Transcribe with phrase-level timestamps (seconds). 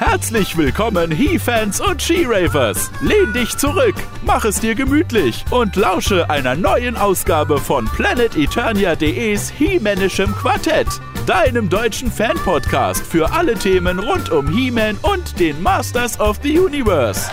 [0.00, 2.90] Herzlich willkommen, He-Fans und She-Ravers.
[3.02, 10.34] Lehn dich zurück, mach es dir gemütlich und lausche einer neuen Ausgabe von PlanetEternia.de's He-Manischem
[10.34, 10.88] Quartett,
[11.26, 17.30] deinem deutschen Fan-Podcast für alle Themen rund um He-Man und den Masters of the Universe.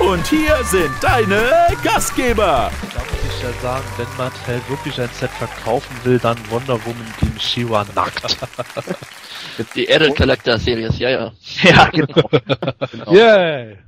[0.00, 1.48] Und hier sind deine
[1.84, 2.72] Gastgeber.
[3.42, 7.84] Ich ja sagen, wenn Mattel wirklich ein Set verkaufen will, dann Wonder Woman Team Shiva
[7.92, 8.36] nackt.
[9.74, 11.32] Die Adult Collector Series, ja, ja.
[11.64, 12.28] ja, genau.
[12.92, 13.12] genau.
[13.12, 13.78] Yay!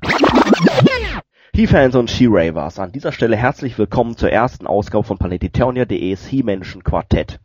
[1.55, 7.39] He-Fans und She-Ravers, an dieser Stelle herzlich willkommen zur ersten Ausgabe von Planetitonia.de's He-Menschen Quartett.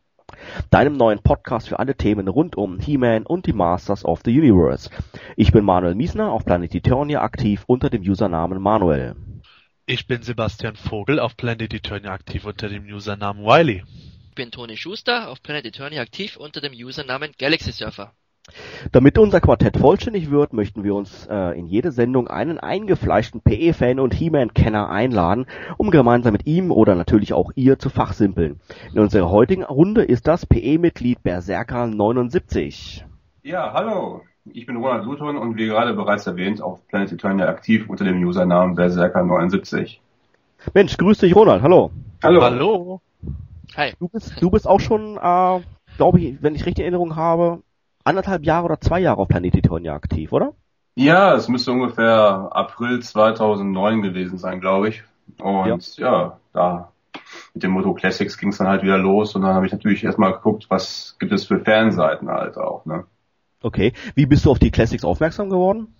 [0.70, 4.90] Deinem neuen Podcast für alle Themen rund um He-Man und die Masters of the Universe.
[5.36, 9.14] Ich bin Manuel Miesner, auf Planetitonia aktiv unter dem Usernamen Manuel.
[9.92, 13.82] Ich bin Sebastian Vogel, auf Planet Eternia aktiv unter dem Usernamen Wiley.
[14.28, 18.12] Ich bin Toni Schuster, auf Planet Eternia aktiv unter dem Usernamen Galaxy Surfer.
[18.92, 23.98] Damit unser Quartett vollständig wird, möchten wir uns äh, in jede Sendung einen eingefleischten PE-Fan
[23.98, 28.60] und He-Man-Kenner einladen, um gemeinsam mit ihm oder natürlich auch ihr zu fachsimpeln.
[28.92, 33.02] In unserer heutigen Runde ist das PE-Mitglied Berserker79.
[33.42, 34.22] Ja, hallo.
[34.46, 38.24] Ich bin Ronald Luthon und wie gerade bereits erwähnt auf Planet Eternia aktiv unter dem
[38.24, 39.98] Usernamen Berserker79.
[40.72, 41.90] Mensch, grüß dich Ronald, hallo.
[42.22, 42.42] Hallo.
[42.42, 43.00] Hallo.
[43.76, 43.92] Hi.
[43.98, 45.60] Du bist, du bist auch schon, äh,
[45.96, 47.62] glaube ich, wenn ich richtig Erinnerung habe,
[48.02, 50.54] anderthalb Jahre oder zwei Jahre auf Planet Eternia aktiv, oder?
[50.94, 55.02] Ja, es müsste ungefähr April 2009 gewesen sein, glaube ich.
[55.38, 56.04] Und ja.
[56.10, 56.92] ja, da
[57.52, 60.02] mit dem Motto Classics ging es dann halt wieder los und dann habe ich natürlich
[60.02, 63.04] erstmal geguckt, was gibt es für Fanseiten halt auch, ne?
[63.62, 63.92] Okay.
[64.14, 65.94] Wie bist du auf die Classics aufmerksam geworden?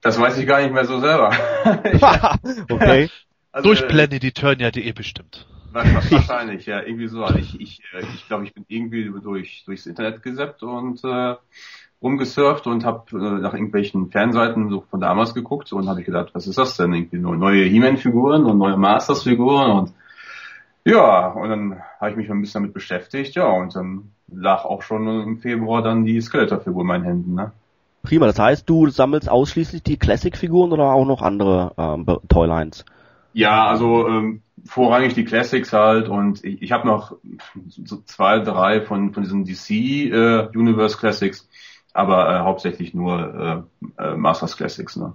[0.00, 1.30] Das weiß ich gar nicht mehr so selber.
[2.70, 3.08] okay.
[3.52, 5.46] Also, Durch planeteternia.de bestimmt.
[5.72, 7.24] Wahrscheinlich, ja, irgendwie so.
[7.24, 7.82] Also ich, ich,
[8.14, 11.34] ich glaube, ich bin irgendwie durch durchs Internet gesappt und äh,
[12.00, 16.30] rumgesurft und habe äh, nach irgendwelchen Fernseiten so von damals geguckt und habe ich gedacht,
[16.34, 16.92] was ist das denn?
[16.92, 19.94] Irgendwie nur neue He-Man-Figuren und neue Masters-Figuren und
[20.84, 24.82] ja, und dann habe ich mich ein bisschen damit beschäftigt, ja, und dann lag auch
[24.82, 27.52] schon im Februar dann die Skeletor-Figur in meinen Händen, ne?
[28.02, 32.84] Prima, das heißt, du sammelst ausschließlich die Classic-Figuren oder auch noch andere ähm, Toylines?
[33.32, 37.16] Ja, also ähm, vorrangig die Classics halt und ich, ich habe noch
[37.66, 39.70] so zwei, drei von, von diesen DC
[40.12, 41.48] äh, Universe Classics,
[41.94, 43.66] aber äh, hauptsächlich nur
[43.98, 45.14] äh, äh, Masters Classics, ne?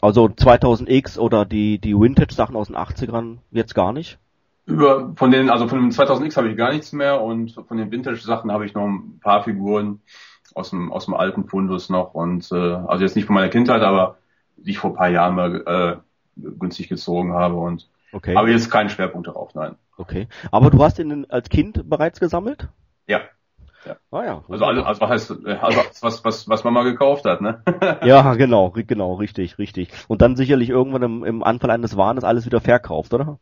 [0.00, 4.18] Also 2000X oder die, die Vintage-Sachen aus den 80ern jetzt gar nicht?
[4.64, 7.90] Über, von den, also von dem 2000X habe ich gar nichts mehr und von den
[7.90, 10.00] Vintage-Sachen habe ich noch ein paar Figuren
[10.54, 13.82] aus dem, aus dem alten Fundus noch und äh, also jetzt nicht von meiner Kindheit,
[13.82, 14.18] aber
[14.56, 16.02] die ich vor ein paar Jahren mal
[16.36, 18.36] äh, günstig gezogen habe und Okay.
[18.36, 19.76] habe jetzt keinen Schwerpunkt darauf, nein.
[19.96, 20.28] Okay.
[20.50, 22.68] Aber du hast ihn als Kind bereits gesammelt?
[23.06, 23.22] Ja.
[24.10, 24.44] Ah ja.
[24.48, 27.62] Also, also, also was heißt, äh, also was, was, was Mama gekauft hat, ne?
[28.04, 29.88] Ja, genau, genau, richtig, richtig.
[30.08, 33.38] Und dann sicherlich irgendwann im, im Anfall eines Wahnes alles wieder verkauft, oder?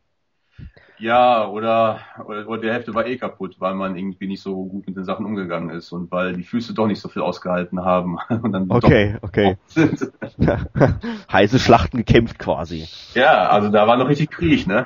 [1.01, 4.85] Ja, oder, oder, oder die Hälfte war eh kaputt, weil man irgendwie nicht so gut
[4.85, 8.19] mit den Sachen umgegangen ist und weil die Füße doch nicht so viel ausgehalten haben
[8.29, 9.57] und dann Okay, okay.
[11.31, 12.87] Heiße Schlachten gekämpft quasi.
[13.15, 14.85] Ja, also da war noch richtig Krieg, ne?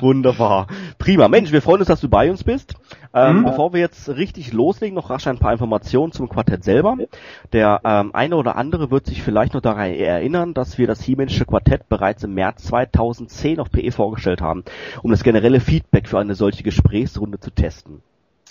[0.00, 0.66] Wunderbar.
[0.98, 1.28] Prima.
[1.28, 2.74] Mensch, wir freuen uns, dass du bei uns bist.
[3.14, 3.44] Ähm, Mhm.
[3.44, 6.96] Bevor wir jetzt richtig loslegen, noch rasch ein paar Informationen zum Quartett selber.
[7.52, 11.44] Der ähm, eine oder andere wird sich vielleicht noch daran erinnern, dass wir das Hiemensche
[11.44, 14.63] Quartett bereits im März 2010 auf PE vorgestellt haben,
[15.02, 18.02] um das generelle Feedback für eine solche Gesprächsrunde zu testen.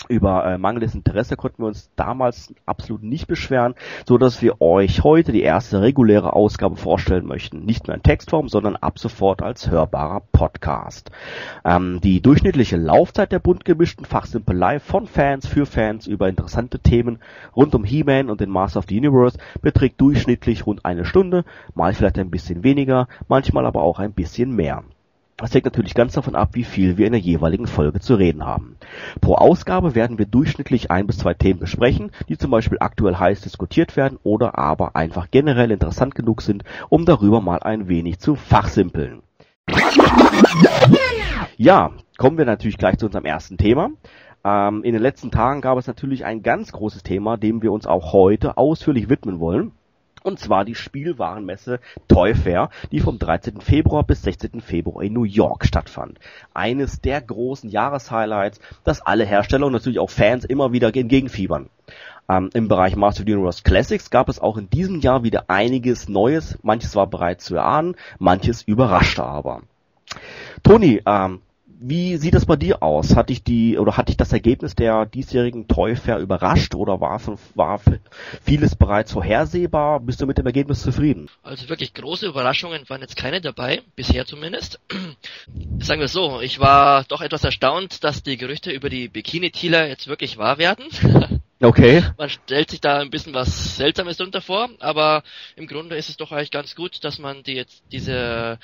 [0.09, 3.75] Über äh, mangelndes Interesse konnten wir uns damals absolut nicht beschweren,
[4.05, 7.63] so dass wir euch heute die erste reguläre Ausgabe vorstellen möchten.
[7.63, 11.11] Nicht nur in Textform, sondern ab sofort als hörbarer Podcast.
[11.63, 17.19] Ähm, die durchschnittliche Laufzeit der bunt gemischten Fachsimpelei von Fans für Fans über interessante Themen
[17.55, 21.93] rund um He-Man und den Master of the Universe beträgt durchschnittlich rund eine Stunde, mal
[21.93, 24.83] vielleicht ein bisschen weniger, manchmal aber auch ein bisschen mehr.
[25.43, 28.45] Das hängt natürlich ganz davon ab, wie viel wir in der jeweiligen Folge zu reden
[28.45, 28.77] haben.
[29.19, 33.41] Pro Ausgabe werden wir durchschnittlich ein bis zwei Themen besprechen, die zum Beispiel aktuell heiß
[33.41, 38.35] diskutiert werden oder aber einfach generell interessant genug sind, um darüber mal ein wenig zu
[38.35, 39.21] fachsimpeln.
[41.57, 43.89] Ja, kommen wir natürlich gleich zu unserem ersten Thema.
[44.45, 47.85] Ähm, in den letzten Tagen gab es natürlich ein ganz großes Thema, dem wir uns
[47.85, 49.73] auch heute ausführlich widmen wollen.
[50.23, 53.61] Und zwar die Spielwarenmesse Toy Fair, die vom 13.
[53.61, 54.61] Februar bis 16.
[54.61, 56.19] Februar in New York stattfand.
[56.53, 61.69] Eines der großen Jahreshighlights, das alle Hersteller und natürlich auch Fans immer wieder entgegenfiebern.
[62.29, 65.49] Ähm, Im Bereich Master of the Universe Classics gab es auch in diesem Jahr wieder
[65.49, 66.57] einiges Neues.
[66.63, 69.61] Manches war bereits zu erahnen, manches überraschte aber.
[70.63, 71.41] Toni, ähm,
[71.85, 73.13] wie sieht das bei dir aus?
[73.17, 77.19] Hat dich die oder hat dich das Ergebnis der diesjährigen Toy Fair überrascht oder war,
[77.55, 77.81] war
[78.41, 79.99] vieles bereits vorhersehbar?
[79.99, 81.29] Bist du mit dem Ergebnis zufrieden?
[81.43, 84.79] Also wirklich große Überraschungen waren jetzt keine dabei, bisher zumindest.
[85.79, 90.07] Sagen wir so, ich war doch etwas erstaunt, dass die Gerüchte über die Bikini-Tealer jetzt
[90.07, 90.85] wirklich wahr werden.
[91.63, 92.03] Okay.
[92.17, 95.23] Man stellt sich da ein bisschen was Seltsames drunter vor, aber
[95.55, 98.59] im Grunde ist es doch eigentlich ganz gut, dass man die jetzt diese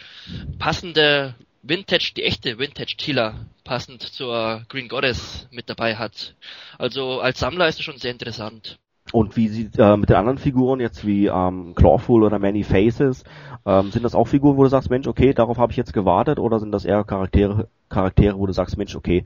[0.57, 6.35] passende Vintage, die echte Vintage Tila passend zur Green Goddess mit dabei hat.
[6.77, 8.79] Also als Sammler ist es schon sehr interessant.
[9.11, 13.23] Und wie sieht äh, mit den anderen Figuren jetzt wie ähm, Clawful oder Many Faces,
[13.65, 16.38] ähm, sind das auch Figuren, wo du sagst, Mensch, okay, darauf habe ich jetzt gewartet,
[16.38, 19.25] oder sind das eher Charaktere, Charaktere, wo du sagst, Mensch, okay,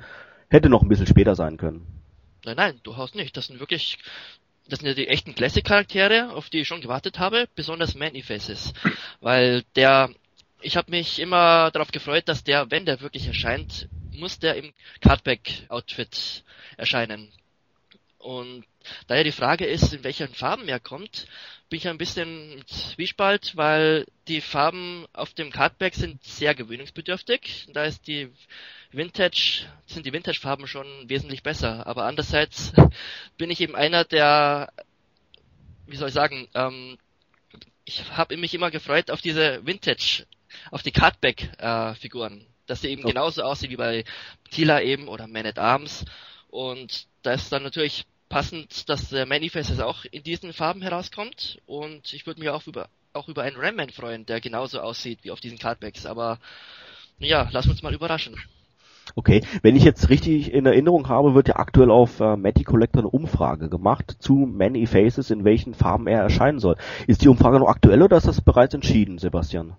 [0.50, 1.85] hätte noch ein bisschen später sein können?
[2.45, 3.35] Nein, nein, durchaus nicht.
[3.35, 3.97] Das sind wirklich,
[4.69, 8.74] das sind ja die echten Classic-Charaktere, auf die ich schon gewartet habe, besonders Many Faces.
[9.19, 10.09] Weil der
[10.63, 14.74] ich habe mich immer darauf gefreut, dass der, wenn der wirklich erscheint, muss der im
[15.01, 16.44] Cardback-Outfit
[16.77, 17.31] erscheinen.
[18.18, 18.63] Und
[19.07, 21.27] da ja die Frage ist, in welchen Farben er kommt,
[21.69, 27.68] bin ich ein bisschen im Zwiespalt, weil die Farben auf dem Cardback sind sehr gewöhnungsbedürftig.
[27.74, 28.30] Da ist die
[28.92, 31.86] Vintage, sind die Vintage-Farben schon wesentlich besser.
[31.86, 32.71] Aber andererseits
[33.38, 34.71] bin ich eben einer, der,
[35.88, 36.98] wie soll ich sagen, ähm,
[37.86, 40.25] ich habe mich immer gefreut auf diese Vintage
[40.71, 43.13] auf die Cutback-Figuren, äh, dass sie eben okay.
[43.13, 44.03] genauso aussehen wie bei
[44.51, 46.05] Tila eben oder Man at Arms.
[46.50, 51.59] Und da ist dann natürlich passend, dass der Manifest auch in diesen Farben herauskommt.
[51.65, 55.31] Und ich würde mich auch über, auch über einen Ramman freuen, der genauso aussieht wie
[55.31, 56.05] auf diesen Cardbacks.
[56.05, 56.39] Aber
[57.19, 58.35] ja, lass uns mal überraschen.
[59.15, 63.01] Okay, wenn ich jetzt richtig in Erinnerung habe, wird ja aktuell auf äh, Matty Collector
[63.01, 66.77] eine Umfrage gemacht zu Many Faces, in welchen Farben er erscheinen soll.
[67.06, 69.75] Ist die Umfrage noch aktuell oder ist das bereits entschieden, Sebastian?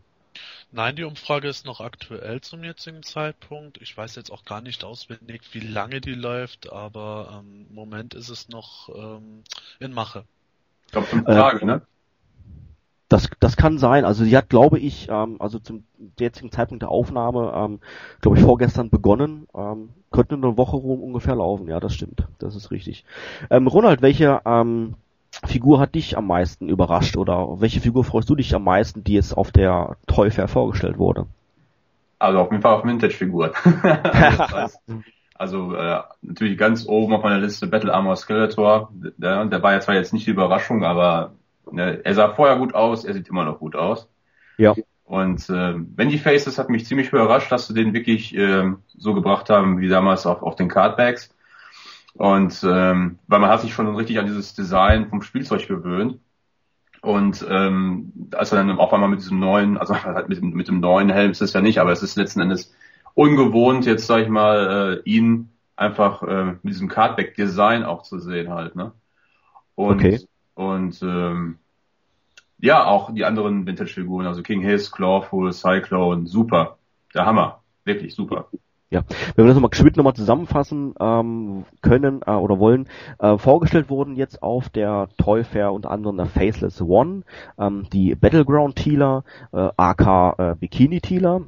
[0.75, 3.81] Nein, die Umfrage ist noch aktuell zum jetzigen Zeitpunkt.
[3.81, 8.13] Ich weiß jetzt auch gar nicht auswendig, wie lange die läuft, aber ähm, im Moment
[8.15, 9.45] ist es noch ähm,
[9.79, 10.25] in Mache.
[10.87, 11.83] Ich glaube fünf Tage, äh, ne?
[13.09, 14.05] Das, das kann sein.
[14.05, 15.85] Also sie hat, glaube ich, ähm, also zum
[16.19, 17.81] jetzigen Zeitpunkt der Aufnahme, ähm,
[18.21, 19.47] glaube ich, vorgestern begonnen.
[19.55, 21.69] Ähm, könnte eine Woche rum ungefähr laufen.
[21.69, 22.27] Ja, das stimmt.
[22.41, 23.05] Das ist richtig.
[23.49, 24.97] Ähm, Ronald, welche ähm,
[25.47, 29.15] Figur hat dich am meisten überrascht oder welche Figur freust du dich am meisten, die
[29.15, 31.27] jetzt auf der Toy Fair vorgestellt wurde?
[32.19, 33.53] Also auf jeden Fall auf Vintage-Figuren.
[35.35, 38.91] also äh, natürlich ganz oben auf meiner Liste Battle Armor Skeletor.
[38.93, 41.33] Der, der war ja zwar jetzt nicht die Überraschung, aber
[41.71, 44.09] ne, er sah vorher gut aus, er sieht immer noch gut aus.
[44.57, 44.75] Ja.
[45.05, 49.51] Und äh, Bendy Faces hat mich ziemlich überrascht, dass sie den wirklich äh, so gebracht
[49.51, 51.35] haben wie damals auf, auf den Cardbacks.
[52.15, 56.21] Und ähm, weil man hat sich schon richtig an dieses Design vom Spielzeug gewöhnt.
[57.03, 60.81] Und ähm, als er dann auf einmal mit diesem neuen, also halt mit, mit dem
[60.81, 62.73] neuen Helm ist es ja nicht, aber es ist letzten Endes
[63.15, 68.51] ungewohnt, jetzt sag ich mal, äh, ihn einfach äh, mit diesem Cardback-Design auch zu sehen
[68.51, 68.93] halt, ne?
[69.75, 70.21] Und, okay.
[70.55, 71.59] und ähm,
[72.59, 76.79] ja, auch die anderen Vintage-Figuren, also King Hiss, Clawful, Cyclone, super.
[77.13, 77.63] Der Hammer.
[77.85, 78.49] Wirklich super.
[78.91, 79.03] Ja,
[79.35, 82.89] wenn wir das nochmal geschwind nochmal zusammenfassen ähm, können äh, oder wollen,
[83.19, 87.23] äh, vorgestellt wurden jetzt auf der Toy Fair unter anderem der Faceless One,
[87.59, 91.43] ähm, die Battleground Tealer, äh, AK äh, Bikini Tealer,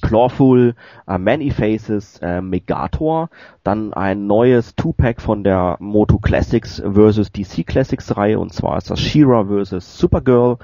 [0.00, 0.74] Clawful,
[1.06, 3.28] äh, Many Faces, äh, Megator,
[3.62, 8.90] dann ein neues Two-Pack von der Moto Classics versus DC Classics Reihe und zwar ist
[8.90, 10.58] das She-Ra versus Supergirl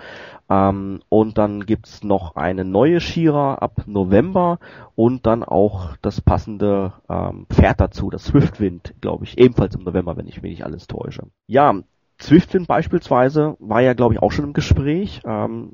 [0.50, 4.58] ähm, und dann gibt's noch eine neue Shira ab November
[4.94, 10.16] und dann auch das passende ähm, Pferd dazu, das Swiftwind, glaube ich, ebenfalls im November,
[10.16, 11.24] wenn ich mich nicht alles täusche.
[11.46, 11.74] Ja,
[12.20, 15.20] Swiftwind beispielsweise war ja, glaube ich, auch schon im Gespräch.
[15.24, 15.72] Ähm,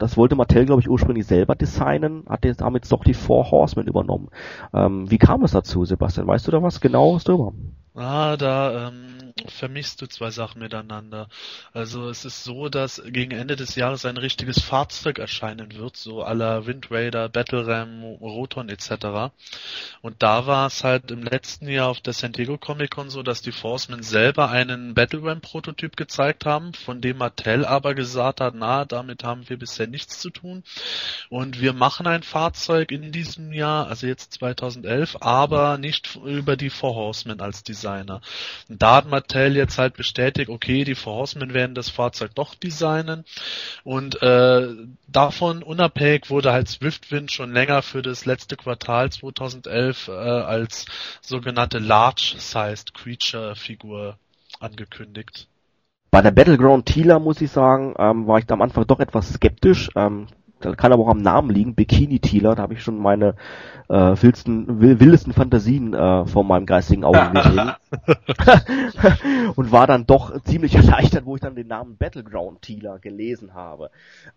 [0.00, 3.86] das wollte Mattel, glaube ich, ursprünglich selber designen, hat jetzt damit doch die Four Horsemen
[3.86, 4.28] übernommen.
[4.72, 6.26] Ähm, wie kam es dazu, Sebastian?
[6.26, 7.52] Weißt du da was genaues drüber?
[7.94, 11.28] Ah, da ähm, vermischst du zwei Sachen miteinander.
[11.72, 16.22] Also es ist so, dass gegen Ende des Jahres ein richtiges Fahrzeug erscheinen wird, so
[16.22, 19.32] aller Wind Raider, Battle Ram, Roton etc.
[20.02, 23.22] Und da war es halt im letzten Jahr auf der San Diego Comic Con so,
[23.22, 28.40] dass die Forcemen selber einen Battle Ram Prototyp gezeigt haben, von dem Mattel aber gesagt
[28.40, 30.62] hat, na, damit haben wir bisher nichts zu tun.
[31.28, 36.70] Und wir machen ein Fahrzeug in diesem Jahr, also jetzt 2011, aber nicht über die
[36.70, 38.20] Four Horsemen als Designer.
[38.68, 43.24] Und da hat jetzt halt bestätigt, okay, die Four Horsemen werden das Fahrzeug doch designen.
[43.84, 44.68] Und äh,
[45.08, 50.86] davon unabhängig wurde halt Swiftwind schon länger für das letzte Quartal 2011 äh, als
[51.20, 54.18] sogenannte Large-Sized Creature-Figur
[54.58, 55.48] angekündigt.
[56.10, 59.32] Bei der Battleground Tealer muss ich sagen, ähm, war ich da am Anfang doch etwas
[59.32, 59.90] skeptisch.
[59.94, 60.26] Ähm,
[60.60, 63.34] kann aber auch am Namen liegen, Bikini Tealer, da habe ich schon meine
[63.88, 67.72] äh, wildsten, wildesten Fantasien äh, vor meinem geistigen Auge gesehen.
[69.56, 73.90] und war dann doch ziemlich erleichtert, wo ich dann den Namen Battleground Tealer gelesen habe.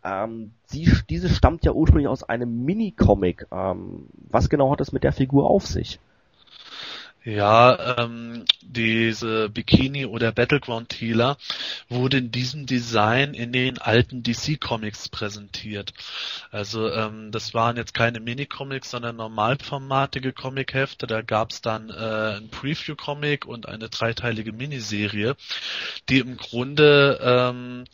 [0.03, 3.48] Ähm, sie, diese stammt ja ursprünglich aus einem Mini-Comic.
[3.51, 6.00] Ähm, was genau hat es mit der Figur auf sich?
[7.25, 11.38] Ja, ähm, diese Bikini oder Battleground Tealer
[11.88, 15.94] wurde in diesem Design in den alten DC Comics präsentiert.
[16.51, 21.08] Also ähm, das waren jetzt keine Mini-Comics, sondern normalformatige Comichefte.
[21.08, 25.38] Da gab's dann äh, ein Preview-Comic und eine dreiteilige Miniserie,
[26.10, 27.86] die im Grunde ähm,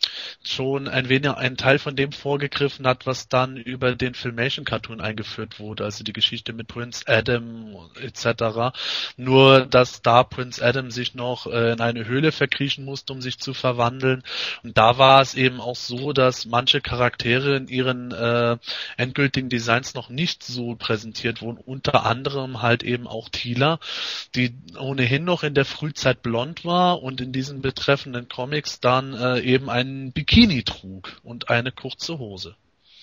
[0.43, 5.01] schon ein wenig einen Teil von dem vorgegriffen hat, was dann über den Filmation Cartoon
[5.01, 8.73] eingeführt wurde, also die Geschichte mit Prince Adam etc
[9.19, 13.37] nur, dass da Prince Adam sich noch äh, in eine Höhle verkriechen musste, um sich
[13.37, 14.23] zu verwandeln.
[14.63, 18.57] Und da war es eben auch so, dass manche Charaktere in ihren äh,
[18.95, 21.57] endgültigen Designs noch nicht so präsentiert wurden.
[21.57, 23.79] Unter anderem halt eben auch Tila,
[24.35, 29.41] die ohnehin noch in der Frühzeit blond war und in diesen betreffenden Comics dann äh,
[29.41, 32.55] eben einen Bikini trug und eine kurze Hose.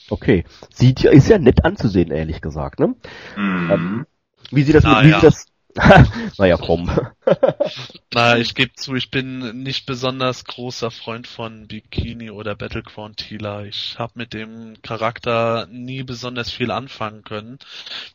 [0.08, 0.44] Okay.
[0.72, 2.94] Sieht ja, ist ja nett anzusehen, ehrlich gesagt, ne?
[3.36, 3.70] Mhm.
[3.70, 4.06] Ähm,
[4.50, 5.20] wie sieht das, ah, wie ja.
[5.20, 5.46] sieht das,
[6.38, 6.90] naja, komm.
[8.14, 13.64] Na, ich gebe zu, ich bin nicht besonders großer Freund von Bikini oder Battleground Tila.
[13.64, 17.58] Ich habe mit dem Charakter nie besonders viel anfangen können,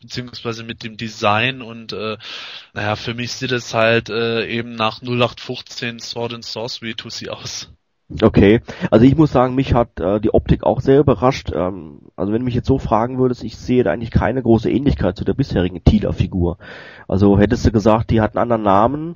[0.01, 2.17] beziehungsweise mit dem Design und äh,
[2.73, 7.69] naja, für mich sieht es halt äh, eben nach 0815 Sword and Sorcery Tussi aus.
[8.21, 11.51] Okay, also ich muss sagen, mich hat äh, die Optik auch sehr überrascht.
[11.53, 14.69] Ähm, also wenn du mich jetzt so fragen würdest, ich sehe da eigentlich keine große
[14.69, 16.57] Ähnlichkeit zu der bisherigen Tila-Figur.
[17.07, 19.13] Also hättest du gesagt, die hat einen anderen Namen,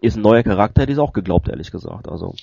[0.00, 2.08] ist ein neuer Charakter, hätte ich es auch geglaubt, ehrlich gesagt.
[2.08, 2.34] Also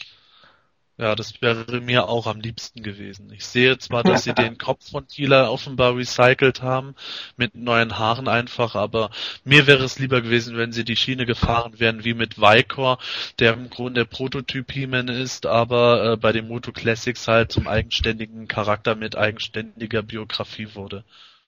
[0.98, 3.30] ja, das wäre mir auch am liebsten gewesen.
[3.34, 6.96] Ich sehe zwar, dass sie den Kopf von Tila offenbar recycelt haben,
[7.36, 9.10] mit neuen Haaren einfach, aber
[9.44, 13.00] mir wäre es lieber gewesen, wenn sie die Schiene gefahren wären wie mit Vicor,
[13.40, 17.68] der im Grunde der Prototyp He-Man ist, aber äh, bei den Moto Classics halt zum
[17.68, 21.04] eigenständigen Charakter mit eigenständiger Biografie wurde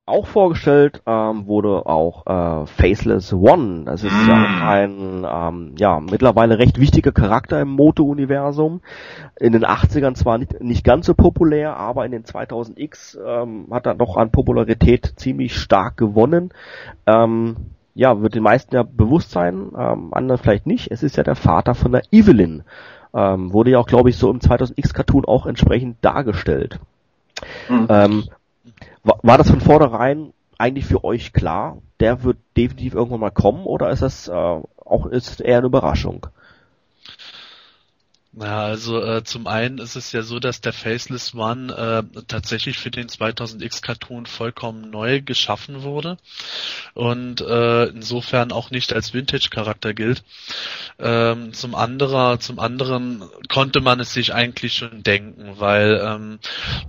[0.08, 3.84] auch vorgestellt ähm, wurde auch äh, Faceless One.
[3.86, 4.62] Das ist mm.
[4.64, 8.82] ein ähm, ja mittlerweile recht wichtiger Charakter im Moto-Universum.
[9.38, 13.86] In den 80ern zwar nicht, nicht ganz so populär, aber in den 2000X ähm, hat
[13.86, 16.52] er doch an Popularität ziemlich stark gewonnen.
[17.06, 17.58] Ähm,
[17.94, 20.90] ja, wird den meisten ja bewusst sein, ähm, anderen vielleicht nicht.
[20.90, 22.64] Es ist ja der Vater von der Evelyn.
[23.14, 26.80] Ähm, wurde ja auch, glaube ich, so im 2000X Cartoon auch entsprechend dargestellt.
[27.70, 27.88] Mhm.
[27.90, 28.24] Ähm,
[29.04, 33.66] war, war das von vornherein eigentlich für euch klar, der wird definitiv irgendwann mal kommen
[33.66, 36.27] oder ist das äh, auch ist eher eine Überraschung?
[38.39, 42.77] Ja, also äh, zum einen ist es ja so, dass der Faceless One äh, tatsächlich
[42.77, 46.17] für den 2000X Cartoon vollkommen neu geschaffen wurde
[46.94, 50.24] und äh, insofern auch nicht als Vintage-Charakter gilt.
[51.00, 56.39] Ähm, zum anderen, zum anderen konnte man es sich eigentlich schon denken, weil ähm,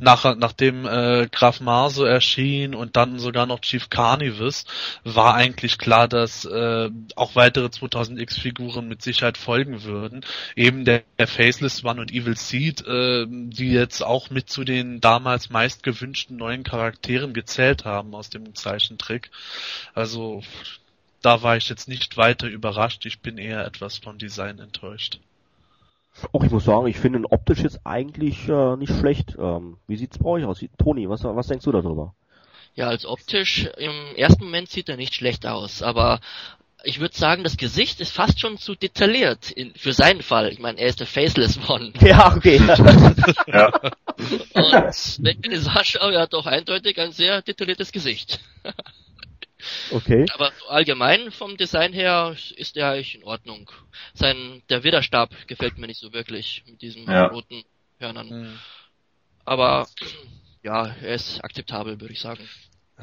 [0.00, 4.67] nach, nachdem äh, Graf Marso erschien und dann sogar noch Chief Carnivus,
[5.02, 10.26] war eigentlich klar, dass äh, auch weitere 2000X-Figuren mit Sicherheit folgen würden.
[10.55, 15.00] Eben der, der Faceless One und Evil Seed, äh, die jetzt auch mit zu den
[15.00, 19.30] damals meist gewünschten neuen Charakteren gezählt haben aus dem Zeichentrick.
[19.95, 20.42] Also
[21.23, 23.07] da war ich jetzt nicht weiter überrascht.
[23.07, 25.21] Ich bin eher etwas vom Design enttäuscht.
[26.33, 29.37] Auch ich muss sagen, ich finde ihn optisch jetzt eigentlich äh, nicht schlecht.
[29.38, 30.64] Ähm, wie sieht's bei euch aus?
[30.76, 32.16] Toni, was, was denkst du darüber?
[32.75, 36.21] Ja, als optisch im ersten Moment sieht er nicht schlecht aus, aber
[36.88, 40.50] ich würde sagen, das Gesicht ist fast schon zu detailliert in, für seinen Fall.
[40.50, 41.92] Ich meine, er ist der Faceless One.
[42.00, 42.57] Ja, okay.
[43.47, 43.66] ja.
[44.54, 48.40] Und wenn ich den Sascha, er hat doch eindeutig ein sehr detailliertes Gesicht.
[49.90, 50.25] okay.
[50.33, 53.71] Aber allgemein vom Design her ist er eigentlich in Ordnung.
[54.14, 57.26] Sein, der Widerstab gefällt mir nicht so wirklich mit diesen ja.
[57.26, 57.64] roten
[57.99, 58.28] Hörnern.
[58.28, 58.59] Mhm.
[59.45, 59.87] Aber
[60.62, 62.49] ja, er ist akzeptabel, würde ich sagen.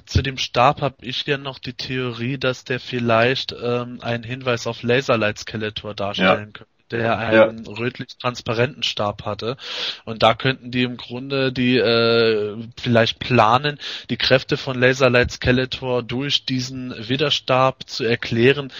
[0.06, 4.68] Zu dem Stab habe ich ja noch die Theorie, dass der vielleicht ähm, einen Hinweis
[4.68, 6.52] auf Laserlight Skeletor darstellen ja.
[6.52, 7.72] könnte der einen ja.
[7.72, 9.58] rötlich-transparenten Stab hatte.
[10.06, 16.04] Und da könnten die im Grunde die äh, vielleicht planen, die Kräfte von Laserlight Skeletor
[16.04, 18.72] durch diesen Widerstab zu erklären,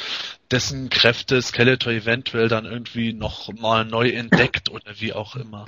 [0.52, 5.66] dessen Kräfte Skeletor eventuell dann irgendwie noch mal neu entdeckt oder wie auch immer.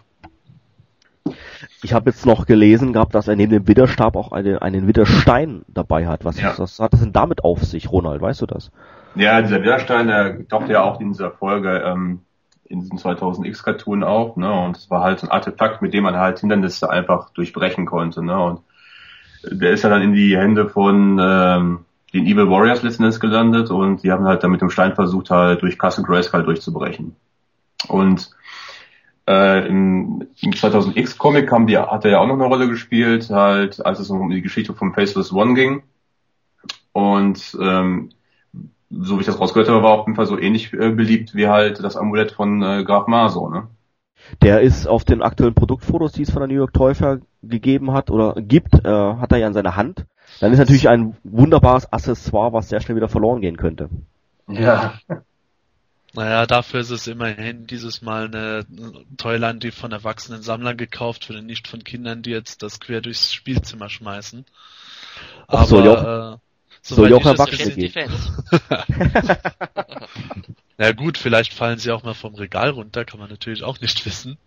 [1.83, 5.63] Ich habe jetzt noch gelesen gehabt, dass er neben dem Widerstab auch eine, einen Widerstein
[5.67, 6.25] dabei hat.
[6.25, 6.53] Was, ja.
[6.57, 8.21] was hat das denn damit auf sich, Ronald?
[8.21, 8.71] Weißt du das?
[9.15, 12.21] Ja, dieser Widerstein, der taucht ja auch in dieser Folge ähm,
[12.65, 14.51] in diesem 2000X Cartoon auf, ne?
[14.51, 18.23] Und es war halt so ein Artefakt, mit dem man halt Hindernisse einfach durchbrechen konnte,
[18.23, 18.37] ne?
[18.37, 18.61] Und
[19.49, 23.69] der ist ja dann in die Hände von ähm, den Evil Warriors letzten Endes gelandet
[23.69, 27.15] und die haben halt dann mit dem Stein versucht, halt durch Castle Grayskull durchzubrechen.
[27.87, 28.31] Und
[29.27, 33.29] äh, im, im 2000X Comic haben die, hat er ja auch noch eine Rolle gespielt,
[33.29, 35.83] halt, als es um die Geschichte vom Faceless One ging.
[36.93, 38.09] Und ähm,
[38.89, 41.47] so wie ich das rausgehört habe, war auf jeden Fall so ähnlich äh, beliebt wie
[41.47, 43.67] halt das Amulett von äh, Graf Maso, ne?
[44.41, 47.91] Der ist auf den aktuellen Produktfotos, die es von der New York Toy Fair gegeben
[47.93, 50.05] hat oder gibt, äh, hat er ja in seiner Hand.
[50.39, 53.89] Dann ist natürlich ein wunderbares Accessoire, was sehr schnell wieder verloren gehen könnte.
[54.47, 54.95] Ja.
[56.17, 58.65] Naja, dafür ist es immerhin dieses Mal eine
[59.17, 63.01] Toyline, die von erwachsenen Sammlern gekauft wird und nicht von Kindern, die jetzt das quer
[63.01, 64.43] durchs Spielzimmer schmeißen.
[65.47, 66.37] Ach, soll ja auch, äh,
[66.81, 68.11] soll ja auch soweit ich das Erwachsene gehen.
[70.79, 74.03] Na gut, vielleicht fallen sie auch mal vom Regal runter, kann man natürlich auch nicht
[74.07, 74.39] wissen.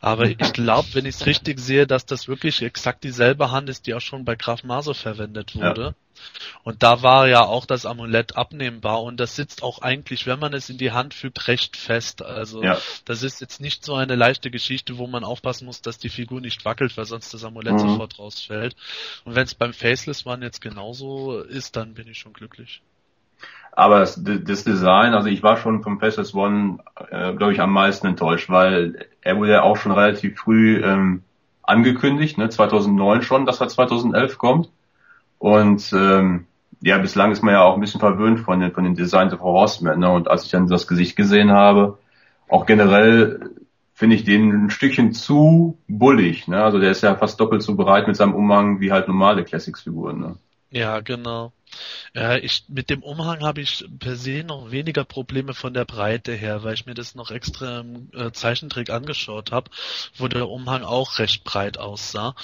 [0.00, 3.86] Aber ich glaube, wenn ich es richtig sehe, dass das wirklich exakt dieselbe Hand ist,
[3.86, 5.94] die auch schon bei Graf Maso verwendet wurde.
[6.62, 10.52] Und da war ja auch das Amulett abnehmbar und das sitzt auch eigentlich, wenn man
[10.54, 12.22] es in die Hand fügt, recht fest.
[12.22, 12.78] Also Ja.
[13.04, 16.40] das ist jetzt nicht so eine leichte Geschichte, wo man aufpassen muss, dass die Figur
[16.40, 17.78] nicht wackelt, weil sonst das Amulett Mhm.
[17.78, 18.76] sofort rausfällt.
[19.24, 22.80] Und wenn es beim Faceless One jetzt genauso ist, dann bin ich schon glücklich.
[23.72, 26.78] Aber das, das Design, also ich war schon vom Faceless One,
[27.10, 31.24] äh, glaube ich, am meisten enttäuscht, weil er wurde ja auch schon relativ früh ähm,
[31.62, 34.68] angekündigt, ne, 2009 schon, dass er 2011 kommt.
[35.38, 36.46] Und ähm,
[36.80, 39.40] ja, bislang ist man ja auch ein bisschen verwöhnt von den, von den Designs of
[39.40, 39.98] Horseman.
[40.00, 40.10] Ne?
[40.10, 41.98] Und als ich dann das Gesicht gesehen habe,
[42.48, 43.50] auch generell
[43.94, 46.48] finde ich den ein Stückchen zu bullig.
[46.48, 46.62] Ne?
[46.62, 50.20] Also der ist ja fast doppelt so breit mit seinem Umhang wie halt normale Classics-Figuren.
[50.20, 50.36] Ne?
[50.70, 51.52] Ja, genau.
[52.14, 56.32] Ja, ich, mit dem Umhang habe ich per se noch weniger Probleme von der Breite
[56.32, 59.70] her, weil ich mir das noch extra im äh, Zeichentrick angeschaut habe,
[60.16, 62.34] wo der Umhang auch recht breit aussah.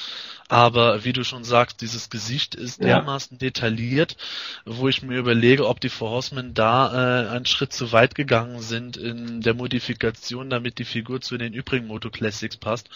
[0.48, 2.86] Aber wie du schon sagst, dieses Gesicht ist Ja.
[2.86, 4.16] dermaßen detailliert,
[4.64, 8.60] wo ich mir überlege, ob die Four Horsemen da äh, einen Schritt zu weit gegangen
[8.60, 12.88] sind in der Modifikation, damit die Figur zu den übrigen Moto Classics passt.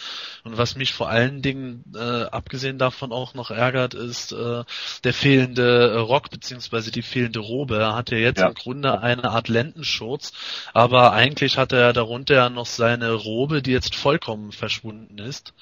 [0.43, 4.63] Und was mich vor allen Dingen, äh, abgesehen davon auch noch ärgert, ist äh,
[5.05, 7.77] der fehlende äh, Rock beziehungsweise die fehlende Robe.
[7.77, 8.47] Er hat ja jetzt Ja.
[8.47, 10.33] im Grunde eine Art Lendenschurz,
[10.73, 15.53] aber eigentlich hat er ja darunter ja noch seine Robe, die jetzt vollkommen verschwunden ist.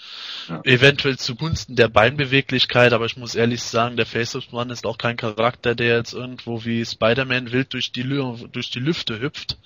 [0.49, 0.61] Ja.
[0.63, 4.07] Eventuell zugunsten der Beinbeweglichkeit, aber ich muss ehrlich sagen, der
[4.51, 8.69] One ist auch kein Charakter, der jetzt irgendwo wie Spider-Man wild durch die, Lü durch
[8.71, 9.57] die Lüfte hüpft.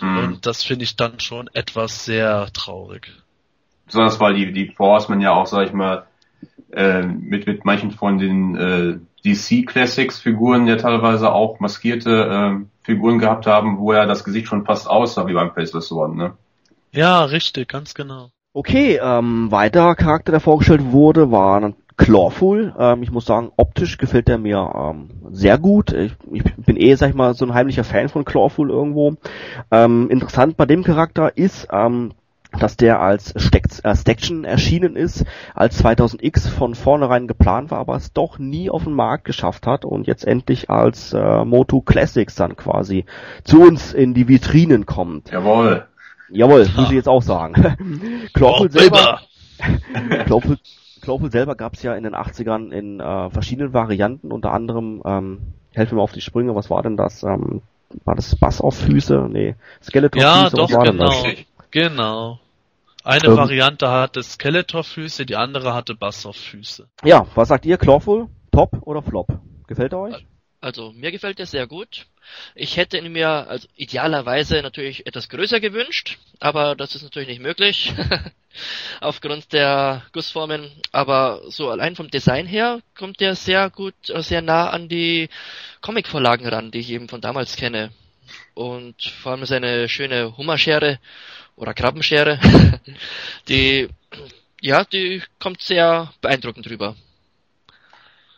[0.00, 0.18] Mhm.
[0.18, 3.12] Und das finde ich dann schon etwas sehr traurig.
[3.86, 6.06] besonders weil die, die Forcemen ja auch, sag ich mal,
[6.72, 12.64] äh, mit, mit manchen von den äh, DC Classics Figuren ja teilweise auch maskierte äh,
[12.82, 16.32] Figuren gehabt haben, wo ja das Gesicht schon fast aussah wie beim Faceless One, ne?
[16.92, 18.30] Ja, richtig, ganz genau.
[18.52, 22.74] Okay, ähm, weiterer Charakter, der vorgestellt wurde, war Clawful.
[22.78, 25.92] Ähm, ich muss sagen, optisch gefällt er mir ähm, sehr gut.
[25.92, 29.16] Ich, ich bin eh, sag ich mal, so ein heimlicher Fan von Clawful irgendwo.
[29.70, 32.12] Ähm, interessant bei dem Charakter ist, ähm,
[32.58, 37.96] dass der als Steck, äh, Staction erschienen ist, als 2000X von vornherein geplant war, aber
[37.96, 42.34] es doch nie auf den Markt geschafft hat und jetzt endlich als äh, Moto Classics
[42.34, 43.04] dann quasi
[43.44, 45.30] zu uns in die Vitrinen kommt.
[45.30, 45.86] Jawohl.
[46.30, 47.76] Jawohl, muss ich jetzt auch sagen.
[48.40, 49.20] Oh, selber,
[50.26, 50.58] Clawful,
[51.02, 55.38] Clawful selber gab es ja in den 80ern in äh, verschiedenen Varianten, unter anderem, ähm,
[55.72, 57.22] helfen mir auf die Sprünge, was war denn das?
[57.22, 57.62] Ähm,
[58.04, 59.28] war das Bass auf Füße?
[59.30, 61.24] Nee, Skeletor Ja, Füße, doch, was war denn das?
[61.70, 62.40] Genau.
[63.02, 63.36] Eine Ähm.
[63.36, 66.88] Variante hatte Skeletor-Füße, die andere hatte Bassoff-Füße.
[67.04, 67.78] Ja, was sagt ihr?
[67.78, 68.28] Clawful?
[68.52, 69.28] Top oder Flop?
[69.66, 70.26] Gefällt er euch?
[70.60, 72.06] Also mir gefällt der sehr gut.
[72.54, 77.40] Ich hätte ihn mir also idealerweise natürlich etwas größer gewünscht, aber das ist natürlich nicht
[77.40, 77.94] möglich
[79.00, 80.70] aufgrund der Gussformen.
[80.92, 85.30] Aber so allein vom Design her kommt der sehr gut, äh, sehr nah an die
[85.80, 87.90] Comicvorlagen ran, die ich eben von damals kenne.
[88.52, 90.98] Und vor allem seine schöne Hummerschere
[91.56, 92.38] oder Krabbenschere,
[93.48, 93.88] die
[94.60, 96.94] ja, die kommt sehr beeindruckend rüber.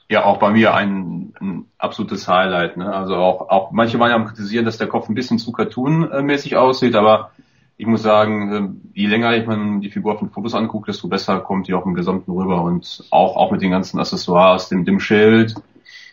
[0.09, 2.77] Ja, auch bei mir ein, ein absolutes Highlight.
[2.77, 2.93] Ne?
[2.93, 6.57] Also auch, auch manche waren ja am kritisieren, dass der Kopf ein bisschen zu cartoonmäßig
[6.57, 7.33] aussieht, aber
[7.79, 11.09] ich muss sagen, ähm, je länger ich man die Figur auf den Fotos anguckt, desto
[11.09, 14.85] besser kommt die auch im Gesamten rüber und auch auch mit den ganzen Accessoires, dem,
[14.85, 15.55] dem Schild,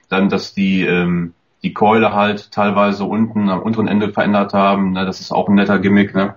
[0.08, 5.06] dann dass die ähm, die Keule halt teilweise unten am unteren Ende verändert haben, ne?
[5.06, 6.36] das ist auch ein netter Gimmick, ne?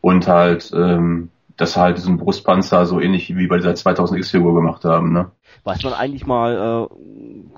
[0.00, 5.12] Und halt ähm, dass halt diesen Brustpanzer so ähnlich wie bei dieser 2000X-Figur gemacht haben,
[5.12, 5.30] ne?
[5.64, 6.94] Weiß man eigentlich mal, äh,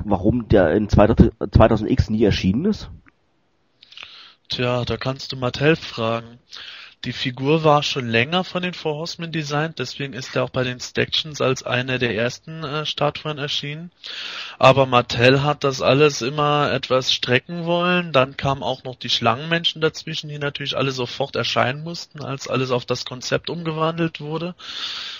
[0.05, 2.91] warum der in 2000, 2000X nie erschienen ist?
[4.49, 6.41] Tja, da kannst du Mattel fragen.
[7.05, 10.63] Die Figur war schon länger von den Four Horsemen designt, deswegen ist er auch bei
[10.63, 13.91] den Stactions als eine der ersten äh, Statuen erschienen.
[14.61, 18.13] Aber Mattel hat das alles immer etwas strecken wollen.
[18.13, 22.71] Dann kamen auch noch die Schlangenmenschen dazwischen, die natürlich alle sofort erscheinen mussten, als alles
[22.71, 24.55] auf das Konzept umgewandelt wurde.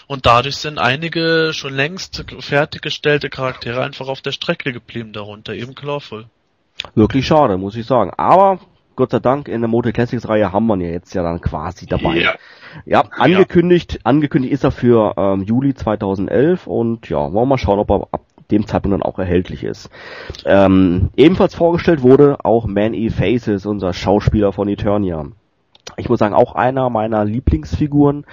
[0.07, 5.75] Und dadurch sind einige schon längst fertiggestellte Charaktere einfach auf der Strecke geblieben darunter, eben
[5.75, 6.27] Clawful.
[6.95, 8.13] Wirklich schade, muss ich sagen.
[8.17, 8.61] Aber
[8.97, 11.41] Gott sei Dank in der Motor Classics Reihe haben wir ihn ja jetzt ja dann
[11.41, 12.19] quasi dabei.
[12.19, 12.35] Ja.
[12.87, 17.79] Ja, angekündigt, angekündigt ist er für ähm, Juli 2011 und ja, wollen wir mal schauen,
[17.79, 19.91] ob er ab dem Zeitpunkt dann auch erhältlich ist.
[20.45, 23.11] Ähm, ebenfalls vorgestellt wurde auch Man E.
[23.11, 25.27] Faces, unser Schauspieler von Eternia.
[25.97, 28.25] Ich muss sagen, auch einer meiner Lieblingsfiguren.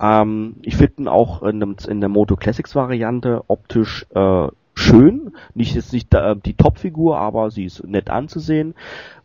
[0.00, 4.48] Ähm, ich finde ihn auch in, dem, in der Moto Classics Variante optisch äh,
[4.86, 5.32] schön.
[5.54, 8.74] Nicht ist nicht äh, die Topfigur, aber sie ist nett anzusehen.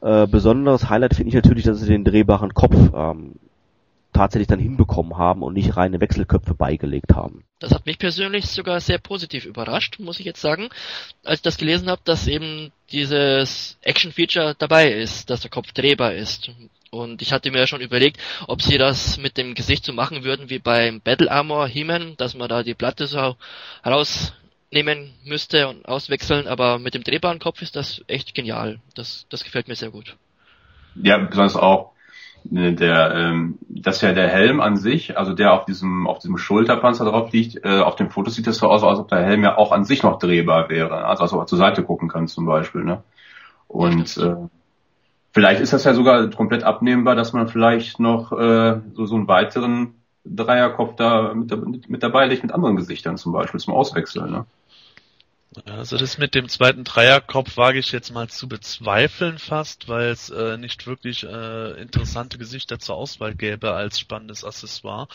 [0.01, 3.35] Äh, besonderes Highlight finde ich natürlich, dass sie den drehbaren Kopf ähm,
[4.13, 7.43] tatsächlich dann hinbekommen haben und nicht reine Wechselköpfe beigelegt haben.
[7.59, 10.69] Das hat mich persönlich sogar sehr positiv überrascht, muss ich jetzt sagen,
[11.23, 16.13] als ich das gelesen habe, dass eben dieses Action-Feature dabei ist, dass der Kopf drehbar
[16.13, 16.51] ist.
[16.89, 20.25] Und ich hatte mir ja schon überlegt, ob sie das mit dem Gesicht so machen
[20.25, 23.37] würden wie beim Battle Armor He-Man, dass man da die Platte so
[24.71, 28.79] herausnehmen müsste und auswechseln, aber mit dem drehbaren Kopf ist das echt genial.
[28.95, 30.15] Das, das gefällt mir sehr gut.
[30.95, 31.91] Ja, besonders auch
[32.51, 36.37] äh, der, ähm, dass ja der Helm an sich, also der auf diesem auf diesem
[36.37, 39.43] Schulterpanzer drauf liegt, äh, auf dem Foto sieht es so aus, als ob der Helm
[39.43, 42.27] ja auch an sich noch drehbar wäre, also als ob er zur Seite gucken kann
[42.27, 43.03] zum Beispiel, ne?
[43.67, 44.35] Und äh,
[45.33, 49.27] vielleicht ist das ja sogar komplett abnehmbar, dass man vielleicht noch äh, so so einen
[49.27, 54.29] weiteren Dreierkopf da mit, mit, mit dabei legt mit anderen Gesichtern zum Beispiel zum Auswechseln,
[54.29, 54.45] ne?
[55.65, 60.29] Also das mit dem zweiten Dreierkopf wage ich jetzt mal zu bezweifeln fast, weil es
[60.29, 65.09] äh, nicht wirklich äh, interessante Gesichter zur Auswahl gäbe als spannendes Accessoire.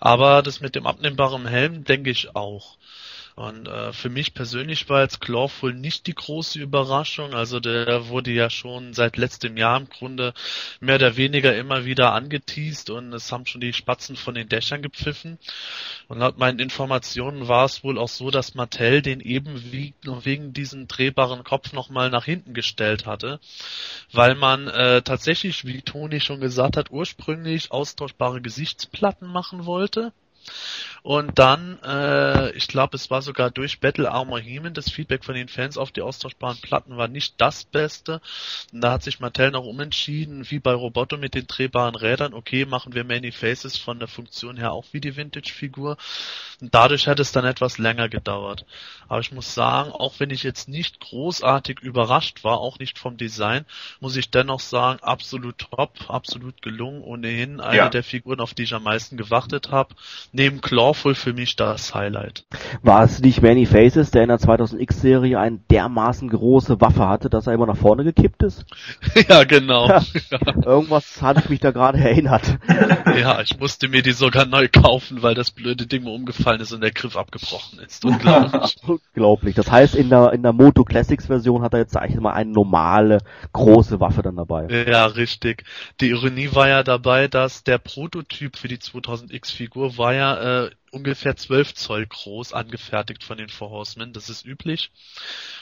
[0.00, 2.78] Aber das mit dem abnehmbaren Helm denke ich auch.
[3.36, 7.34] Und äh, für mich persönlich war jetzt Clawful nicht die große Überraschung.
[7.34, 10.32] Also der wurde ja schon seit letztem Jahr im Grunde
[10.80, 14.80] mehr oder weniger immer wieder angeteased und es haben schon die Spatzen von den Dächern
[14.80, 15.38] gepfiffen.
[16.08, 20.54] Und laut meinen Informationen war es wohl auch so, dass Mattel den eben wie, wegen
[20.54, 23.38] diesem drehbaren Kopf nochmal nach hinten gestellt hatte,
[24.12, 30.14] weil man äh, tatsächlich, wie Toni schon gesagt hat, ursprünglich austauschbare Gesichtsplatten machen wollte.
[31.02, 35.36] Und dann, äh, ich glaube, es war sogar durch Battle Armor Heman, das Feedback von
[35.36, 38.20] den Fans auf die austauschbaren Platten war nicht das Beste.
[38.72, 42.64] Und da hat sich Mattel noch umentschieden, wie bei Roboto mit den drehbaren Rädern, okay,
[42.64, 45.96] machen wir Many Faces von der Funktion her auch wie die Vintage-Figur.
[46.60, 48.64] Und dadurch hat es dann etwas länger gedauert.
[49.06, 53.16] Aber ich muss sagen, auch wenn ich jetzt nicht großartig überrascht war, auch nicht vom
[53.16, 53.64] Design,
[54.00, 57.02] muss ich dennoch sagen, absolut top, absolut gelungen.
[57.02, 57.88] Ohnehin eine Ja.
[57.88, 59.94] der Figuren, auf die ich am meisten gewartet habe.
[60.36, 62.44] Neben Clawful für mich das Highlight.
[62.82, 67.46] War es nicht Many Faces, der in der 2000X-Serie eine dermaßen große Waffe hatte, dass
[67.46, 68.66] er immer nach vorne gekippt ist?
[69.28, 69.88] ja, genau.
[69.88, 70.02] Ja.
[70.62, 72.58] Irgendwas hatte ich mich da gerade erinnert.
[73.16, 76.82] Ja, ich musste mir die sogar neu kaufen, weil das blöde Ding umgefallen ist und
[76.82, 78.04] der Griff abgebrochen ist.
[78.04, 78.76] Unglaublich.
[78.86, 79.54] Unglaublich.
[79.54, 82.50] Das heißt, in der, in der Moto Classics Version hat er jetzt eigentlich mal eine
[82.50, 83.18] normale,
[83.52, 84.84] große Waffe dann dabei.
[84.86, 85.64] ja, richtig.
[86.00, 91.36] Die Ironie war ja dabei, dass der Prototyp für die 2000X-Figur war ja äh, ungefähr
[91.36, 94.12] 12 Zoll groß angefertigt von den Four Horsemen.
[94.12, 94.90] Das ist üblich.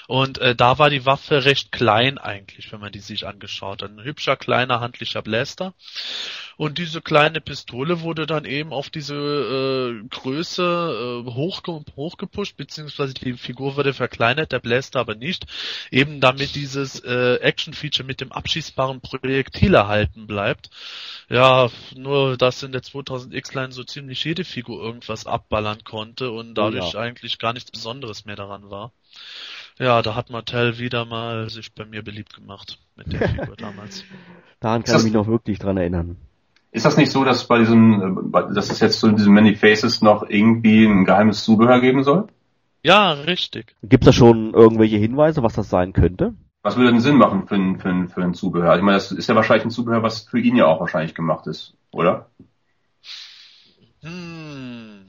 [0.06, 3.90] Und äh, da war die Waffe recht klein eigentlich, wenn man die sich angeschaut hat.
[3.90, 5.74] Ein hübscher, kleiner, handlicher Blaster.
[6.56, 13.14] Und diese kleine Pistole wurde dann eben auf diese äh, Größe äh, hochge hochgepusht, beziehungsweise
[13.14, 15.46] die Figur wurde verkleinert, der Blaster aber nicht,
[15.90, 20.70] eben damit dieses äh, Action-Feature mit dem abschießbaren Projektil erhalten bleibt.
[21.28, 26.92] Ja, nur dass in der 2000X-Line so ziemlich jede Figur irgendwas abballern konnte und dadurch
[26.92, 27.00] Ja.
[27.00, 28.92] eigentlich gar nichts Besonderes mehr daran war.
[29.78, 34.04] Ja, da hat Mattel wieder mal sich bei mir beliebt gemacht mit der Figur damals.
[34.60, 36.16] Daran kann ich mich noch wirklich dran erinnern.
[36.74, 40.02] Ist das nicht so, dass bei diesem, äh, dass es jetzt zu diesem Many Faces
[40.02, 42.26] noch irgendwie ein geheimes Zubehör geben soll?
[42.82, 43.76] Ja, richtig.
[43.84, 46.34] Gibt es da schon irgendwelche Hinweise, was das sein könnte?
[46.62, 48.74] Was würde denn Sinn machen für ein, für ein, für ein Zubehör?
[48.74, 51.46] Ich meine, das ist ja wahrscheinlich ein Zubehör, was für ihn ja auch wahrscheinlich gemacht
[51.46, 52.26] ist, oder?
[54.02, 55.04] Hm.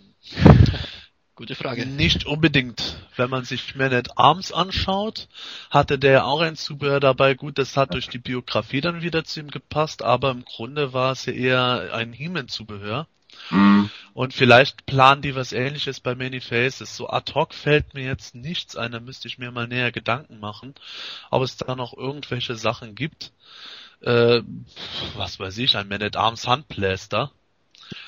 [1.36, 1.86] Gute Frage.
[1.86, 2.98] Nicht unbedingt.
[3.18, 5.28] Wenn man sich Man at Arms anschaut,
[5.70, 7.34] hatte der auch ein Zubehör dabei.
[7.34, 11.12] Gut, das hat durch die Biografie dann wieder zu ihm gepasst, aber im Grunde war
[11.12, 13.08] es ja eher ein He-Man-Zubehör.
[13.50, 13.90] Hm.
[14.14, 16.96] Und vielleicht planen die was ähnliches bei Many Faces.
[16.96, 20.40] So ad hoc fällt mir jetzt nichts ein, da müsste ich mir mal näher Gedanken
[20.40, 20.74] machen,
[21.32, 23.34] ob es da noch irgendwelche Sachen gibt.
[24.02, 24.42] äh,
[25.16, 27.32] was weiß ich, ein Man at Arms Handblaster.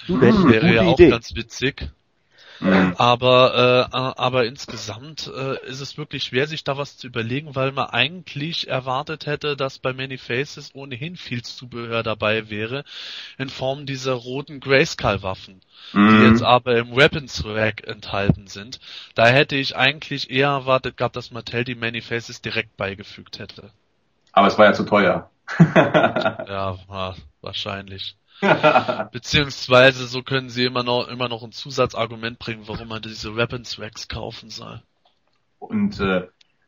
[0.08, 1.10] Du, das Wäre ja auch Idee.
[1.10, 1.90] ganz witzig.
[2.60, 2.96] Mhm.
[2.98, 7.72] Aber, äh, aber insgesamt äh, ist es wirklich schwer, sich da was zu überlegen, weil
[7.72, 12.84] man eigentlich erwartet hätte, dass bei Many Faces ohnehin viel Zubehör dabei wäre,
[13.38, 15.62] in Form dieser roten Grayskull-Waffen,
[15.94, 16.22] die Mhm.
[16.24, 18.80] jetzt aber im Weapons Rack enthalten sind.
[19.16, 23.70] Da hätte ich eigentlich eher erwartet gehabt, dass Mattel die Many Faces direkt beigefügt hätte.
[24.32, 25.30] Aber es war ja zu teuer.
[26.48, 26.78] Ja
[27.42, 28.18] wahrscheinlich.
[29.12, 33.80] Beziehungsweise so können sie immer noch immer noch ein Zusatzargument bringen, warum man diese Weapons
[33.80, 34.82] Racks kaufen soll.
[35.60, 36.28] Und äh,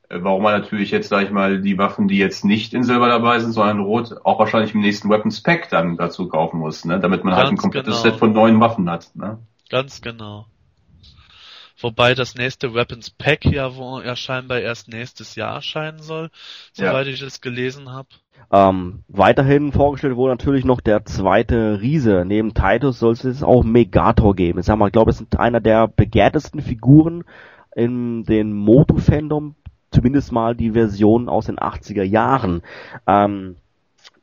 [0.10, 3.40] warum man natürlich jetzt, sag ich mal, die Waffen, die jetzt nicht in Silber dabei
[3.40, 7.00] sind, sondern in Rot, auch wahrscheinlich im nächsten Weapons Pack dann dazu kaufen muss, ne?
[7.00, 8.12] Damit man halt ein Ganz komplettes genau.
[8.12, 9.16] Set von neuen Waffen hat.
[9.16, 9.38] Ne?
[9.70, 10.48] Ganz genau.
[11.82, 16.30] Wobei das nächste Weapons Pack ja wo ja scheinbar erst nächstes Jahr erscheinen soll,
[16.76, 16.92] Ja.
[16.92, 18.10] soweit ich es gelesen habe.
[18.52, 22.24] Ähm, weiterhin vorgestellt wurde natürlich noch der zweite Riese.
[22.26, 24.60] Neben Titus soll es jetzt auch Megator geben.
[24.60, 27.24] Ich sag mal, ich glaube, es sind einer der begehrtesten Figuren
[27.76, 29.56] in den Moto-Fandom,
[29.92, 32.62] zumindest mal die Version aus den 80er Jahren.
[33.06, 33.56] Ähm,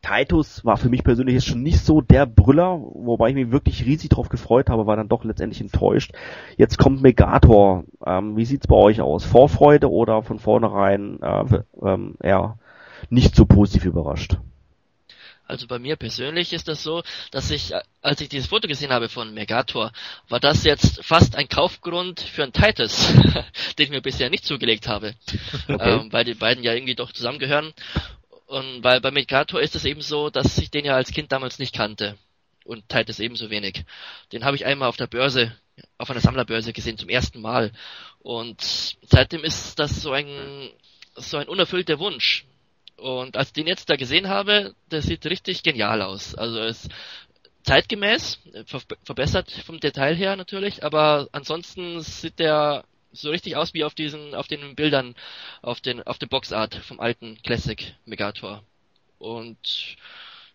[0.02, 3.84] Titus war für mich persönlich jetzt schon nicht so der Brüller, wobei ich mich wirklich
[3.84, 6.12] riesig drauf gefreut habe, war dann doch letztendlich enttäuscht.
[6.56, 7.84] Jetzt kommt Megator.
[8.04, 9.24] Ähm, wie sieht's bei euch aus?
[9.24, 11.44] Vorfreude oder von vornherein äh,
[11.82, 12.58] ähm, eher
[13.10, 14.36] nicht so positiv überrascht?
[15.48, 18.92] Also bei mir persönlich ist das so, dass ich, äh, als ich dieses Foto gesehen
[18.92, 19.92] habe von Megator,
[20.28, 23.12] war das jetzt fast ein Kaufgrund für einen Titus,
[23.78, 25.14] den ich mir bisher nicht zugelegt habe.
[25.68, 25.96] Okay.
[25.96, 27.72] Ähm, weil die beiden ja irgendwie doch zusammengehören.
[28.46, 31.58] Und weil bei Megator ist es eben so, dass ich den ja als Kind damals
[31.58, 32.16] nicht kannte.
[32.64, 33.84] Und Titus ebenso wenig.
[34.32, 35.52] Den habe ich einmal auf der Börse,
[35.98, 37.72] auf einer Sammlerbörse gesehen, zum ersten Mal.
[38.20, 38.60] Und
[39.02, 40.70] seitdem ist das so ein,
[41.16, 42.44] so ein unerfüllter Wunsch.
[42.96, 46.34] Und als ich den jetzt da gesehen habe, der sieht richtig genial aus.
[46.34, 46.88] Also ist
[47.62, 53.84] zeitgemäß, ver verbessert vom Detail her natürlich, aber ansonsten sieht der so richtig aus wie
[53.84, 55.14] auf diesen, auf den Bildern,
[55.62, 58.62] auf den, auf dem Boxart vom alten Classic Megator.
[59.18, 59.96] Und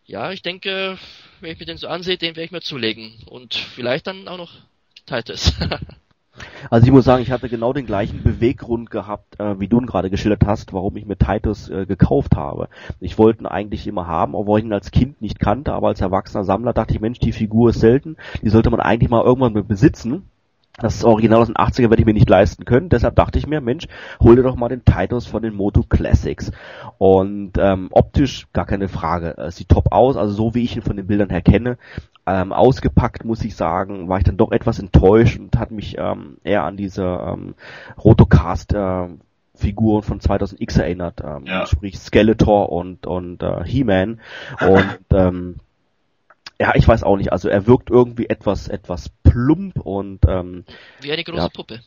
[0.06, 0.98] ja, ich denke,
[1.40, 3.16] wenn ich mir den so ansehe, den werde ich mir zulegen.
[3.26, 4.54] Und vielleicht dann auch noch
[5.06, 5.54] Titus.
[6.70, 9.86] Also ich muss sagen, ich hatte genau den gleichen Beweggrund gehabt, äh, wie du ihn
[9.86, 12.70] gerade geschildert hast, warum ich mir Titus äh, gekauft habe.
[13.00, 16.02] Ich wollte ihn eigentlich immer haben, obwohl ich ihn als Kind nicht kannte, aber als
[16.02, 19.54] erwachsener Sammler dachte ich, Mensch, die Figur ist selten, die sollte man eigentlich mal irgendwann
[19.54, 20.24] be- besitzen.
[20.80, 23.62] Das Original aus den 80er werde ich mir nicht leisten können, deshalb dachte ich mir,
[23.62, 23.88] Mensch,
[24.22, 26.52] hol dir doch mal den Titus von den Moto Classics.
[26.98, 30.82] Und ähm, optisch gar keine Frage, es sieht top aus, also so wie ich ihn
[30.82, 31.78] von den Bildern her kenne.
[32.28, 36.38] Ähm, ausgepackt muss ich sagen, war ich dann doch etwas enttäuscht und hat mich ähm,
[36.44, 37.56] eher an diese ähm,
[38.04, 39.08] Rotocast äh,
[39.56, 41.66] Figuren von 2000X erinnert, ähm, Ja.
[41.66, 44.20] sprich Skeletor und und äh, He-Man
[44.60, 45.56] und ähm,
[46.60, 50.64] ja, ich weiß auch nicht, also er wirkt irgendwie etwas etwas plump und ähm,
[51.02, 51.50] wie eine große Ja.
[51.50, 51.80] Puppe.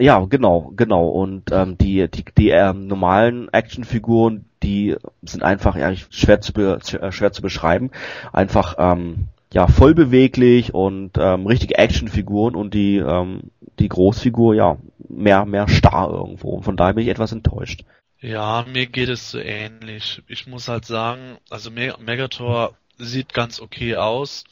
[0.00, 1.06] ja, genau, genau.
[1.08, 6.80] Und ähm, die die die ähm, normalen Actionfiguren, die sind einfach ja schwer zu be
[7.00, 7.92] äh, schwer zu beschreiben.
[8.32, 14.78] Einfach ähm, ja voll beweglich und ähm, richtige Actionfiguren und die ähm, die Großfigur ja
[15.08, 16.50] mehr mehr starr irgendwo.
[16.50, 17.84] Und von daher bin ich etwas enttäuscht.
[18.20, 20.22] Ja, mir geht es so ähnlich.
[20.26, 24.44] Ich muss halt sagen, also Me Megator sieht ganz okay aus.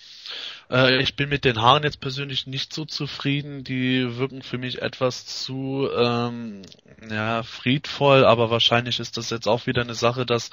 [0.74, 3.62] Äh, ich bin mit den Haaren jetzt persönlich nicht so zufrieden.
[3.62, 6.62] Die wirken für mich etwas zu ähm,
[7.08, 10.50] ja, friedvoll, aber wahrscheinlich ist das jetzt auch wieder eine Sache, dass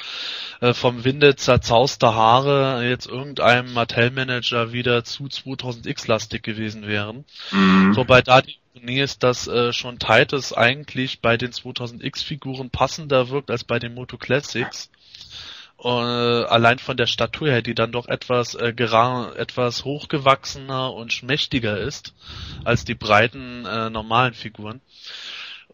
[0.60, 7.26] äh, vom Winde zerzauste Haare jetzt irgendeinem Mattel-Manager wieder zu 2000X-lastig gewesen wären.
[7.52, 7.96] Mhm.
[7.96, 13.50] Wobei da die Ironie ist, dass äh, schon Titus eigentlich bei den 2000X-Figuren passender wirkt
[13.50, 14.92] als bei den Moto Classics.
[15.84, 21.12] Äh, allein von der Statur her, die dann doch etwas äh, gera etwas hochgewachsener und
[21.12, 22.14] schmächtiger ist
[22.64, 24.82] als die breiten äh, normalen Figuren.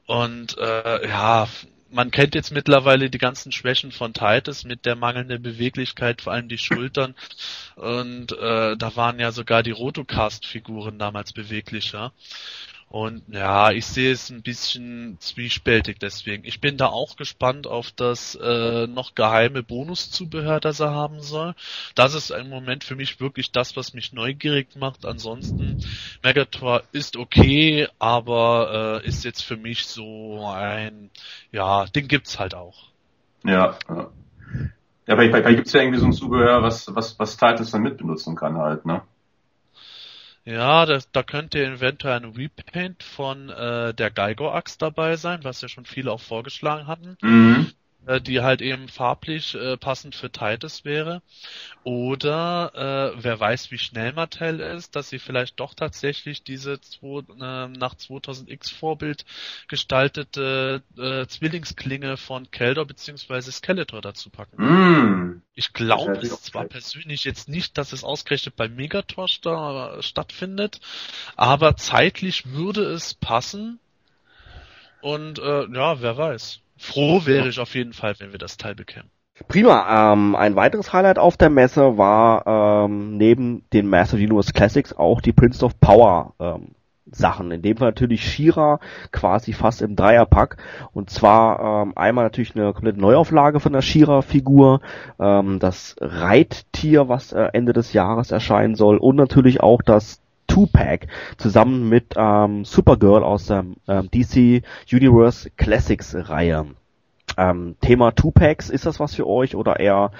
[0.06, 1.50] Und äh, ja,
[1.92, 6.48] man kennt jetzt mittlerweile die ganzen Schwächen von Titus mit der mangelnden Beweglichkeit, vor allem
[6.48, 7.14] die Schultern.
[7.76, 12.14] Und äh, da waren ja sogar die Rotocast-Figuren damals beweglicher.
[12.90, 16.46] Und ja, ich sehe es ein bisschen zwiespältig deswegen.
[16.46, 21.54] Ich bin da auch gespannt auf das äh, noch geheime Bonuszubehör, das er haben soll.
[21.96, 25.06] Das ist im Moment für mich wirklich das, was mich neugierig macht.
[25.06, 25.84] Ansonsten,
[26.24, 31.10] Megator ist okay, aber äh, ist jetzt für mich so ein,
[31.52, 32.86] ja, den gibt's halt auch.
[33.44, 33.78] Ja.
[33.90, 34.10] Ja,
[35.08, 38.38] ja vielleicht, vielleicht gibt's ja irgendwie so ein Zubehör, was, was, was Titus dann mitbenutzen
[38.38, 39.02] kann halt, ne?
[40.48, 45.68] Ja, das, da könnte eventuell ein Repaint von äh, der Geigo-Axt dabei sein, was ja
[45.68, 47.18] schon viele auch vorgeschlagen hatten.
[47.22, 47.74] Mhm.
[48.06, 51.22] Äh, die halt eben farblich äh, passend für Titus wäre.
[51.84, 57.20] Oder äh, wer weiß, wie schnell Mattel ist, dass sie vielleicht doch tatsächlich diese zwei,
[57.20, 59.26] äh, nach 2000X Vorbild
[59.68, 63.52] gestaltete äh, Zwillingsklinge von Keldor bzw.
[63.52, 64.64] Skeletor dazu packen.
[64.64, 65.42] Mm.
[65.54, 66.72] Ich glaube es zwar gesagt.
[66.72, 70.80] persönlich jetzt nicht, dass es ausgerechnet bei Megator sta stattfindet,
[71.36, 73.80] aber zeitlich würde es passen.
[75.02, 76.62] Und äh, ja, wer weiß.
[76.78, 79.10] Froh wäre ich auf jeden Fall, wenn wir das Teil bekämen.
[79.48, 80.14] Prima.
[80.14, 85.22] Ähm, ein weiteres Highlight auf der Messe war ähm, neben den Master Universe Classics auch
[85.22, 86.70] die Prince of Power ähm,
[87.12, 87.52] Sachen.
[87.52, 88.80] In dem Fall natürlich Shira
[89.12, 90.58] quasi fast im Dreierpack.
[90.94, 94.82] Und zwar ähm, einmal natürlich eine komplette Neuauflage von der Shira-Figur,
[95.20, 101.08] ähm, das Reittier, was äh, Ende des Jahres erscheinen soll und natürlich auch das Two-Pack
[101.38, 106.68] zusammen mit ähm, Supergirl aus der ähm, DC Universe Classics Reihe.
[107.38, 110.12] Ähm, Thema Two-Packs, ist das was für euch oder eher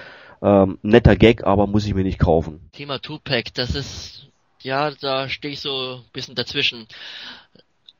[0.42, 2.60] ähm, netter Gag, aber muss ich mir nicht kaufen?
[2.72, 4.28] Thema Tupac, das ist,
[4.60, 6.86] ja, da stehe ich so ein bisschen dazwischen.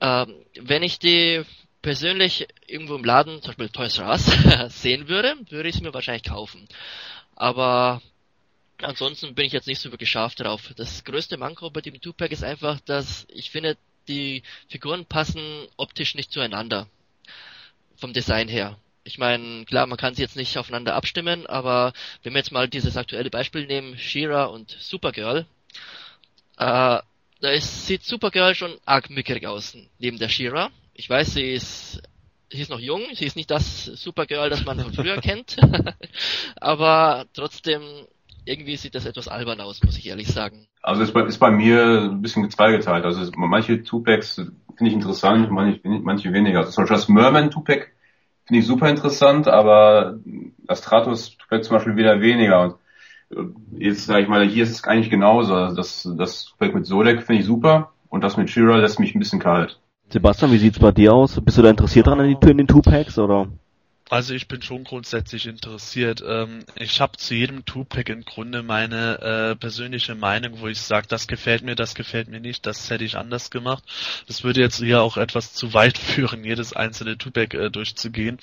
[0.01, 1.43] Ähm, wenn ich die
[1.83, 4.27] persönlich irgendwo im Laden, zum Beispiel Toys R Us,
[4.81, 6.69] sehen würde, würde ich es mir wahrscheinlich kaufen.
[7.35, 8.01] Aber
[8.83, 10.73] ansonsten bin ich jetzt nicht so wirklich scharf drauf.
[10.77, 13.77] Das größte Manko bei dem Tupac ist einfach, dass ich finde,
[14.09, 15.43] die Figuren passen
[15.77, 16.89] optisch nicht zueinander.
[17.97, 18.79] Vom Design her.
[19.05, 22.69] Ich meine, klar, man kann sie jetzt nicht aufeinander abstimmen, aber wenn wir jetzt mal
[22.69, 25.47] dieses aktuelle Beispiel nehmen, She-Ra und Supergirl,
[26.59, 27.01] äh,
[27.41, 30.71] da ist, sieht Supergirl schon arg mickerig aus, neben der She-Ra.
[30.93, 32.03] Ich weiß, sie ist,
[32.51, 35.57] sie ist noch jung, sie ist nicht das Supergirl, das man von früher kennt,
[36.61, 37.83] aber trotzdem,
[38.45, 40.67] irgendwie sieht das etwas albern aus, muss ich ehrlich sagen.
[40.83, 43.05] Also ist bei, ist bei mir ein bisschen zweigeteilt.
[43.05, 46.61] Also es, manche Tupacs finde ich interessant, manche, manche weniger.
[46.61, 47.89] Also zum Beispiel das Merman Tupac
[48.47, 50.19] finde ich super interessant, aber
[50.67, 52.63] das Stratos Tupac zum Beispiel wieder weniger.
[52.63, 52.75] Und
[53.31, 55.55] äh, jetzt sage ich mal, hier ist es eigentlich genauso.
[55.55, 59.15] Also das, das Tupac mit Zodek finde ich super und das mit Shira lässt mich
[59.15, 59.79] ein bisschen kalt.
[60.11, 61.39] Sebastian, wie sieht's bei dir aus?
[61.41, 63.49] Bist du da interessiert dran in, die, in den Two-Packs oder?
[64.11, 66.23] Also ich bin schon grundsätzlich interessiert.
[66.27, 71.07] Ähm, ich habe zu jedem Two-Pack im Grunde meine äh, persönliche Meinung, wo ich sage,
[71.09, 73.85] das gefällt mir, das gefällt mir nicht, das hätte ich anders gemacht.
[74.27, 78.39] Das würde jetzt hier auch etwas zu weit führen, jedes einzelne Two-Pack äh, durchzugehen.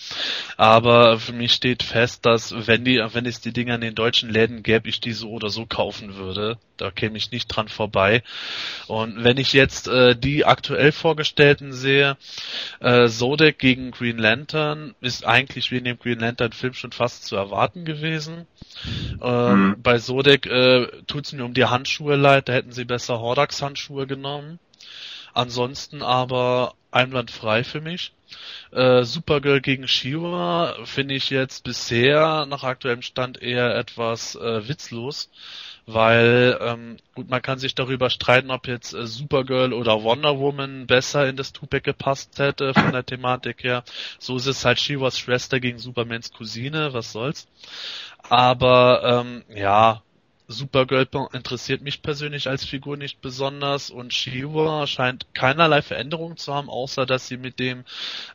[0.55, 4.29] Aber für mich steht fest, dass wenn die, wenn es die Dinger in den deutschen
[4.29, 6.59] Läden gäbe, ich die so oder so kaufen würde.
[6.77, 8.23] Da käme ich nicht dran vorbei.
[8.87, 12.17] Und wenn ich jetzt äh, die aktuell vorgestellten sehe,
[12.79, 17.25] äh, Zodek gegen Green Lantern ist eigentlich wie in dem Green Lantern Film schon fast
[17.25, 18.47] zu erwarten gewesen.
[19.21, 19.81] Ähm, Mhm.
[19.81, 23.61] Bei Zodek äh, tut es mir um die Handschuhe leid, da hätten sie besser Hordax
[23.61, 24.59] Handschuhe genommen.
[25.35, 28.13] Ansonsten aber einwandfrei für mich.
[28.71, 35.29] Äh, Supergirl gegen Shiva finde ich jetzt bisher nach aktuellem Stand eher etwas äh, witzlos,
[35.85, 40.87] weil ähm, gut, man kann sich darüber streiten, ob jetzt äh, Supergirl oder Wonder Woman
[40.87, 43.83] besser in das Tupac gepasst hätte von der Thematik her.
[44.17, 47.47] So ist es halt Shivas Schwester gegen Supermans Cousine, was soll's.
[48.29, 50.01] Aber ähm, ja,
[50.47, 56.69] Supergirl interessiert mich persönlich als Figur nicht besonders und Shiva scheint keinerlei Veränderung zu haben,
[56.69, 57.83] außer dass sie mit dem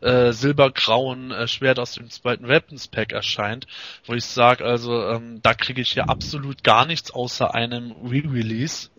[0.00, 3.66] äh, silbergrauen äh, Schwert aus dem zweiten Weapons Pack erscheint,
[4.06, 8.90] wo ich sage, also ähm, da kriege ich ja absolut gar nichts außer einem Re-Release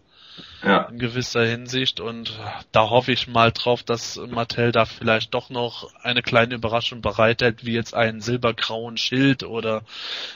[0.63, 0.83] Ja.
[0.83, 2.39] in gewisser Hinsicht und
[2.71, 7.65] da hoffe ich mal drauf, dass Mattel da vielleicht doch noch eine kleine Überraschung bereithält,
[7.65, 9.83] wie jetzt einen silbergrauen Schild oder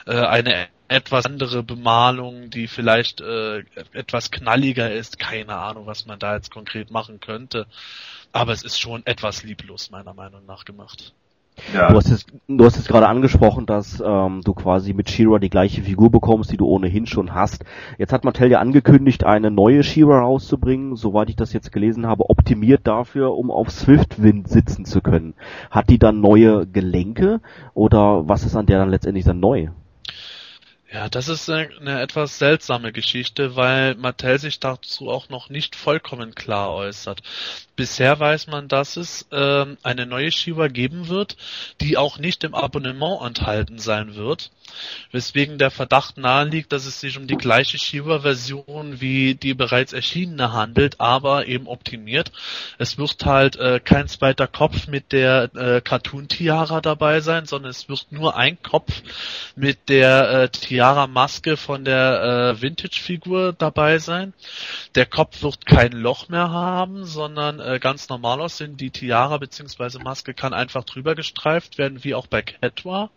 [0.08, 3.60] äh, eine etwas andere Bemalung, die vielleicht äh,
[3.94, 5.20] etwas knalliger ist.
[5.20, 7.68] Keine Ahnung, was man da jetzt konkret machen könnte.
[8.32, 11.14] Aber es ist schon etwas lieblos, meiner Meinung nach, gemacht.
[11.74, 11.90] Ja.
[11.90, 15.50] Du hast jetzt, du hast jetzt gerade angesprochen, dass ähm, du quasi mit She-Ra die
[15.50, 17.64] gleiche Figur bekommst, die du ohnehin schon hast.
[17.98, 22.30] Jetzt hat Mattel ja angekündigt, eine neue She-Ra rauszubringen, soweit ich das jetzt gelesen habe,
[22.30, 25.34] optimiert dafür, um auf Swiftwind sitzen zu können.
[25.72, 27.42] Hat die dann neue Gelenke
[27.74, 29.70] oder was ist an der dann letztendlich dann neu?
[30.96, 36.36] Ja, das ist eine, etwas seltsame Geschichte, weil Mattel sich dazu auch noch nicht vollkommen
[36.36, 37.22] klar äußert.
[37.76, 41.36] Bisher weiß man, dass es ähm, eine neue Shiva geben wird,
[41.82, 44.52] die auch nicht im Abonnement enthalten sein wird,
[45.12, 50.54] weswegen der Verdacht naheliegt, dass es sich um die gleiche Shiva-Version wie die bereits erschienene
[50.54, 52.32] handelt, aber eben optimiert.
[52.78, 57.90] Es wird halt äh, kein zweiter Kopf mit der äh, Cartoon-Tiara dabei sein, sondern es
[57.90, 59.02] wird nur ein Kopf
[59.58, 64.34] mit der äh, Tiara Tiara-Maske von der äh, Vintage-Figur dabei sein.
[64.94, 68.78] Der Kopf wird kein Loch mehr haben, sondern äh, ganz normal aussehen.
[68.78, 69.98] Die Tiara bzw.
[70.04, 73.10] Maske kann einfach drüber gestreift werden, wie auch bei Cat war.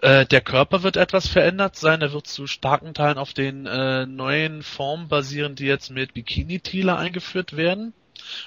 [0.00, 2.00] Äh, der Körper wird etwas verändert sein.
[2.00, 6.96] Er wird zu starken Teilen auf den äh, neuen Formen basieren, die jetzt mit Bikini-Tealer
[6.96, 7.92] eingeführt werden.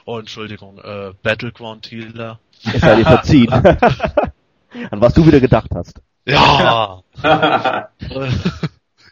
[0.06, 2.40] Oh, Entschuldigung, äh, Battleground-Tealer.
[2.74, 3.54] Es sei dir verziehen.
[3.54, 6.02] An was du wieder gedacht hast.
[6.26, 7.04] Ja.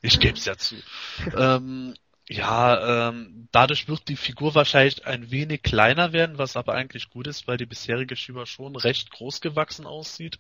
[0.02, 0.76] ich geb's ja zu.
[1.36, 1.94] Ähm,
[2.30, 7.28] ja, ähm, dadurch wird die Figur wahrscheinlich ein wenig kleiner werden, was aber eigentlich gut
[7.28, 10.40] ist, weil die bisherige Shiva schon recht groß gewachsen aussieht.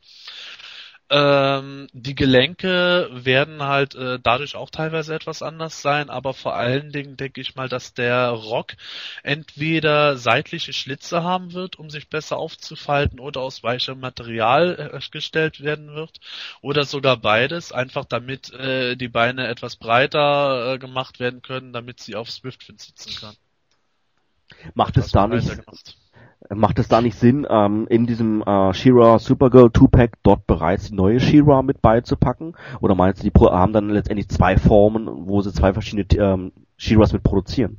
[1.13, 6.93] Ähm, die Gelenke werden halt äh, dadurch auch teilweise etwas anders sein, aber vor allen
[6.93, 8.77] Dingen denke ich mal, dass der Rock
[9.21, 15.93] entweder seitliche Schlitze haben wird, um sich besser aufzufalten, oder aus weichem Material hergestellt werden
[15.93, 16.21] wird,
[16.61, 21.99] oder sogar beides, einfach damit äh, die Beine etwas breiter äh, gemacht werden können, damit
[21.99, 23.35] sie auf Swiftfin sitzen kann.
[24.75, 25.49] Macht es da nicht,
[26.49, 30.95] Macht es da nicht Sinn, ähm, in diesem äh, She-Ra Supergirl 2-Pack dort bereits die
[30.95, 32.55] neue She-Ra mit beizupacken?
[32.79, 37.13] Oder meinst du, die haben dann letztendlich zwei Formen, wo sie zwei verschiedene ähm, She-Ras
[37.13, 37.77] mit produzieren?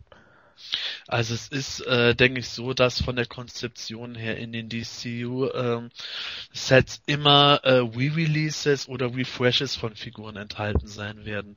[1.09, 5.49] Also es ist, äh, denke ich, so, dass von der Konzeption her in den DCU
[5.53, 5.91] ähm,
[7.07, 11.57] immer äh, Re-Releases oder Refreshes von Figuren enthalten sein werden.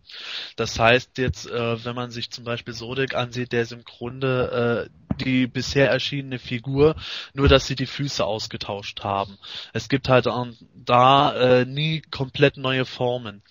[0.56, 4.90] Das heißt jetzt, äh, wenn man sich zum Beispiel Sodek ansieht, der ist im Grunde
[4.90, 6.96] äh, die bisher erschienene Figur,
[7.34, 9.38] nur dass sie die Füße ausgetauscht haben.
[9.74, 10.28] Es gibt halt
[10.74, 13.42] da äh, nie komplett neue Formen.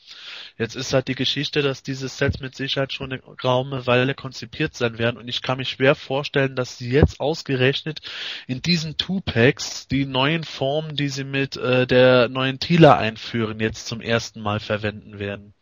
[0.56, 4.74] Jetzt ist halt die Geschichte, dass diese Sets mit Sicherheit schon eine geraume Weile konzipiert
[4.74, 8.00] sein werden und ich kann mich schwer vorstellen, dass sie jetzt ausgerechnet
[8.46, 13.86] in diesen Two-Packs die neuen Formen, die sie mit äh, der neuen Tila einführen, jetzt
[13.86, 15.54] zum ersten Mal verwenden werden.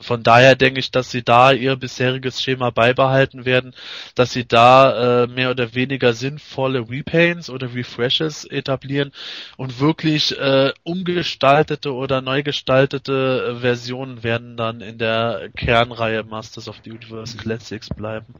[0.00, 3.74] Von daher denke ich, dass sie da ihr bisheriges Schema beibehalten werden,
[4.14, 9.12] dass sie da äh, mehr oder weniger sinnvolle Repaints oder Refreshes etablieren
[9.56, 16.68] und wirklich äh, umgestaltete oder neu gestaltete äh, Versionen werden dann in der Kernreihe Masters
[16.68, 18.34] of the Universe Classics bleiben.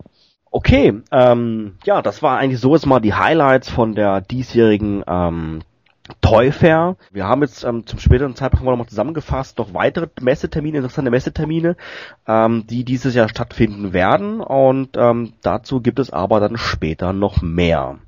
[0.53, 5.63] Okay, ähm, ja, das war eigentlich so jetzt mal die Highlights von der diesjährigen ähm,
[6.21, 6.97] Toy Fair.
[7.11, 11.77] Wir haben jetzt ähm, zum späteren Zeitpunkt noch mal zusammengefasst noch weitere Messetermine, interessante Messetermine,
[12.27, 17.43] ähm, die dieses Jahr stattfinden werden und ähm, dazu gibt es aber dann später noch
[17.43, 17.99] mehr.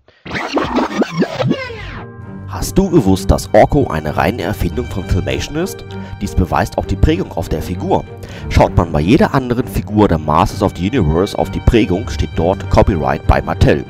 [2.49, 5.85] Hast du gewusst, dass Orko eine reine Erfindung von Filmation ist?
[6.21, 8.05] Dies beweist auch die Prägung auf der Figur.
[8.51, 12.31] Schaut man bei jeder anderen Figur der Masters of the Universe auf die Prägung, steht
[12.37, 13.85] dort Copyright by Mattel.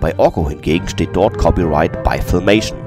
[0.00, 2.83] Bei Orko hingegen steht dort Copyright by Filmation.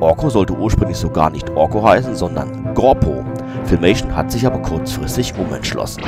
[0.00, 3.24] Orko sollte ursprünglich sogar nicht Orko heißen, sondern Gorpo.
[3.64, 6.04] Filmation hat sich aber kurzfristig umentschlossen.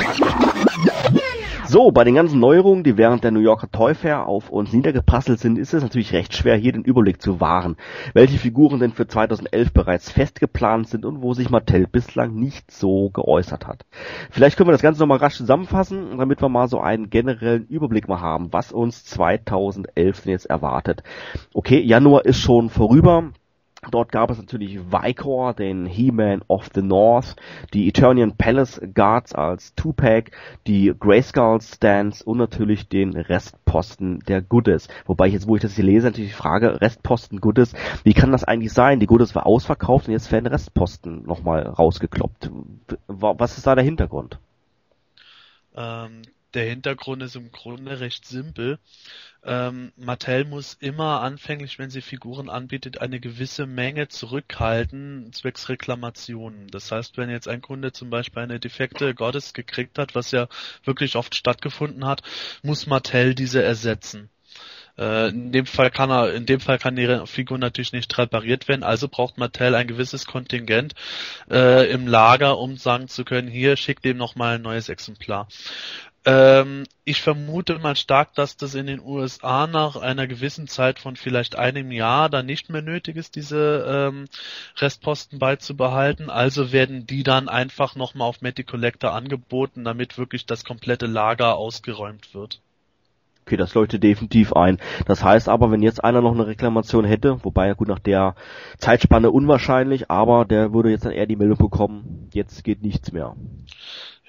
[1.65, 5.39] So, bei den ganzen Neuerungen, die während der New Yorker Toy Fair auf uns niedergeprasselt
[5.39, 7.77] sind, ist es natürlich recht schwer, hier den Überblick zu wahren,
[8.13, 13.09] welche Figuren denn für 2011 bereits festgeplant sind und wo sich Mattel bislang nicht so
[13.11, 13.85] geäußert hat.
[14.31, 18.07] Vielleicht können wir das Ganze nochmal rasch zusammenfassen, damit wir mal so einen generellen Überblick
[18.07, 21.03] mal haben, was uns 2011 denn jetzt erwartet.
[21.53, 23.31] Okay, Januar ist schon vorüber.
[23.91, 27.35] Dort gab es natürlich Vicor, den He-Man of the North,
[27.73, 30.31] die Eternian Palace Guards als Two-Pack,
[30.67, 34.89] die Grayskull Stands und natürlich den Restposten der Goodies.
[35.05, 37.73] Wobei ich jetzt, wo ich das hier lese, natürlich frage, Restposten Goodies,
[38.03, 38.99] wie kann das eigentlich sein?
[38.99, 42.51] Die Goodies war ausverkauft und jetzt werden Restposten nochmal rausgekloppt.
[43.07, 44.39] Was ist da der Hintergrund?
[45.75, 46.23] Ähm,
[46.53, 48.79] der Hintergrund ist im Grunde recht simpel.
[49.43, 56.67] Ähm, Mattel muss immer anfänglich, wenn sie Figuren anbietet, eine gewisse Menge zurückhalten, zwecks Reklamationen.
[56.67, 60.47] Das heißt, wenn jetzt ein Kunde zum Beispiel eine defekte Goddess gekriegt hat, was ja
[60.83, 62.21] wirklich oft stattgefunden hat,
[62.63, 64.29] muss Mattel diese ersetzen.
[64.99, 68.67] Äh, in dem Fall kann er, in dem Fall kann die Figur natürlich nicht repariert
[68.67, 70.93] werden, also braucht Mattel ein gewisses Kontingent
[71.49, 75.47] äh, im Lager, um sagen zu können, hier schickt dem nochmal ein neues Exemplar.
[76.29, 81.15] Ähm, ich vermute mal stark, dass das in den USA nach einer gewissen Zeit von
[81.15, 84.25] vielleicht einem Jahr dann nicht mehr nötig ist, diese ähm,
[84.77, 86.29] Restposten beizubehalten.
[86.29, 91.55] Also werden die dann einfach nochmal auf Matty Collector angeboten, damit wirklich das komplette Lager
[91.55, 92.61] ausgeräumt wird.
[93.47, 94.77] Okay, das leuchtet definitiv ein.
[95.07, 98.35] Das heißt aber, wenn jetzt einer noch eine Reklamation hätte, wobei ja gut nach der
[98.77, 103.35] Zeitspanne unwahrscheinlich, aber der würde jetzt dann eher die Meldung bekommen, jetzt geht nichts mehr.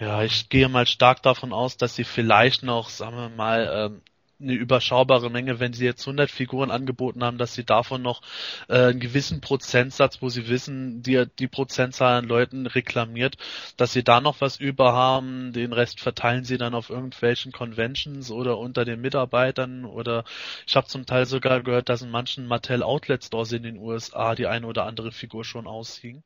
[0.01, 4.03] Ja, ich gehe mal stark davon aus, dass sie vielleicht noch, sagen wir mal, ähm,
[4.40, 8.22] eine überschaubare Menge, wenn sie jetzt 100 Figuren angeboten haben, dass sie davon noch
[8.68, 13.36] äh, einen gewissen Prozentsatz, wo sie wissen, die, die Prozentzahl an Leuten reklamiert,
[13.76, 18.30] dass sie da noch was über haben, den Rest verteilen sie dann auf irgendwelchen Conventions
[18.30, 20.24] oder unter den Mitarbeitern oder
[20.66, 24.34] ich habe zum Teil sogar gehört, dass in manchen Mattel Outlet Stores in den USA
[24.34, 26.22] die eine oder andere Figur schon aushing.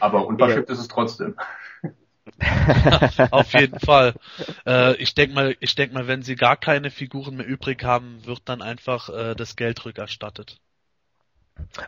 [0.00, 0.74] Aber unverschickt ja.
[0.74, 1.36] ist es trotzdem.
[3.30, 4.14] Auf jeden Fall.
[4.66, 8.24] Äh, ich denke mal, ich denke mal, wenn sie gar keine Figuren mehr übrig haben,
[8.26, 10.60] wird dann einfach äh, das Geld rückerstattet.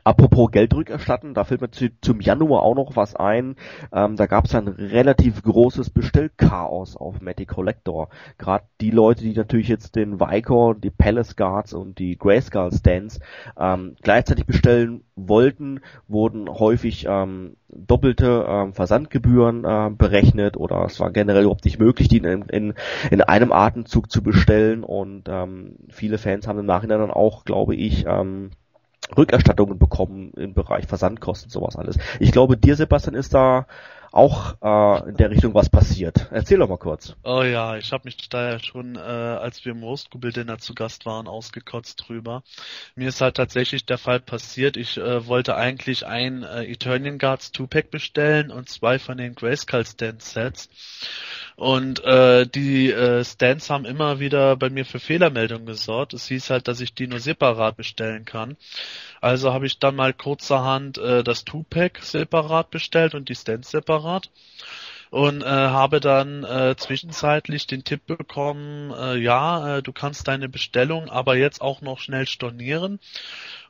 [0.04, 3.56] Apropos Geld rückerstatten, da fällt mir zu, zum Januar auch noch was ein.
[3.92, 8.08] Ähm, da gab es ein relativ großes Bestellchaos auf Matty Collector.
[8.38, 13.20] Gerade die Leute, die natürlich jetzt den Vicor, die Palace Guards und die Grayskull Stands
[13.58, 21.10] ähm, gleichzeitig bestellen wollten, wurden häufig ähm, doppelte ähm, Versandgebühren äh, berechnet oder es war
[21.10, 22.74] generell überhaupt nicht möglich, die in, in,
[23.10, 27.74] in einem Atemzug zu bestellen und ähm, viele Fans haben im Nachhinein dann auch, glaube
[27.74, 28.50] ich, ähm,
[29.16, 31.98] Rückerstattungen bekommen im Bereich Versandkosten, sowas alles.
[32.20, 33.66] Ich glaube, dir, Sebastian, ist da
[34.12, 36.28] auch äh, in der Richtung was passiert.
[36.30, 37.14] Erzähl doch mal kurz.
[37.24, 40.74] Oh ja, ich habe mich da ja schon, äh, als wir im Roastgubel Dinner zu
[40.74, 42.42] Gast waren, ausgekotzt drüber.
[42.94, 44.76] Mir ist halt tatsächlich der Fall passiert.
[44.76, 49.84] Ich äh, wollte eigentlich ein äh, Eternian Guards 2-Pack bestellen und zwei von den Grayskull
[49.84, 50.68] Stand Sets.
[51.58, 56.14] Und äh, die äh, Stands haben immer wieder bei mir für Fehlermeldungen gesorgt.
[56.14, 58.56] Es hieß halt, dass ich die nur separat bestellen kann.
[59.20, 64.30] Also habe ich dann mal kurzerhand äh, das Two-Pack separat bestellt und die Stands separat
[65.10, 70.48] und äh, habe dann äh, zwischenzeitlich den Tipp bekommen, äh, ja, äh, du kannst deine
[70.48, 73.00] Bestellung aber jetzt auch noch schnell stornieren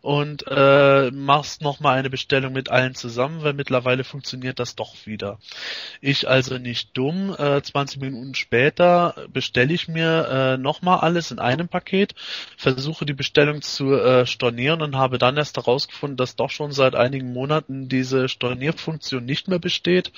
[0.01, 5.39] und äh, machst nochmal eine Bestellung mit allen zusammen, weil mittlerweile funktioniert das doch wieder.
[6.01, 11.39] Ich also nicht dumm, äh, 20 Minuten später bestelle ich mir äh, nochmal alles in
[11.39, 12.15] einem Paket,
[12.57, 16.95] versuche die Bestellung zu äh, stornieren und habe dann erst herausgefunden, dass doch schon seit
[16.95, 20.13] einigen Monaten diese Stornierfunktion nicht mehr besteht.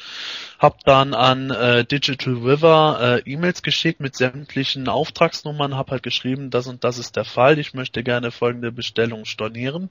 [0.59, 6.51] Hab dann an äh, Digital River äh, E-Mails geschickt mit sämtlichen Auftragsnummern, hab halt geschrieben,
[6.51, 9.91] das und das ist der Fall, ich möchte gerne folgende Bestellung stornieren funktionieren.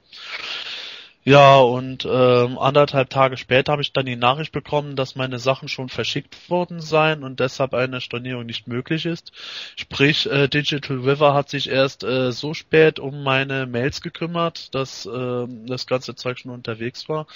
[1.25, 5.67] Ja, und ähm, anderthalb Tage später habe ich dann die Nachricht bekommen, dass meine Sachen
[5.67, 9.33] schon verschickt worden seien und deshalb eine Stornierung nicht möglich ist.
[9.75, 15.05] Sprich, äh, Digital River hat sich erst äh, so spät um meine Mails gekümmert, dass
[15.05, 17.27] äh, das ganze Zeug schon unterwegs war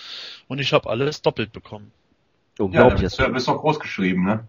[0.48, 1.92] und ich habe alles doppelt bekommen.
[2.58, 3.18] Unglaublich.
[3.18, 4.48] Ja, du bist doch groß geschrieben, ne?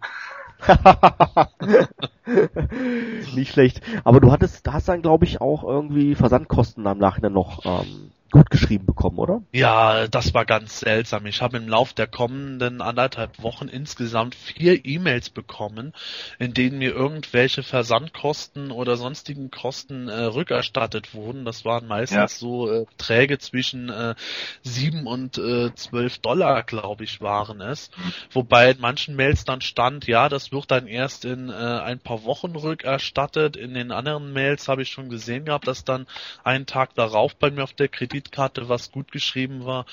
[3.34, 3.80] Nicht schlecht.
[4.04, 8.50] Aber du hattest, hast dann glaube ich auch irgendwie Versandkosten am Nachhinein noch ähm, gut
[8.50, 9.42] geschrieben bekommen, oder?
[9.52, 11.24] Ja, das war ganz seltsam.
[11.26, 15.92] Ich habe im Lauf der kommenden anderthalb Wochen insgesamt vier E-Mails bekommen,
[16.40, 21.44] in denen mir irgendwelche Versandkosten oder sonstigen Kosten äh, rückerstattet wurden.
[21.44, 22.26] Das waren meistens ja.
[22.26, 24.16] so äh, Träge zwischen äh,
[24.64, 27.92] sieben und äh, zwölf Dollar, glaube ich, waren es.
[28.32, 32.24] Wobei in manchen Mails dann stand, ja, das wird dann erst in äh, ein paar
[32.24, 33.54] Wochen rückerstattet.
[33.56, 36.08] In den anderen Mails habe ich schon gesehen gehabt, dass dann
[36.42, 39.86] einen Tag darauf bei mir auf der Kredit Kreditkarte, was gut geschrieben war.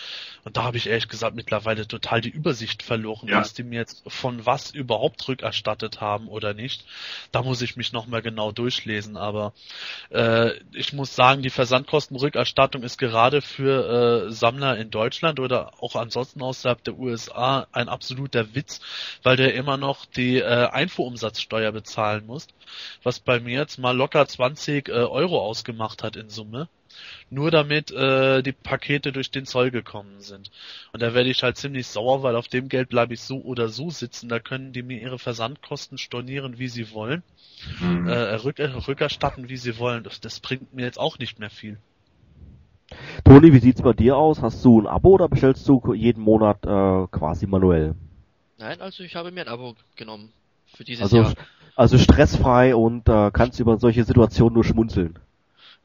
[0.44, 3.40] Und da habe ich ehrlich gesagt mittlerweile total die Übersicht verloren, ja.
[3.40, 6.86] was die mir jetzt von was überhaupt rückerstattet haben oder nicht.
[7.32, 9.18] Da muss ich mich nochmal genau durchlesen.
[9.18, 9.54] Aber
[10.10, 15.96] äh, ich muss sagen, die Versandkostenrückerstattung ist gerade für äh, Sammler in Deutschland oder auch
[15.96, 18.82] ansonsten außerhalb der USA ein absoluter Witz,
[19.24, 22.48] weil der immer noch die äh, Einfuhrumsatzsteuer bezahlen muss,
[23.04, 26.68] was bei mir jetzt mal locker 20 äh, Euro ausgemacht hat in Summe
[27.30, 30.52] nur damit äh, die Pakete durch den Zoll gekommen sind.
[30.92, 33.70] Und da werde ich halt ziemlich sauer, weil auf dem Geld bleibe ich so oder
[33.70, 34.30] so sitzen.
[34.30, 37.24] Da können die mir ihre Versandkosten stornieren, wie sie wollen,
[37.80, 38.08] mhm.
[38.08, 40.04] äh, rück, rückerstatten, wie sie wollen.
[40.04, 41.78] Das, das bringt mir jetzt auch nicht mehr viel.
[43.24, 44.42] Toni, wie sieht's bei dir aus?
[44.42, 47.96] Hast du ein Abo oder bestellst du jeden Monat äh, quasi manuell?
[48.58, 50.32] Nein, also ich habe mir ein Abo genommen
[50.68, 51.34] für dieses also, Jahr.
[51.76, 55.18] Also stressfrei und äh, kannst über solche Situationen nur schmunzeln.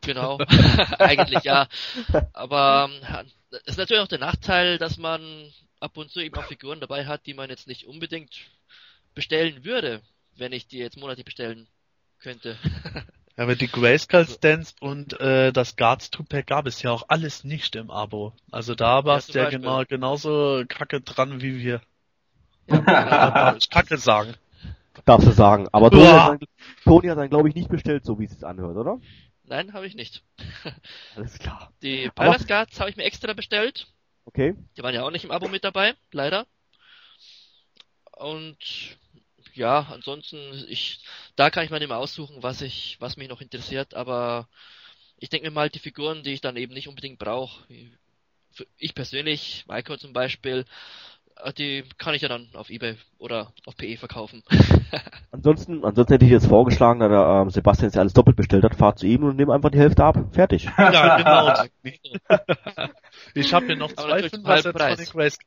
[0.06, 0.38] Genau,
[0.98, 1.68] eigentlich ja.
[2.32, 5.20] Aber ähm, es ist natürlich auch der Nachteil, dass man
[5.80, 8.34] ab und zu eben auch Figuren dabei hat, die man jetzt nicht unbedingt
[9.14, 10.00] bestellen würde,
[10.36, 11.66] wenn ich die jetzt monatlich bestellen
[12.20, 12.56] könnte.
[13.36, 17.44] Ja, aber die Grayskull Stands und äh, das Guards 2-Pack gab es ja auch alles
[17.44, 18.32] nicht im Abo.
[18.50, 21.82] Also da warst ja, ja genau, genauso kacke dran wie wir.
[22.68, 24.34] Ja, ich kacke sagen.
[25.04, 25.68] Darfst du sagen.
[25.72, 26.40] Aber Toni hat,
[26.84, 28.98] Toni hat dann, glaube ich, nicht bestellt, so wie es sich anhört, oder?
[29.46, 30.22] Nein, habe ich nicht.
[31.16, 31.72] Alles klar.
[31.82, 33.86] Die Palace Guards habe ich mir extra bestellt.
[34.24, 34.54] Okay.
[34.76, 36.46] Die waren ja auch nicht im Abo mit dabei, leider.
[38.16, 38.58] Und
[39.54, 40.38] ja, ansonsten,
[40.68, 41.00] ich,
[41.36, 44.48] da kann ich mir nicht mehr aussuchen, was ich, was mich noch interessiert, aber
[45.18, 47.64] ich denke mir mal, die Figuren, die ich dann eben nicht unbedingt brauche,
[48.78, 50.64] ich persönlich, Maiko zum Beispiel,
[51.56, 54.42] die kann ich ja dann auf Ebay oder auf PE verkaufen.
[55.30, 58.74] ansonsten, ansonsten hätte ich jetzt vorgeschlagen, da der, ähm, Sebastian jetzt alles doppelt bestellt hat,
[58.74, 60.18] fahrt zu ihm und nehmt einfach die Hälfte ab.
[60.32, 60.68] Fertig.
[60.78, 61.64] Ja, genau.
[63.34, 65.38] ich habe hier noch zwei Fünfer Sonic Race.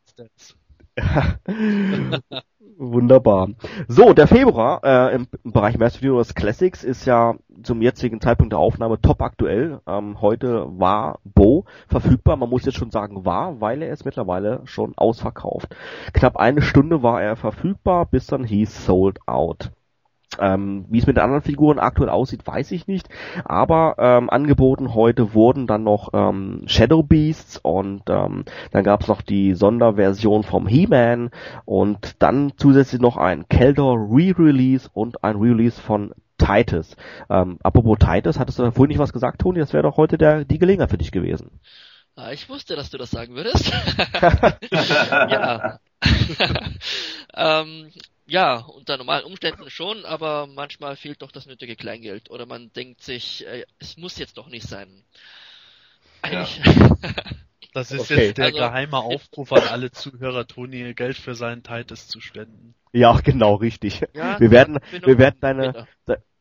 [2.77, 3.49] Wunderbar.
[3.87, 8.53] So, der Februar äh, im, im Bereich Master Universe Classics ist ja zum jetzigen Zeitpunkt
[8.53, 9.81] der Aufnahme top aktuell.
[9.87, 12.37] Ähm, heute war Bo verfügbar.
[12.37, 15.75] Man muss jetzt schon sagen war, weil er ist mittlerweile schon ausverkauft.
[16.13, 19.71] Knapp eine Stunde war er verfügbar, bis dann hieß sold out.
[20.37, 23.09] Ähm, Wie es mit den anderen Figuren aktuell aussieht, weiß ich nicht.
[23.45, 29.07] Aber ähm, angeboten heute wurden dann noch ähm, Shadow Beasts und ähm, dann gab es
[29.07, 31.31] noch die Sonderversion vom He-Man
[31.65, 36.95] und dann zusätzlich noch ein Keldor Re-Release und ein Re-Release von Titus.
[37.29, 39.59] Ähm, apropos Titus, hattest du da vorhin nicht was gesagt, Toni?
[39.59, 41.59] Das wäre doch heute der, die Gelegenheit für dich gewesen.
[42.15, 43.71] Ah, ich wusste, dass du das sagen würdest.
[44.71, 45.79] ja.
[47.35, 47.91] ähm,
[48.25, 52.29] ja, unter normalen Umständen schon, aber manchmal fehlt doch das nötige Kleingeld.
[52.29, 55.03] Oder man denkt sich, äh, es muss jetzt doch nicht sein.
[56.21, 56.61] Eigentlich.
[56.63, 56.97] Ja.
[57.73, 58.27] Das ist okay.
[58.27, 62.73] jetzt der also, geheime Aufruf an alle Zuhörer, Toni, Geld für seinen Titus zu spenden.
[62.91, 64.01] Ja, genau, richtig.
[64.13, 65.87] Ja, wir werden, wir werden deine,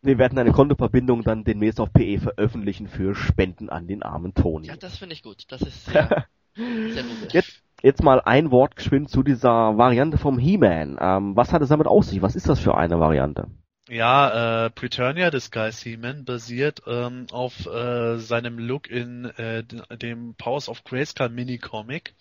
[0.02, 4.68] wir werden deine Kontoverbindung dann demnächst auf PE veröffentlichen für Spenden an den armen Toni.
[4.68, 5.44] Ja, das finde ich gut.
[5.48, 7.32] Das ist sehr, sehr gut.
[7.32, 10.98] Jetzt, Jetzt mal ein Wort geschwind zu dieser Variante vom He-Man.
[11.00, 12.22] Ähm, was hat es damit auf sich?
[12.22, 13.46] Was ist das für eine Variante?
[13.90, 19.64] Ja, äh, Preturnia Disguise He-Man basiert ähm, auf äh, seinem Look in äh,
[19.96, 22.12] dem Powers of Grayskull Mini-Comic,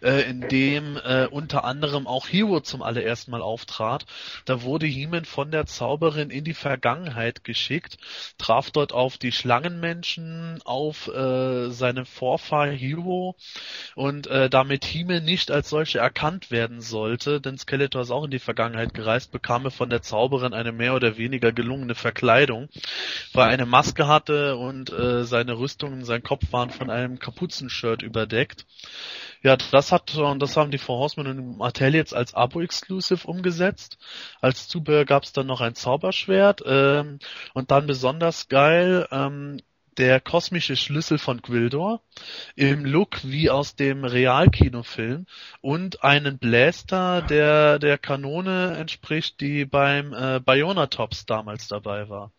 [0.00, 4.06] äh, in dem äh, unter anderem auch Hero zum allerersten Mal auftrat.
[4.44, 7.98] Da wurde He-Man von der Zauberin in die Vergangenheit geschickt,
[8.38, 13.34] traf dort auf die Schlangenmenschen, auf äh, seinen Vorfahr Hero
[13.96, 18.30] und äh, damit He-Man nicht als solche erkannt werden sollte, denn Skeletor ist auch in
[18.30, 22.68] die Vergangenheit gereist, bekam er von der Zauberin eine mehr mehr oder weniger gelungene Verkleidung,
[23.32, 27.18] weil er eine Maske hatte und äh, seine Rüstung und sein Kopf waren von einem
[27.18, 28.66] Kapuzenshirt überdeckt.
[29.42, 33.98] Ja, das hat und das haben die Four Horsemen und Mattel jetzt als Abo-Exclusive umgesetzt.
[34.40, 37.18] Als Zubehör gab es dann noch ein Zauberschwert ähm,
[37.54, 39.58] und dann besonders geil ähm,
[39.98, 42.00] der kosmische Schlüssel von Gwildor
[42.56, 45.26] im Look wie aus dem Realkinofilm
[45.60, 52.32] und einen Blaster, der der Kanone entspricht, die beim äh, Bionatops damals dabei war.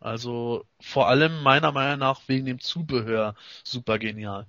[0.00, 3.34] Also vor allem meiner Meinung nach wegen dem Zubehör
[3.64, 4.46] super genial.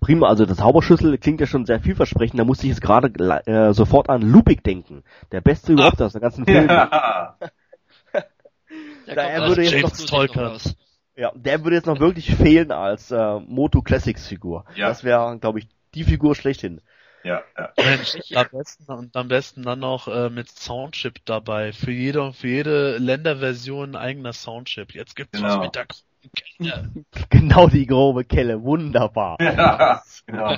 [0.00, 2.38] Prima, also das Zauberschlüssel klingt ja schon sehr vielversprechend.
[2.38, 3.08] Da musste ich jetzt gerade
[3.46, 5.04] äh, sofort an Lupik denken.
[5.32, 6.68] Der beste überhaupt aus der ganzen Film.
[6.68, 7.36] Ja.
[9.06, 10.76] da würde jetzt noch raus.
[11.18, 14.64] Ja, der würde jetzt noch wirklich fehlen als äh, Moto Classics Figur.
[14.76, 14.86] Ja.
[14.86, 16.80] Das wäre, glaube ich, die Figur schlechthin.
[17.24, 17.72] Ja, ja.
[17.76, 21.72] Mensch, am besten, und am besten dann noch äh, mit Soundchip dabei.
[21.72, 24.94] Für jede, für jede Länderversion ein eigener Soundchip.
[24.94, 25.58] Jetzt gibt's genau.
[25.58, 26.90] was mit der Kelle.
[27.30, 29.38] Genau die grobe Kelle, wunderbar.
[29.40, 30.56] Ja, genau.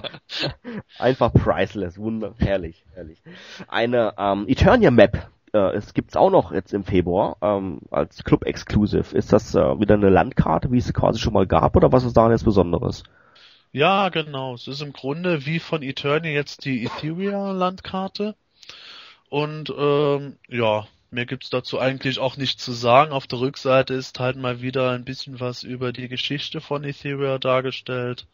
[0.98, 3.22] Einfach priceless, wunder, herrlich, herrlich.
[3.66, 8.44] Eine ähm, Eternia Map äh, es gibt's auch noch jetzt im Februar ähm, als Club
[8.44, 9.16] Exclusive.
[9.16, 12.16] Ist das äh, wieder eine Landkarte, wie es quasi schon mal gab, oder was ist
[12.16, 13.02] daran jetzt Besonderes?
[13.72, 14.54] Ja, genau.
[14.54, 18.34] Es ist im Grunde wie von Eternia jetzt die Ethereum-Landkarte.
[19.28, 23.12] Und ähm, ja, mehr gibt's dazu eigentlich auch nicht zu sagen.
[23.12, 27.40] Auf der Rückseite ist halt mal wieder ein bisschen was über die Geschichte von Ethereum
[27.40, 28.26] dargestellt.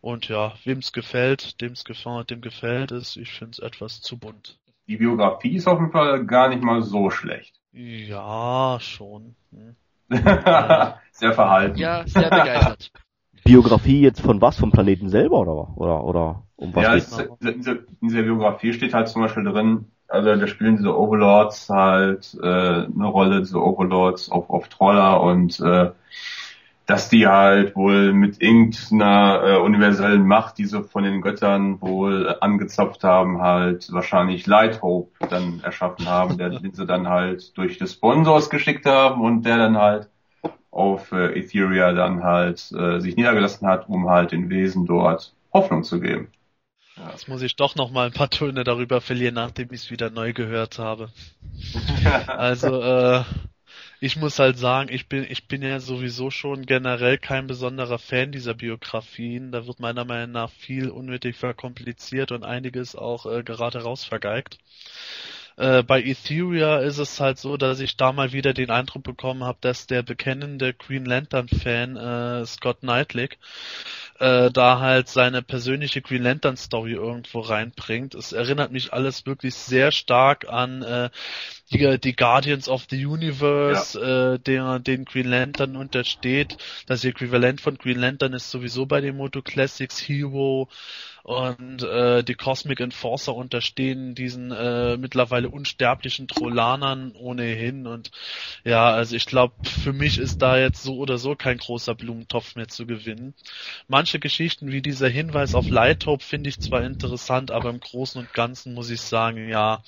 [0.00, 3.16] Und ja, wem's gefällt, dem's gefällt, dem gefällt es.
[3.16, 4.59] Ich find's etwas zu bunt
[4.90, 7.54] die Biografie ist auf jeden Fall gar nicht mal so schlecht.
[7.72, 9.36] Ja, schon.
[9.52, 9.76] Hm.
[11.12, 11.78] sehr verhalten.
[11.78, 12.90] Ja, sehr begeistert.
[13.44, 14.56] Biografie jetzt von was?
[14.58, 16.82] Vom Planeten selber oder oder oder um was?
[16.82, 20.76] Ja, es, in, dieser, in dieser Biografie steht halt zum Beispiel drin, also da spielen
[20.76, 25.92] diese Overlords halt äh, eine Rolle, diese Overlords auf, auf Troller und äh,
[26.90, 32.26] dass die halt wohl mit irgendeiner äh, universellen Macht, die sie von den Göttern wohl
[32.26, 37.56] äh, angezapft haben, halt wahrscheinlich Light Hope dann erschaffen haben, der, den sie dann halt
[37.56, 40.08] durch die Sponsors geschickt haben und der dann halt
[40.72, 45.84] auf äh, Etheria dann halt äh, sich niedergelassen hat, um halt den Wesen dort Hoffnung
[45.84, 46.32] zu geben.
[46.96, 47.10] Ja.
[47.10, 50.10] Jetzt muss ich doch noch mal ein paar Töne darüber verlieren, nachdem ich es wieder
[50.10, 51.10] neu gehört habe.
[52.26, 53.22] also äh,
[54.00, 58.32] ich muss halt sagen, ich bin, ich bin ja sowieso schon generell kein besonderer Fan
[58.32, 59.52] dieser Biografien.
[59.52, 64.58] Da wird meiner Meinung nach viel unnötig verkompliziert und einiges auch äh, gerade raus vergeigt.
[65.56, 69.44] Äh, bei Etheria ist es halt so, dass ich da mal wieder den Eindruck bekommen
[69.44, 73.38] habe, dass der bekennende Green Lantern-Fan äh, Scott Knightlick
[74.20, 78.14] äh, da halt seine persönliche Green Lantern Story irgendwo reinbringt.
[78.14, 81.10] Es erinnert mich alles wirklich sehr stark an äh,
[81.72, 84.34] die, die Guardians of the Universe, ja.
[84.34, 86.56] äh, der den Green Lantern untersteht.
[86.86, 90.68] Das Äquivalent von Green Lantern ist sowieso bei den Moto Classics Hero
[91.22, 98.10] und äh, die Cosmic Enforcer unterstehen diesen äh, mittlerweile unsterblichen Trollanern ohnehin und
[98.64, 102.56] ja, also ich glaube, für mich ist da jetzt so oder so kein großer Blumentopf
[102.56, 103.34] mehr zu gewinnen.
[103.86, 108.20] Manche Geschichten wie dieser Hinweis auf Light Hope finde ich zwar interessant, aber im Großen
[108.20, 109.82] und Ganzen muss ich sagen, ja,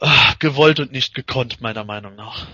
[0.00, 2.46] ach, gewollt und nicht gekonnt, meiner Meinung nach.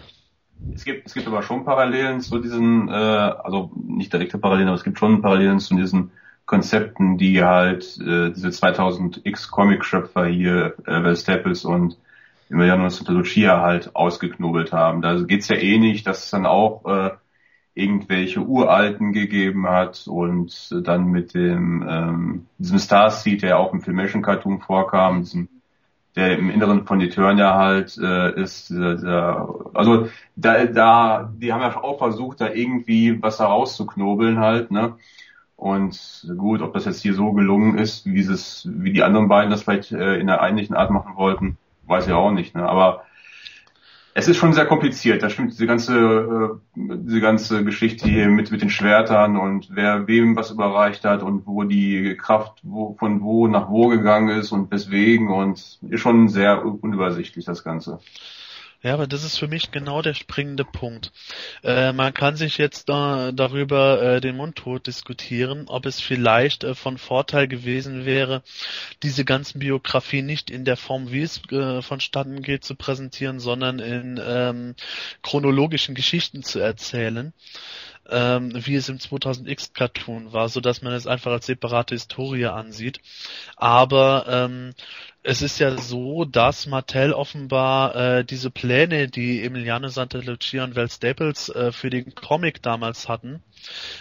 [0.74, 4.76] Es gibt, es gibt aber schon Parallelen zu diesen, äh, also nicht direkte Parallelen, aber
[4.76, 6.10] es gibt schon Parallelen zu diesen
[6.44, 11.96] Konzepten, die halt äh, diese 2000X Comic-Schöpfer hier, äh, Val Staples und
[12.50, 15.02] Emiliano Santa Lucia halt ausgeknobelt haben.
[15.02, 17.10] Da geht's ja eh nicht, dass es dann auch äh,
[17.74, 23.80] irgendwelche Uralten gegeben hat und dann mit dem ähm, diesem Starseed, der ja auch im
[23.80, 25.48] Filmation Cartoon vorkam, diesem,
[26.16, 31.60] der im Inneren von Eternia halt äh, ist, äh, der, also da, da, die haben
[31.60, 34.96] ja auch versucht, da irgendwie was herauszuknobeln halt, ne?
[35.56, 39.50] Und gut, ob das jetzt hier so gelungen ist, wie es, wie die anderen beiden
[39.50, 42.54] das vielleicht äh, in einer ähnlichen Art machen wollten, weiß ich auch nicht.
[42.54, 42.66] Ne?
[42.66, 43.02] Aber
[44.20, 45.22] es ist schon sehr kompliziert.
[45.22, 50.06] Da stimmt diese ganze, äh, diese ganze Geschichte hier mit mit den Schwertern und wer
[50.06, 54.52] wem was überreicht hat und wo die Kraft wo, von wo nach wo gegangen ist
[54.52, 57.98] und weswegen und ist schon sehr unübersichtlich das Ganze.
[58.82, 61.12] Ja, aber das ist für mich genau der springende Punkt.
[61.62, 66.64] Äh, man kann sich jetzt da, darüber äh, den Mund tot diskutieren, ob es vielleicht
[66.64, 68.42] äh, von Vorteil gewesen wäre,
[69.02, 73.80] diese ganzen Biografien nicht in der Form, wie es äh, vonstatten geht, zu präsentieren, sondern
[73.80, 74.74] in ähm,
[75.22, 77.34] chronologischen Geschichten zu erzählen
[78.10, 82.46] ähm, wie es im 2000X Cartoon war, so dass man es einfach als separate Historie
[82.46, 83.00] ansieht.
[83.56, 84.72] Aber ähm,
[85.22, 90.76] es ist ja so, dass Mattel offenbar äh, diese Pläne, die Emiliano Santa Lucia und
[90.76, 93.42] Val Staples äh, für den Comic damals hatten,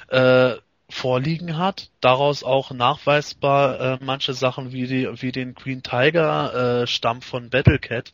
[0.07, 0.55] äh,
[0.89, 6.87] vorliegen hat, daraus auch nachweisbar äh, manche Sachen wie die wie den Queen Tiger äh,
[6.87, 8.11] Stamm von Battlecat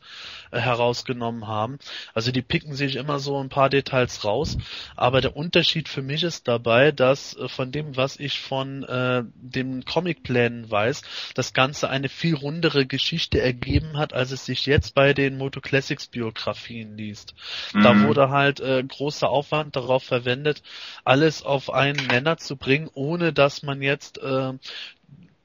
[0.50, 1.78] äh, herausgenommen haben.
[2.12, 4.58] Also die picken sich immer so ein paar Details raus,
[4.94, 9.22] aber der Unterschied für mich ist dabei, dass äh, von dem, was ich von äh,
[9.34, 11.02] den Comicplänen weiß,
[11.34, 15.60] das Ganze eine viel rundere Geschichte ergeben hat, als es sich jetzt bei den Moto
[15.60, 17.34] Classics Biografien liest.
[17.72, 17.82] Mhm.
[17.82, 20.62] Da wurde halt äh, großer Aufwand darauf verwendet,
[21.04, 24.52] alles auf einen Nenner zu bringen, ohne dass man jetzt äh,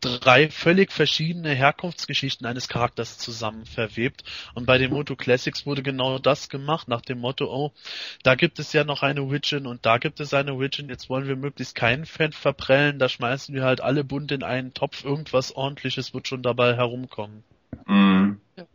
[0.01, 4.23] drei völlig verschiedene Herkunftsgeschichten eines Charakters zusammen verwebt.
[4.55, 7.71] Und bei den Moto Classics wurde genau das gemacht, nach dem Motto, oh,
[8.23, 11.27] da gibt es ja noch eine Widget und da gibt es eine Widget, jetzt wollen
[11.27, 15.55] wir möglichst keinen Fan verprellen, da schmeißen wir halt alle bunt in einen Topf, irgendwas
[15.55, 17.43] ordentliches wird schon dabei herumkommen.
[17.85, 18.41] Mhm.
[18.57, 18.65] Ja.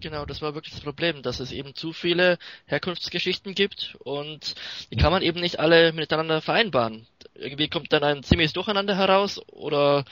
[0.00, 4.54] Genau, das war wirklich das Problem, dass es eben zu viele Herkunftsgeschichten gibt und
[4.90, 7.06] die kann man eben nicht alle miteinander vereinbaren.
[7.34, 10.06] Irgendwie kommt dann ein ziemliches Durcheinander heraus oder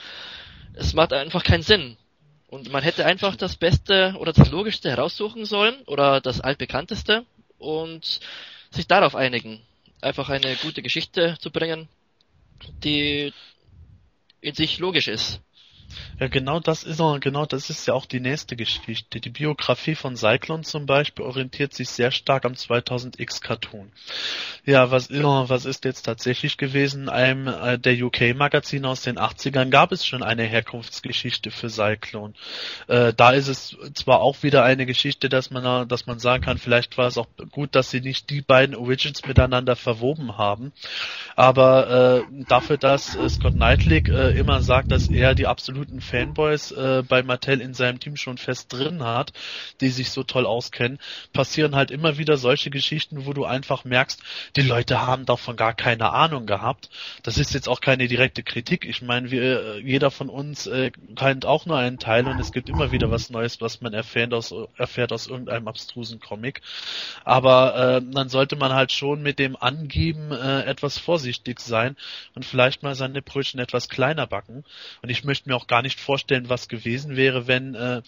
[0.73, 1.97] es macht einfach keinen Sinn.
[2.47, 7.25] Und man hätte einfach das Beste oder das Logischste heraussuchen sollen oder das altbekannteste
[7.57, 8.19] und
[8.69, 9.61] sich darauf einigen.
[10.01, 11.89] Einfach eine gute Geschichte zu bringen,
[12.83, 13.33] die
[14.41, 15.41] in sich logisch ist.
[16.19, 19.19] Ja, genau das ist auch, genau das ist ja auch die nächste Geschichte.
[19.19, 23.91] Die Biografie von Cyclone zum Beispiel orientiert sich sehr stark am 2000X Cartoon.
[24.65, 27.03] Ja, was, was ist jetzt tatsächlich gewesen?
[27.03, 31.69] In einem äh, der UK Magazine aus den 80ern gab es schon eine Herkunftsgeschichte für
[31.69, 32.33] Cyclone.
[32.87, 36.57] Äh, da ist es zwar auch wieder eine Geschichte, dass man, dass man sagen kann,
[36.57, 40.71] vielleicht war es auch gut, dass sie nicht die beiden Origins miteinander verwoben haben,
[41.35, 45.47] aber äh, dafür, dass äh, Scott Knightley äh, immer sagt, dass er die
[45.79, 49.31] absoluten Fanboys äh, bei Mattel in seinem Team schon fest drin hat,
[49.79, 50.99] die sich so toll auskennen,
[51.31, 54.21] passieren halt immer wieder solche Geschichten, wo du einfach merkst,
[54.55, 56.89] die Leute haben davon gar keine Ahnung gehabt.
[57.23, 58.85] Das ist jetzt auch keine direkte Kritik.
[58.85, 62.51] Ich meine, wir, äh, jeder von uns äh, kennt auch nur einen Teil und es
[62.51, 66.61] gibt immer wieder was Neues, was man erfährt aus, erfährt aus irgendeinem abstrusen Comic.
[67.23, 71.95] Aber äh, dann sollte man halt schon mit dem Angeben äh, etwas vorsichtig sein
[72.35, 74.65] und vielleicht mal seine Brötchen etwas kleiner backen.
[75.01, 78.01] Und ich möchte mir auch gar nicht vorstellen, was gewesen wäre, wenn, äh,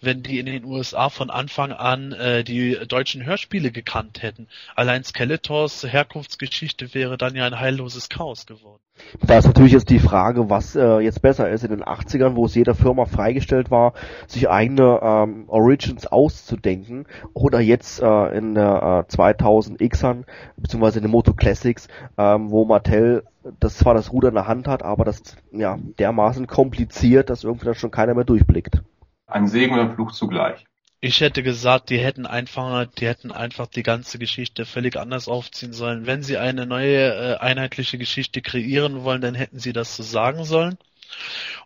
[0.00, 4.48] wenn die in den USA von Anfang an äh, die deutschen Hörspiele gekannt hätten.
[4.74, 8.82] Allein Skeletors Herkunftsgeschichte wäre dann ja ein heilloses Chaos geworden.
[9.26, 12.46] Da ist natürlich jetzt die Frage, was äh, jetzt besser ist in den 80ern, wo
[12.46, 13.94] es jeder Firma freigestellt war,
[14.26, 20.24] sich eigene ähm, Origins auszudenken, oder jetzt äh, in der äh, 2000Xern,
[20.56, 21.88] beziehungsweise in den Moto Classics,
[22.18, 23.24] ähm, wo Mattel
[23.58, 27.66] das zwar das Ruder in der Hand hat, aber das ja dermaßen kompliziert, dass irgendwie
[27.66, 28.82] dann schon keiner mehr durchblickt.
[29.26, 30.66] Ein Segen und ein Fluch zugleich.
[31.02, 35.72] Ich hätte gesagt, die hätten einfach, die hätten einfach die ganze Geschichte völlig anders aufziehen
[35.72, 36.06] sollen.
[36.06, 40.44] Wenn sie eine neue äh, einheitliche Geschichte kreieren wollen, dann hätten sie das so sagen
[40.44, 40.78] sollen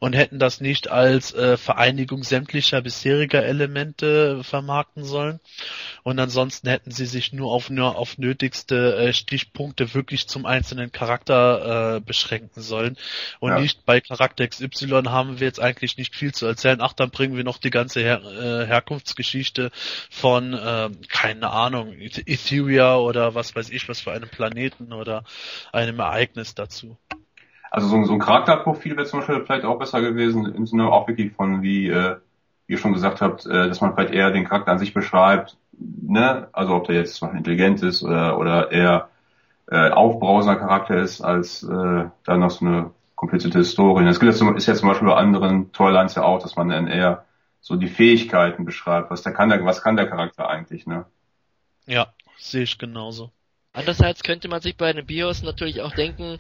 [0.00, 5.40] und hätten das nicht als äh, Vereinigung sämtlicher bisheriger Elemente vermarkten sollen.
[6.02, 10.92] Und ansonsten hätten sie sich nur auf nur auf nötigste äh, Stichpunkte wirklich zum einzelnen
[10.92, 12.96] Charakter äh, beschränken sollen.
[13.40, 13.60] Und ja.
[13.60, 16.80] nicht bei Charakter XY haben wir jetzt eigentlich nicht viel zu erzählen.
[16.80, 19.70] Ach, dann bringen wir noch die ganze Her äh, Herkunftsgeschichte
[20.10, 25.24] von, äh, keine Ahnung, Etheria oder was weiß ich, was für einem Planeten oder
[25.72, 26.98] einem Ereignis dazu.
[27.74, 31.08] Also so, so ein Charakterprofil wäre zum Beispiel vielleicht auch besser gewesen, im Sinne auch
[31.08, 32.18] wirklich von, wie, äh,
[32.68, 35.56] wie ihr schon gesagt habt, äh, dass man vielleicht eher den Charakter an sich beschreibt,
[35.72, 36.46] ne?
[36.52, 39.08] Also ob der jetzt zum Beispiel intelligent ist oder, oder eher
[39.66, 44.04] äh, aufbrausender Charakter ist, als äh, dann noch so eine komplizierte Historie.
[44.04, 47.24] Das ist ja zum Beispiel bei anderen Toylines ja auch, dass man dann eher
[47.60, 49.10] so die Fähigkeiten beschreibt.
[49.10, 51.06] Was der kann der, was kann der Charakter eigentlich, ne?
[51.86, 52.06] Ja,
[52.38, 53.32] sehe ich genauso.
[53.74, 56.38] Andererseits könnte man sich bei den BIOS natürlich auch denken,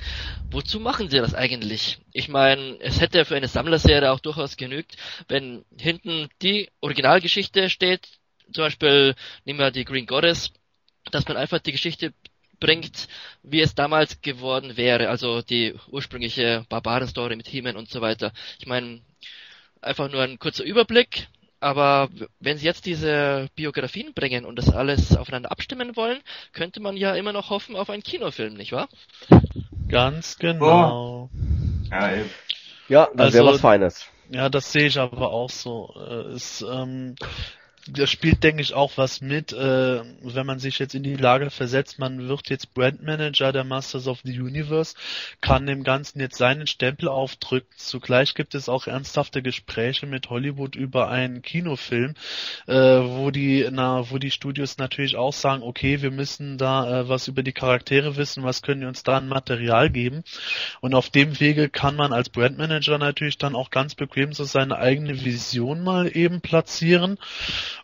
[0.52, 1.98] wozu machen sie das eigentlich?
[2.12, 8.08] Ich meine, es hätte für eine Sammlerserie auch durchaus genügt, wenn hinten die Originalgeschichte steht,
[8.52, 10.52] zum Beispiel nehmen wir die Green Goddess,
[11.10, 12.14] dass man einfach die Geschichte
[12.60, 13.08] bringt,
[13.42, 18.32] wie es damals geworden wäre, also die ursprüngliche Barbaren-Story mit He-Man und so weiter.
[18.60, 19.02] Ich meine,
[19.80, 21.26] einfach nur ein kurzer Überblick,
[21.64, 22.10] aber
[22.40, 26.20] wenn sie jetzt diese Biografien bringen und das alles aufeinander abstimmen wollen,
[26.52, 28.88] könnte man ja immer noch hoffen auf einen Kinofilm, nicht wahr?
[29.88, 31.30] Ganz genau.
[31.32, 31.38] Oh.
[31.90, 32.30] Ja, eben.
[32.88, 34.06] ja, das also, wäre was Feines.
[34.28, 35.94] Ja, das sehe ich aber auch so.
[35.96, 37.14] Äh, es, ähm,
[37.86, 41.50] das spielt, denke ich, auch was mit, äh, wenn man sich jetzt in die Lage
[41.50, 44.94] versetzt, man wird jetzt Brandmanager der Masters of the Universe,
[45.42, 47.68] kann dem Ganzen jetzt seinen Stempel aufdrücken.
[47.76, 52.14] Zugleich gibt es auch ernsthafte Gespräche mit Hollywood über einen Kinofilm,
[52.66, 57.08] äh, wo die, na, wo die Studios natürlich auch sagen, okay, wir müssen da äh,
[57.08, 60.24] was über die Charaktere wissen, was können die uns da an Material geben.
[60.80, 64.78] Und auf dem Wege kann man als Brandmanager natürlich dann auch ganz bequem so seine
[64.78, 67.18] eigene Vision mal eben platzieren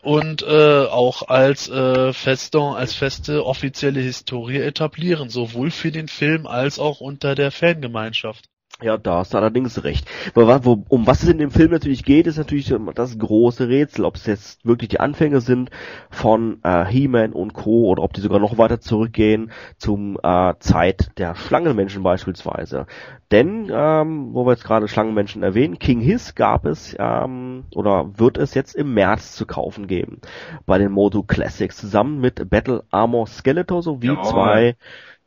[0.01, 6.47] und äh, auch als äh, feste, als feste offizielle Historie etablieren, sowohl für den Film
[6.47, 8.50] als auch unter der Fangemeinschaft.
[8.81, 10.09] Ja, da hast du allerdings recht.
[10.33, 14.15] Wo, um was es in dem Film natürlich geht, ist natürlich das große Rätsel, ob
[14.15, 15.69] es jetzt wirklich die Anfänge sind
[16.09, 17.85] von äh, He-Man und Co.
[17.85, 22.87] oder ob die sogar noch weiter zurückgehen zum äh, Zeit der Schlangenmenschen beispielsweise.
[23.29, 28.37] Denn, ähm, wo wir jetzt gerade Schlangenmenschen erwähnen, King Hiss gab es ähm, oder wird
[28.37, 30.21] es jetzt im März zu kaufen geben
[30.65, 34.23] bei den Moto Classics zusammen mit Battle Armor Skeletor sowie Jawohl.
[34.25, 34.75] zwei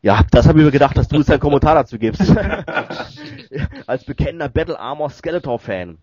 [0.04, 2.20] ja, das habe ich mir gedacht, dass du jetzt einen Kommentar dazu gibst.
[3.86, 5.96] Als bekennender Battle Armor Skeletor Fan.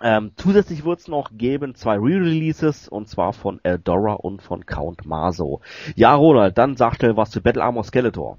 [0.00, 5.04] Ähm, zusätzlich wird es noch geben zwei Re-Releases und zwar von Eldora und von Count
[5.04, 5.60] Maso.
[5.96, 8.38] Ja, Ronald, dann sag schnell was zu Battle Armor Skeletor.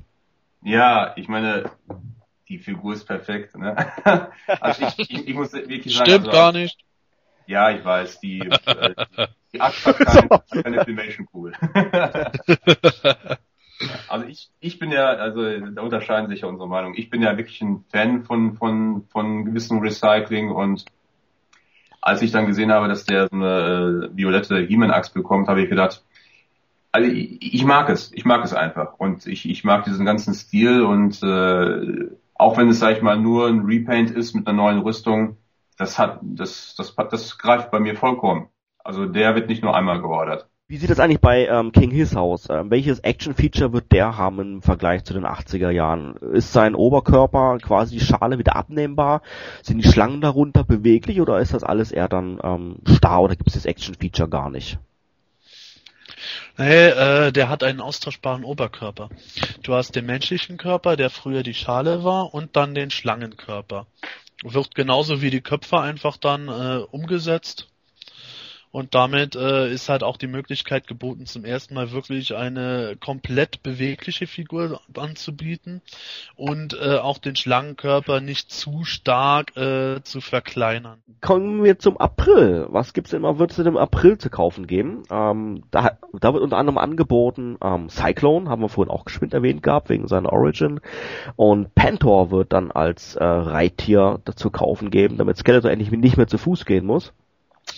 [0.63, 1.69] Ja, ich meine,
[2.49, 3.55] die Figur ist perfekt.
[3.55, 3.75] Ne?
[4.61, 6.79] also ich, ich, ich muss wirklich sagen, Stimmt also, gar nicht.
[7.45, 8.95] Ja, ich weiß, die, äh,
[9.53, 11.53] die Axt hat keine, keine Filmation-Kugel.
[14.07, 16.95] Also ich, ich bin ja, also da unterscheiden sich ja unsere Meinungen.
[16.97, 20.85] Ich bin ja wirklich ein Fan von, von, von gewissem Recycling und
[22.01, 25.69] als ich dann gesehen habe, dass der so eine äh, violette He-Man-Axt bekommt, habe ich
[25.69, 26.03] gedacht,
[26.91, 30.33] also ich, ich, mag es, ich mag es einfach und ich, ich mag diesen ganzen
[30.33, 34.57] Stil und äh, auch wenn es, sag ich mal, nur ein Repaint ist mit einer
[34.57, 35.37] neuen Rüstung,
[35.77, 38.49] das hat, das, das, das greift bei mir vollkommen.
[38.83, 40.49] Also der wird nicht nur einmal geordert.
[40.69, 42.47] Wie sieht das eigentlich bei ähm, King His aus?
[42.49, 46.15] Ähm, welches Action-Feature wird der haben im Vergleich zu den 80er Jahren?
[46.15, 49.23] Ist sein Oberkörper quasi die Schale wieder abnehmbar?
[49.61, 53.49] Sind die Schlangen darunter beweglich oder ist das alles eher dann ähm, starr oder gibt
[53.49, 54.79] es das Action-Feature gar nicht?
[56.57, 59.09] Nee, äh, der hat einen austauschbaren Oberkörper.
[59.63, 63.85] Du hast den menschlichen Körper, der früher die Schale war, und dann den Schlangenkörper.
[64.43, 67.67] Wird genauso wie die Köpfe einfach dann äh, umgesetzt
[68.73, 73.61] Und damit äh, ist halt auch die Möglichkeit geboten, zum ersten Mal wirklich eine komplett
[73.61, 75.83] bewegliche Figur anzubieten
[76.35, 81.03] und äh, auch den Schlangenkörper nicht zu stark äh, zu verkleinern.
[81.21, 82.65] Kommen wir zum April.
[82.67, 85.03] Was gibt's denn, wird es denn im April zu kaufen geben?
[85.11, 89.61] Ähm, da, da wird unter anderem angeboten ähm, Cyclone, haben wir vorhin auch geschwind erwähnt
[89.61, 90.79] gehabt, wegen seiner Origin.
[91.35, 96.27] Und Pantor wird dann als äh, Reittier zu kaufen geben, damit Skeletor endlich nicht mehr
[96.27, 97.13] zu Fuß gehen muss.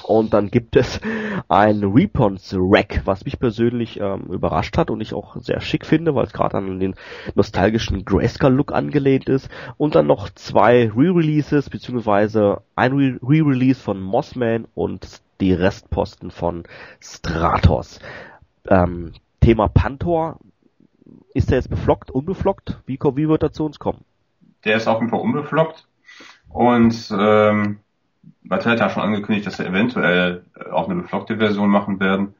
[0.04, 1.00] Und dann gibt es
[1.48, 6.14] ein Repons Rack, was mich persönlich ähm, überrascht hat und ich auch sehr schick finde,
[6.16, 6.96] weil es gerade an den
[7.34, 9.50] nostalgischen Grayskull-Look angelehnt ist.
[9.78, 16.64] Und dann noch zwei Re-Releases, beziehungsweise ein Re-Release von Mossman und die Restposten von
[17.00, 18.00] Stratos.
[18.68, 20.40] Ähm, Thema Pantor,
[21.34, 22.82] ist der jetzt beflockt, unbeflockt?
[22.86, 24.06] Wie, wie wird er zu uns kommen?
[24.64, 25.88] Der ist auf jeden Fall unbeflockt.
[26.50, 27.80] Und ähm,
[28.44, 32.36] Mattel hat ja schon angekündigt, dass sie eventuell äh, auch eine beflockte Version machen werden.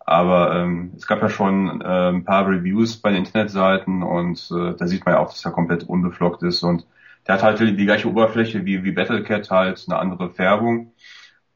[0.00, 4.74] Aber ähm, es gab ja schon äh, ein paar Reviews bei den Internetseiten und äh,
[4.76, 6.62] da sieht man ja auch, dass er komplett unbeflockt ist.
[6.62, 6.86] Und
[7.26, 10.92] der hat halt die gleiche Oberfläche wie, wie Battlecat, halt eine andere Färbung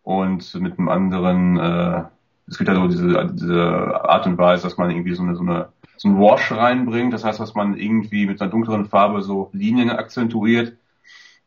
[0.02, 2.02] und mit einem anderen, äh,
[2.48, 5.42] es gibt ja so diese, diese Art und Weise, dass man irgendwie so eine, so
[5.42, 5.68] eine
[6.00, 7.12] so ein Wash reinbringt.
[7.12, 10.72] Das heißt, dass man irgendwie mit einer dunkleren Farbe so Linien akzentuiert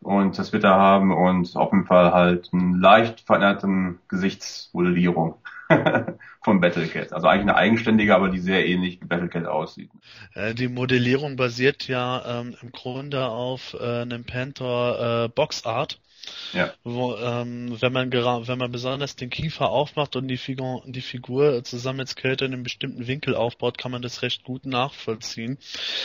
[0.04, 5.36] und das wird er haben und auf jeden Fall halt einen leicht veränderten Gesichtsmodellierung
[6.42, 7.14] von Battlecat.
[7.14, 9.90] Also eigentlich eine eigenständige, aber die sehr ähnlich wie Battlecat aussieht.
[10.34, 16.00] Äh, die Modellierung basiert ja ähm, im Grunde auf äh, einem Panther äh, Boxart.
[16.54, 16.74] Ja.
[16.84, 21.64] Wo, ähm, wenn man wenn man besonders den Kiefer aufmacht und die Figur, die Figur
[21.64, 25.58] zusammen mit Skeletor in einem bestimmten Winkel aufbaut, kann man das recht gut nachvollziehen.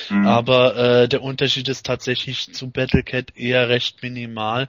[0.09, 0.27] Mhm.
[0.27, 4.69] Aber äh, der Unterschied ist tatsächlich zu Battlecat eher recht minimal.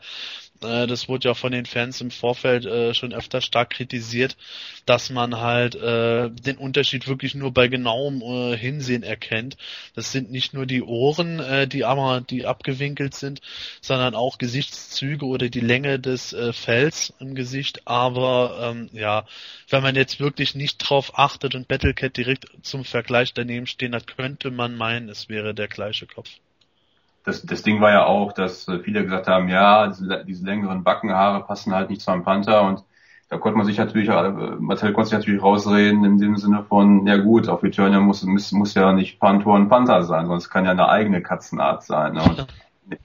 [0.62, 4.38] Äh, das wurde ja von den Fans im Vorfeld äh, schon öfter stark kritisiert,
[4.86, 9.58] dass man halt äh, den Unterschied wirklich nur bei genauem äh, Hinsehen erkennt.
[9.96, 13.42] Das sind nicht nur die Ohren, äh, die aber die abgewinkelt sind,
[13.82, 17.88] sondern auch Gesichtszüge oder die Länge des äh, Fells im Gesicht.
[17.88, 19.26] Aber ähm, ja,
[19.70, 24.08] wenn man jetzt wirklich nicht drauf achtet und Battlecat direkt zum Vergleich daneben stehen hat,
[24.08, 26.30] könnte man meinen, es wäre der gleiche Kopf
[27.30, 30.84] das, das Ding war ja auch, dass äh, viele gesagt haben, ja, diese, diese längeren
[30.84, 32.84] Backenhaare passen halt nicht zu einem Panther und
[33.30, 37.06] da konnte man sich natürlich, äh, Marcel konnte sich natürlich rausreden in dem Sinne von,
[37.06, 40.66] ja gut, auf Eternia muss, muss, muss ja nicht Panther ein Panther sein, sonst kann
[40.66, 42.14] ja eine eigene Katzenart sein.
[42.14, 42.24] Ne?
[42.24, 42.48] Und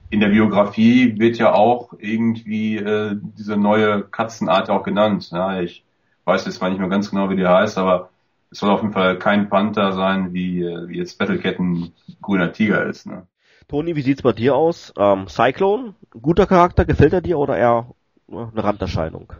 [0.09, 5.29] in der Biografie wird ja auch irgendwie äh, diese neue Katzenart auch genannt.
[5.31, 5.85] Ja, ich
[6.25, 8.09] weiß jetzt zwar nicht mehr ganz genau, wie die heißt, aber
[8.49, 12.51] es soll auf jeden Fall kein Panther sein, wie, äh, wie jetzt Battlecat ein grüner
[12.51, 13.05] Tiger ist.
[13.05, 13.27] Ne?
[13.67, 14.93] Toni, wie sieht's bei dir aus?
[14.97, 17.93] Ähm, Cyclone, guter Charakter, gefällt er dir oder eher
[18.29, 19.33] äh, eine Randerscheinung?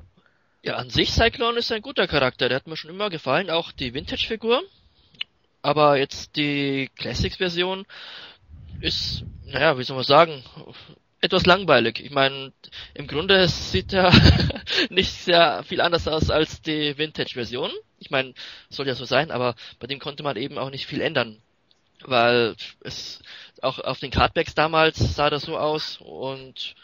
[0.63, 3.71] Ja, an sich Cyclone ist ein guter Charakter, der hat mir schon immer gefallen, auch
[3.71, 4.63] die Vintage-Figur.
[5.61, 7.85] Aber jetzt die Classics-Version
[8.81, 10.43] ist, naja, wie soll man sagen,
[11.21, 11.99] etwas langweilig.
[12.03, 12.51] Ich meine,
[12.93, 14.11] im Grunde sieht er
[14.89, 17.71] nicht sehr viel anders aus als die Vintage-Version.
[17.99, 18.33] Ich meine,
[18.69, 21.41] soll ja so sein, aber bei dem konnte man eben auch nicht viel ändern.
[22.07, 23.21] Weil es
[23.61, 26.75] auch auf den Cardbacks damals sah das so aus und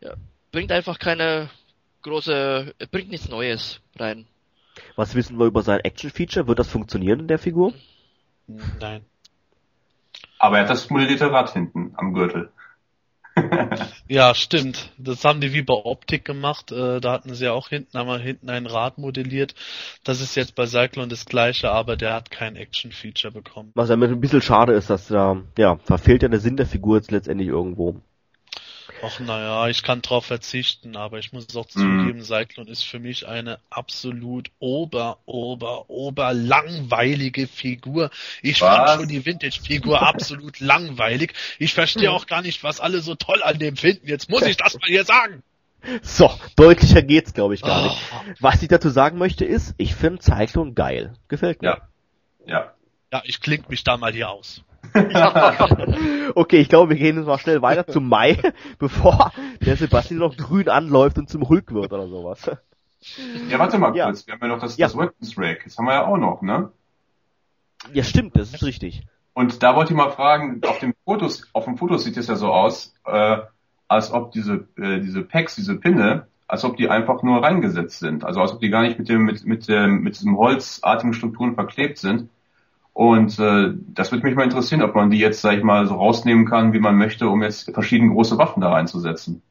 [0.00, 0.14] ja,
[0.52, 1.50] bringt einfach keine
[2.02, 4.26] große, bringt nichts Neues rein.
[4.96, 6.46] Was wissen wir über sein Action-Feature?
[6.46, 7.74] Wird das funktionieren in der Figur?
[8.80, 9.04] Nein.
[10.38, 12.50] Aber er hat das modellierte Rad hinten am Gürtel.
[14.08, 14.90] Ja, stimmt.
[14.98, 16.72] Das haben die wie bei Optik gemacht.
[16.72, 19.54] Äh, da hatten sie ja auch hinten einmal hinten ein Rad modelliert.
[20.04, 23.72] Das ist jetzt bei Cyclone das gleiche, aber der hat kein Action-Feature bekommen.
[23.74, 26.96] Was ja ein bisschen schade ist, dass da, ja, verfehlt ja der Sinn der Figur
[26.96, 28.00] jetzt letztendlich irgendwo.
[29.02, 32.02] Ach naja, ich kann drauf verzichten, aber ich muss es auch mhm.
[32.02, 38.10] zugeben, Cyclone ist für mich eine absolut ober, ober, ober langweilige Figur.
[38.42, 38.76] Ich was?
[38.76, 41.32] fand schon die Vintage-Figur absolut langweilig.
[41.58, 44.06] Ich verstehe auch gar nicht, was alle so toll an dem finden.
[44.06, 45.42] Jetzt muss ich das mal hier sagen.
[46.02, 47.88] So, deutlicher geht's, glaube ich, gar oh.
[47.88, 48.42] nicht.
[48.42, 51.14] Was ich dazu sagen möchte ist, ich finde Cyclone geil.
[51.28, 51.68] Gefällt mir.
[51.68, 51.88] Ja.
[52.46, 52.74] Ja.
[53.12, 54.62] Ja, ich kling mich da mal hier aus.
[56.34, 58.38] okay, ich glaube, wir gehen jetzt mal schnell weiter zum Mai,
[58.78, 59.32] bevor
[59.64, 62.50] der Sebastian noch grün anläuft und zum Hulk wird oder sowas.
[63.48, 64.06] Ja, warte mal ja.
[64.06, 64.26] kurz.
[64.26, 64.86] Wir haben ja noch das, ja.
[64.86, 65.62] das Weapons Rack.
[65.64, 66.70] Das haben wir ja auch noch, ne?
[67.92, 69.06] Ja, stimmt, das ist richtig.
[69.32, 72.36] Und da wollte ich mal fragen, auf dem Fotos, auf dem Foto sieht es ja
[72.36, 73.38] so aus, äh,
[73.88, 78.24] als ob diese, äh, diese Packs, diese Pinne, als ob die einfach nur reingesetzt sind.
[78.24, 81.54] Also als ob die gar nicht mit dem, mit, mit, dem, mit diesem holzartigen Strukturen
[81.54, 82.28] verklebt sind,
[83.00, 85.94] und äh, das würde mich mal interessieren, ob man die jetzt, sag ich mal, so
[85.94, 89.42] rausnehmen kann, wie man möchte, um jetzt verschiedene große Waffen da reinzusetzen.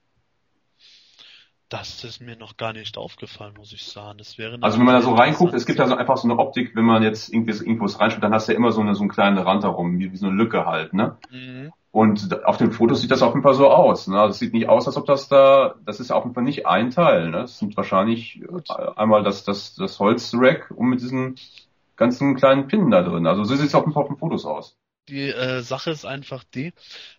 [1.67, 4.19] Das ist mir noch gar nicht aufgefallen, muss ich sagen.
[4.19, 6.37] Das wäre Also wenn man da so reinguckt, es gibt da so einfach so eine
[6.37, 8.93] Optik, wenn man jetzt irgendwie so Infos reinschaut, dann hast du ja immer so eine
[8.93, 11.17] so einen kleinen Rand darum, wie, wie so eine Lücke halt, ne?
[11.31, 11.71] Mhm.
[11.89, 14.05] Und auf den Fotos sieht das auf jeden Fall so aus.
[14.05, 14.15] Ne?
[14.15, 16.91] Das sieht nicht aus, als ob das da, das ist auf jeden Fall nicht ein
[16.91, 17.31] Teil.
[17.31, 17.37] Ne?
[17.37, 21.33] Das sind wahrscheinlich äh, einmal das, das, das Holzrack und mit diesen
[21.99, 23.27] ganzen kleinen Pinnen da drin.
[23.27, 24.78] Also so sieht es auf den Fotos aus.
[25.09, 26.71] Die äh, Sache ist einfach die,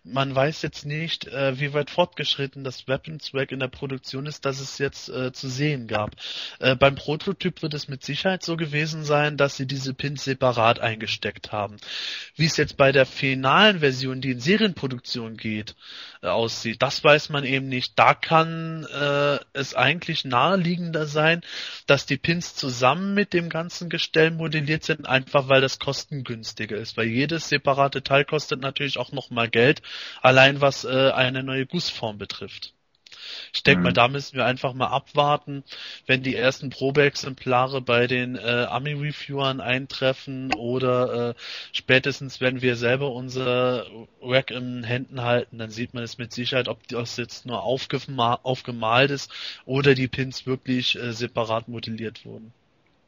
[0.05, 4.61] man weiß jetzt nicht, äh, wie weit fortgeschritten das Weapons-Rack in der Produktion ist, dass
[4.61, 6.11] es jetzt äh, zu sehen gab.
[6.59, 10.79] Äh, beim Prototyp wird es mit Sicherheit so gewesen sein, dass sie diese Pins separat
[10.79, 11.75] eingesteckt haben.
[12.37, 15.75] Wie es jetzt bei der finalen Version, die in Serienproduktion geht,
[16.21, 17.99] äh, aussieht, das weiß man eben nicht.
[17.99, 21.41] Da kann äh, es eigentlich naheliegender sein,
[21.87, 26.95] dass die Pins zusammen mit dem ganzen Gestell modelliert sind, einfach weil das kostengünstiger ist,
[26.95, 29.81] weil jedes separate Teil kostet natürlich auch nochmal Geld,
[30.21, 32.73] allein was äh, eine neue Gussform betrifft.
[33.53, 33.83] Ich denke Mhm.
[33.83, 35.63] mal, da müssen wir einfach mal abwarten,
[36.05, 41.33] wenn die ersten Probeexemplare bei den äh, Ami-Reviewern eintreffen oder äh,
[41.71, 43.85] spätestens, wenn wir selber unser
[44.21, 48.39] Rack in Händen halten, dann sieht man es mit Sicherheit, ob das jetzt nur aufgema
[48.43, 49.31] aufgemalt ist
[49.65, 52.53] oder die Pins wirklich äh, separat modelliert wurden.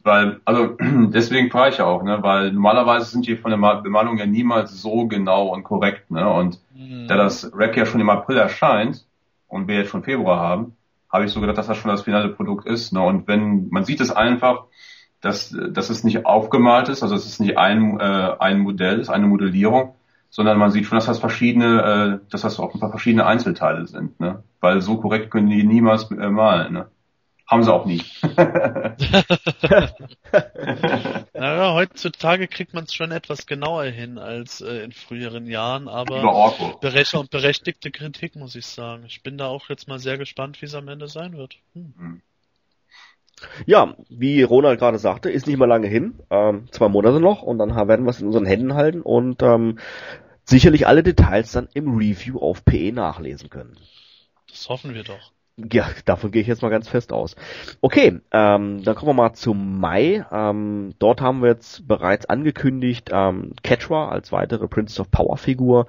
[0.04, 2.22] Weil, also deswegen frage ich ja auch, ne?
[2.22, 6.28] Weil normalerweise sind die von der Ma- Bemalung ja niemals so genau und korrekt, ne?
[6.30, 7.08] Und Mhm.
[7.08, 9.06] da das Rack ja schon im April erscheint
[9.48, 10.76] und wir jetzt schon Februar haben,
[11.12, 12.92] habe ich so gedacht, dass das schon das finale Produkt ist.
[12.92, 13.02] Ne?
[13.02, 14.66] Und wenn man sieht es einfach,
[15.22, 19.04] dass, dass es nicht aufgemalt ist, also es ist nicht ein, äh, ein Modell, es
[19.08, 19.96] ist eine Modellierung,
[20.30, 24.20] sondern man sieht schon, dass das verschiedene, äh, dass das offenbar verschiedene Einzelteile sind.
[24.20, 24.44] Ne?
[24.60, 26.74] Weil so korrekt können die niemals äh, malen.
[26.74, 26.88] Ne?
[27.48, 28.04] Haben sie auch nie.
[31.34, 36.78] Naja, heutzutage kriegt man es schon etwas genauer hin als äh, in früheren Jahren, aber
[36.80, 39.04] berech und berechtigte Kritik, muss ich sagen.
[39.06, 41.58] Ich bin da auch jetzt mal sehr gespannt, wie es am Ende sein wird.
[41.74, 42.22] Hm.
[43.66, 47.58] Ja, wie Ronald gerade sagte, ist nicht mehr lange hin, ähm, zwei Monate noch und
[47.58, 49.80] dann werden wir es in unseren Händen halten und ähm,
[50.46, 53.78] sicherlich alle Details dann im Review auf PE nachlesen können.
[54.48, 55.32] Das hoffen wir doch.
[55.56, 57.36] Ja, davon gehe ich jetzt mal ganz fest aus.
[57.80, 60.26] Okay, ähm, dann kommen wir mal zum Mai.
[60.32, 65.86] Ähm, dort haben wir jetzt bereits angekündigt ähm, Ketra als weitere Princess of Power Figur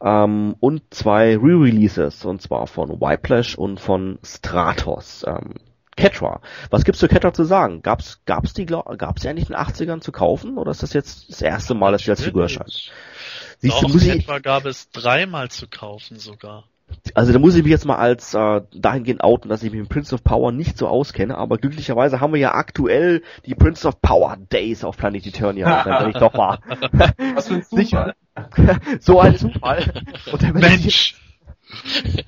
[0.00, 5.24] ähm, und zwei Re-Releases und zwar von Whiplash und von Stratos.
[5.26, 5.54] Ähm,
[5.96, 6.40] Ketra.
[6.70, 7.82] Was gibt's zu Ketra zu sagen?
[7.82, 11.28] Gab's gab's die gab's die eigentlich in den 80ern zu kaufen oder ist das jetzt
[11.28, 12.92] das erste Mal, dass die als Figur erscheint?
[13.58, 16.68] Siehst du, Doch, muss ich, etwa gab es dreimal zu kaufen sogar.
[17.14, 19.88] Also da muss ich mich jetzt mal als äh, dahingehend outen, dass ich mich mit
[19.88, 24.00] Prince of Power nicht so auskenne, aber glücklicherweise haben wir ja aktuell die Prince of
[24.00, 26.58] Power Days auf Planet Eternia, wenn ich doch mal.
[27.34, 28.14] Was für ein Sicher.
[28.50, 28.80] Zufall.
[29.00, 29.92] so ein Zufall.
[30.32, 31.14] Und da werde ich Mensch!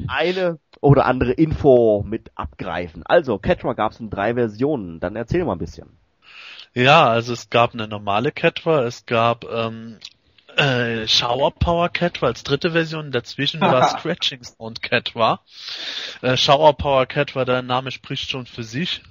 [0.08, 3.02] eine oder andere Info mit abgreifen.
[3.04, 5.00] Also, Ketra gab es in drei Versionen.
[5.00, 5.98] Dann erzähl mal ein bisschen.
[6.74, 9.98] Ja, also es gab eine normale Ketra, es gab ähm,
[10.56, 15.40] äh, Shower Power Ketra als dritte Version, dazwischen war Scratching Sound Ketra.
[16.22, 19.02] Äh, Shower Power Ketra, der Name spricht schon für sich.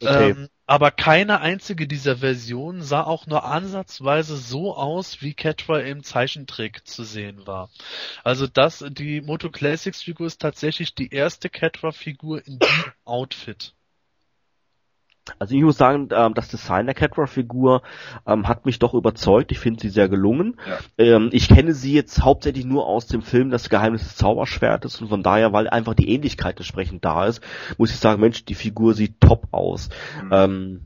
[0.00, 0.30] Okay.
[0.30, 6.04] Ähm, aber keine einzige dieser Versionen sah auch nur ansatzweise so aus, wie Ketra im
[6.04, 7.70] Zeichentrick zu sehen war.
[8.22, 13.74] Also das, die Moto Classics Figur ist tatsächlich die erste Ketra Figur in diesem Outfit.
[15.38, 17.82] Also ich muss sagen, ähm, das Design der Ketra-Figur
[18.26, 19.52] ähm, hat mich doch überzeugt.
[19.52, 20.56] Ich finde sie sehr gelungen.
[20.66, 20.78] Ja.
[21.16, 25.08] Ähm, ich kenne sie jetzt hauptsächlich nur aus dem Film Das Geheimnis des Zauberschwertes und
[25.08, 27.42] von daher, weil einfach die Ähnlichkeit entsprechend da ist,
[27.76, 29.88] muss ich sagen, Mensch, die Figur sieht top aus.
[30.22, 30.30] Mhm.
[30.32, 30.80] Ähm,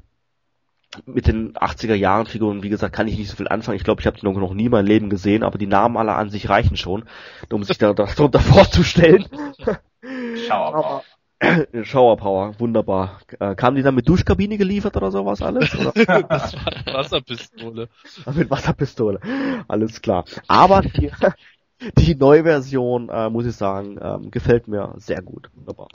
[1.06, 3.76] mit den 80er Jahren Figuren, wie gesagt, kann ich nicht so viel anfangen.
[3.76, 5.96] Ich glaube, ich habe die noch, noch nie in meinem Leben gesehen, aber die Namen
[5.96, 7.04] aller an sich reichen schon,
[7.50, 9.26] um sich da das darunter vorzustellen.
[10.46, 11.02] Schau
[11.82, 13.20] Shower Power, wunderbar.
[13.38, 15.74] Äh, kam die dann mit Duschkabine geliefert oder sowas alles?
[15.74, 15.92] Oder?
[16.28, 17.88] Das war Wasserpistole.
[18.34, 19.20] mit Wasserpistole.
[19.68, 20.24] Alles klar.
[20.48, 21.10] Aber die,
[21.98, 25.50] die neue Version, äh, muss ich sagen, ähm, gefällt mir sehr gut.
[25.54, 25.88] Wunderbar.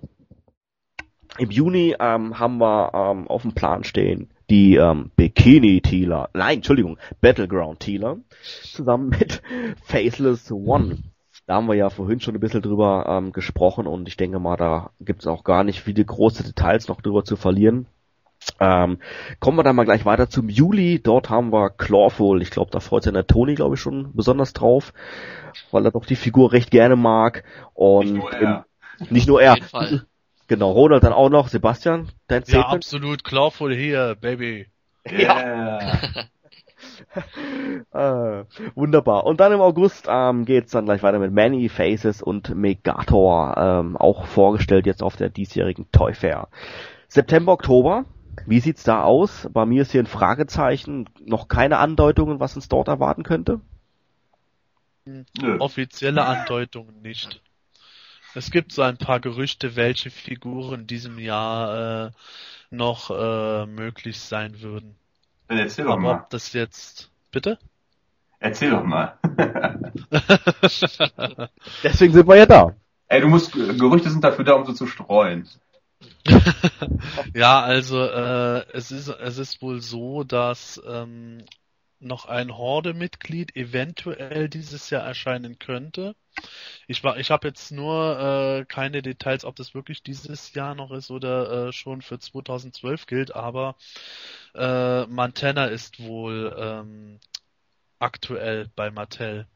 [1.37, 6.57] Im Juni ähm, haben wir ähm, auf dem Plan stehen die ähm, Bikini Tealer, nein,
[6.57, 8.17] Entschuldigung, Battleground Tealer,
[8.63, 9.41] zusammen mit
[9.83, 10.99] Faceless One.
[11.47, 14.57] Da haben wir ja vorhin schon ein bisschen drüber ähm, gesprochen und ich denke mal,
[14.57, 17.87] da gibt es auch gar nicht viele große Details noch drüber zu verlieren.
[18.59, 18.99] Ähm,
[19.39, 20.99] kommen wir dann mal gleich weiter zum Juli.
[21.01, 22.41] Dort haben wir Clawful.
[22.41, 24.93] Ich glaube, da freut sich der Toni, glaube ich, schon besonders drauf,
[25.71, 27.43] weil er doch die Figur recht gerne mag.
[27.73, 28.65] Und Nicht nur er.
[28.99, 29.51] Im, nicht nur er.
[29.53, 30.05] Auf jeden Fall.
[30.47, 31.47] Genau, Ronald dann auch noch.
[31.47, 32.73] Sebastian, dein Ja, Statement?
[32.73, 33.23] absolut.
[33.23, 34.67] Clawful hier, Baby.
[35.09, 35.97] Yeah.
[37.91, 38.43] äh,
[38.75, 39.25] wunderbar.
[39.25, 43.97] Und dann im August ähm, geht's dann gleich weiter mit Many Faces und Megator, ähm,
[43.97, 46.47] auch vorgestellt jetzt auf der diesjährigen Toy Fair.
[47.07, 48.05] September, Oktober,
[48.45, 49.47] wie sieht's da aus?
[49.51, 53.61] Bei mir ist hier ein Fragezeichen, noch keine Andeutungen, was uns dort erwarten könnte?
[55.05, 55.57] Nö.
[55.59, 57.41] Offizielle Andeutungen nicht.
[58.35, 62.11] Es gibt so ein paar Gerüchte, welche Figuren in diesem Jahr äh,
[62.69, 64.95] noch äh, möglich sein würden.
[65.47, 66.21] Dann erzähl doch mal.
[66.21, 67.09] ob das jetzt.
[67.31, 67.57] Bitte?
[68.39, 69.17] Erzähl doch mal.
[71.83, 72.75] Deswegen sind wir ja da.
[73.07, 75.47] Ey, du musst, Gerüchte sind dafür da, um so zu streuen.
[77.33, 81.39] ja, also äh, es ist es ist wohl so, dass ähm,
[81.99, 86.15] noch ein Horde-Mitglied eventuell dieses Jahr erscheinen könnte.
[86.87, 90.91] Ich war, ich habe jetzt nur äh, keine Details, ob das wirklich dieses Jahr noch
[90.91, 93.75] ist oder äh, schon für 2012 gilt, aber
[94.53, 97.19] äh, Montana ist wohl ähm,
[97.99, 99.47] aktuell bei Mattel.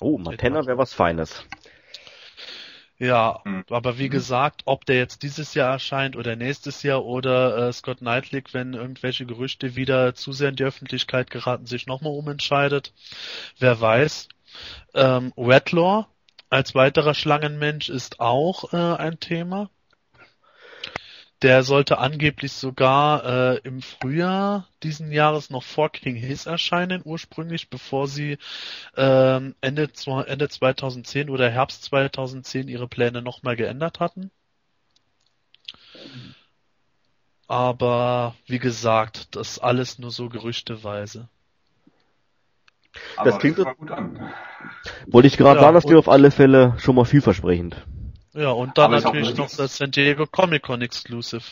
[0.00, 1.44] Oh, Montana wäre was Feines.
[2.98, 3.64] Ja, mhm.
[3.70, 7.98] aber wie gesagt, ob der jetzt dieses Jahr erscheint oder nächstes Jahr oder äh, Scott
[7.98, 12.92] Knightley, wenn irgendwelche Gerüchte wieder zu sehr in die Öffentlichkeit geraten, sich nochmal umentscheidet,
[13.58, 14.28] wer weiß.
[14.94, 16.06] Ähm, Redlaw
[16.50, 19.70] als weiterer Schlangenmensch ist auch äh, ein Thema.
[21.44, 27.68] Der sollte angeblich sogar äh, im Frühjahr diesen Jahres noch vor King Hiss erscheinen, ursprünglich,
[27.68, 28.38] bevor sie
[28.96, 29.90] ähm, Ende,
[30.26, 34.30] Ende 2010 oder Herbst 2010 ihre Pläne nochmal geändert hatten.
[37.46, 41.28] Aber wie gesagt, das alles nur so gerüchteweise.
[43.22, 44.32] das klingt das gut an.
[45.08, 47.76] Wollte ich gerade ja, sagen, das klingt auf alle Fälle schon mal vielversprechend.
[48.34, 51.44] Ja, und dann natürlich noch das San Diego Comic Con Exclusive.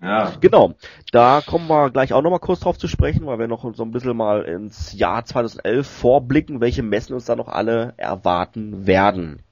[0.00, 0.32] Ja.
[0.40, 0.74] Genau.
[1.12, 3.90] Da kommen wir gleich auch nochmal kurz drauf zu sprechen, weil wir noch so ein
[3.90, 9.42] bisschen mal ins Jahr 2011 vorblicken, welche Messen uns da noch alle erwarten werden.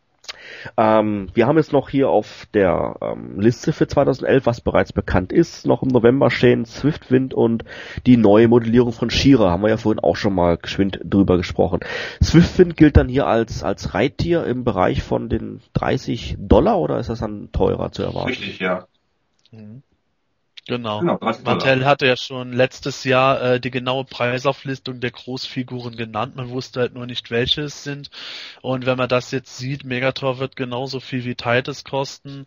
[0.76, 5.32] Ähm, wir haben jetzt noch hier auf der ähm, Liste für 2011, was bereits bekannt
[5.32, 7.64] ist, noch im November stehen Swiftwind und
[8.06, 9.50] die neue Modellierung von Shira.
[9.50, 11.80] Haben wir ja vorhin auch schon mal geschwind drüber gesprochen.
[12.22, 17.08] Swiftwind gilt dann hier als, als Reittier im Bereich von den 30 Dollar oder ist
[17.08, 18.28] das dann teurer zu erwarten?
[18.28, 18.86] Richtig, ja.
[19.50, 19.82] Mhm.
[20.68, 21.00] Genau.
[21.00, 26.36] genau Mattel hatte ja schon letztes Jahr äh, die genaue Preisauflistung der Großfiguren genannt.
[26.36, 28.10] Man wusste halt nur nicht, welche es sind.
[28.60, 32.46] Und wenn man das jetzt sieht, Megator wird genauso viel wie Titus kosten.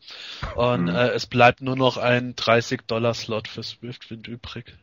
[0.56, 0.96] Und mhm.
[0.96, 4.78] äh, es bleibt nur noch ein 30-Dollar-Slot für Swiftwind übrig.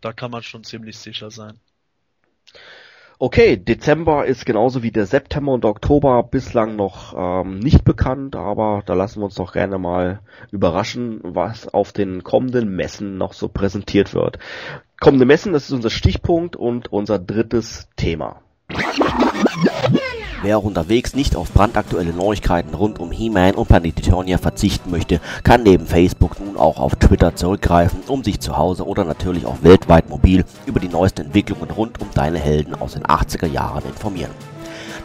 [0.00, 1.60] Da kann man schon ziemlich sicher sein.
[3.22, 8.82] Okay, Dezember ist genauso wie der September und Oktober bislang noch ähm, nicht bekannt, aber
[8.86, 10.20] da lassen wir uns doch gerne mal
[10.50, 14.38] überraschen, was auf den kommenden Messen noch so präsentiert wird.
[15.00, 18.40] Kommende Messen, das ist unser Stichpunkt und unser drittes Thema.
[20.42, 25.20] Wer auch unterwegs nicht auf brandaktuelle Neuigkeiten rund um He-Man und Planet Eternia verzichten möchte,
[25.44, 29.58] kann neben Facebook nun auch auf Twitter zurückgreifen, um sich zu Hause oder natürlich auch
[29.60, 34.30] weltweit mobil über die neuesten Entwicklungen rund um deine Helden aus den 80er Jahren informieren.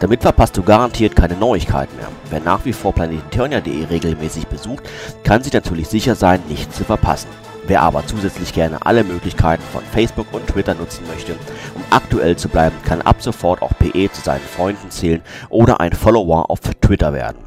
[0.00, 2.08] Damit verpasst du garantiert keine Neuigkeiten mehr.
[2.30, 4.84] Wer nach wie vor planeteturnia.de regelmäßig besucht,
[5.22, 7.28] kann sich natürlich sicher sein, nichts zu verpassen.
[7.66, 11.32] Wer aber zusätzlich gerne alle Möglichkeiten von Facebook und Twitter nutzen möchte,
[11.74, 15.92] um aktuell zu bleiben, kann ab sofort auch PE zu seinen Freunden zählen oder ein
[15.92, 17.38] Follower auf Twitter werden.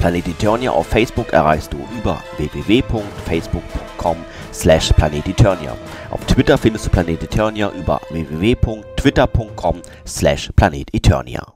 [0.00, 4.16] Planet Eternia auf Facebook erreichst du über www.facebook.com
[4.52, 5.76] slash planeteternia.
[6.10, 11.46] Auf Twitter findest du Planet Eternia über www.twitter.com slash planeteternia.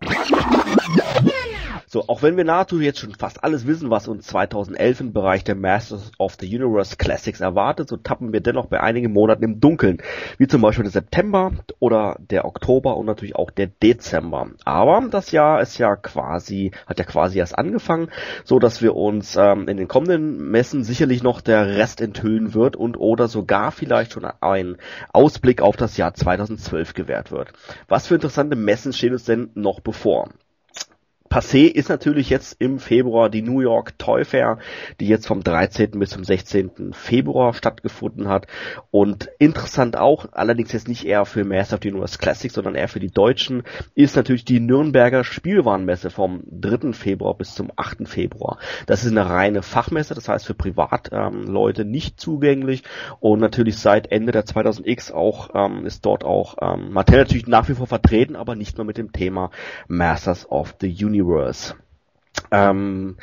[1.92, 5.42] So, auch wenn wir nahezu jetzt schon fast alles wissen, was uns 2011 im Bereich
[5.42, 9.58] der Masters of the Universe Classics erwartet, so tappen wir dennoch bei einigen Monaten im
[9.58, 10.00] Dunkeln,
[10.38, 11.50] wie zum Beispiel der September
[11.80, 14.50] oder der Oktober und natürlich auch der Dezember.
[14.64, 18.08] Aber das Jahr ist ja quasi, hat ja quasi erst angefangen,
[18.44, 22.76] so dass wir uns ähm, in den kommenden Messen sicherlich noch der Rest enthüllen wird
[22.76, 24.76] und oder sogar vielleicht schon ein
[25.12, 27.52] Ausblick auf das Jahr 2012 gewährt wird.
[27.88, 30.28] Was für interessante Messen stehen uns denn noch bevor?
[31.30, 34.58] Passé ist natürlich jetzt im Februar die New York Toy Fair,
[34.98, 35.92] die jetzt vom 13.
[35.92, 36.92] bis zum 16.
[36.92, 38.48] Februar stattgefunden hat.
[38.90, 42.88] Und interessant auch, allerdings jetzt nicht eher für Master of the Universe Classics, sondern eher
[42.88, 43.62] für die Deutschen,
[43.94, 46.94] ist natürlich die Nürnberger Spielwarenmesse vom 3.
[46.94, 48.08] Februar bis zum 8.
[48.08, 48.58] Februar.
[48.86, 52.82] Das ist eine reine Fachmesse, das heißt für Privatleute ähm, nicht zugänglich.
[53.20, 57.68] Und natürlich seit Ende der 2000X auch ähm, ist dort auch ähm, Mattel natürlich nach
[57.68, 59.52] wie vor vertreten, aber nicht nur mit dem Thema
[59.86, 61.19] Masters of the Universe.
[61.20, 61.74] Universe.
[62.50, 63.16] Ähm,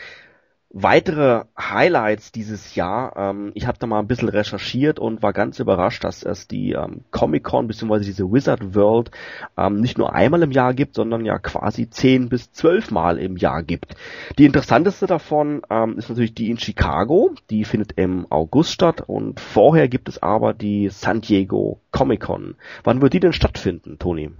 [0.69, 3.13] weitere Highlights dieses Jahr.
[3.15, 6.73] Ähm, ich habe da mal ein bisschen recherchiert und war ganz überrascht, dass es die
[6.73, 7.99] ähm, Comic-Con bzw.
[8.03, 9.11] diese Wizard World
[9.57, 13.37] ähm, nicht nur einmal im Jahr gibt, sondern ja quasi zehn bis zwölf Mal im
[13.37, 13.95] Jahr gibt.
[14.37, 17.33] Die interessanteste davon ähm, ist natürlich die in Chicago.
[17.49, 22.55] Die findet im August statt und vorher gibt es aber die San Diego Comic-Con.
[22.83, 24.31] Wann wird die denn stattfinden, Toni?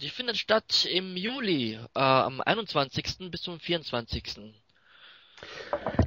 [0.00, 3.30] Die findet statt im Juli, äh, am 21.
[3.30, 4.52] bis zum 24.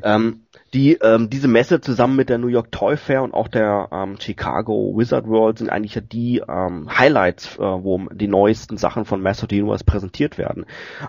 [0.02, 3.90] Ähm, die, ähm, diese Messe zusammen mit der New York Toy Fair und auch der
[3.92, 9.06] ähm, Chicago Wizard World sind eigentlich ja die ähm, Highlights, äh, wo die neuesten Sachen
[9.06, 10.66] von Master of the Universe präsentiert werden.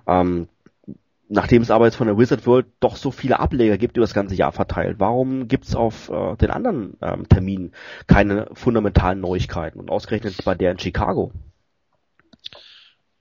[0.07, 0.49] Ähm,
[1.31, 4.15] nachdem es aber jetzt von der Wizard World doch so viele Ableger gibt über das
[4.15, 7.73] ganze Jahr verteilt, warum gibt es auf äh, den anderen ähm, Terminen
[8.07, 11.33] keine fundamentalen Neuigkeiten und ausgerechnet bei der in Chicago?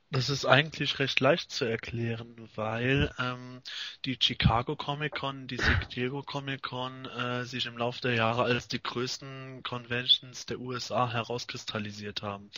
[0.10, 3.62] Das ist eigentlich recht leicht zu erklären, weil ähm,
[4.06, 8.44] die Chicago Comic Con, die San Diego Comic Con äh, sich im Laufe der Jahre
[8.44, 12.50] als die größten Conventions der USA herauskristallisiert haben.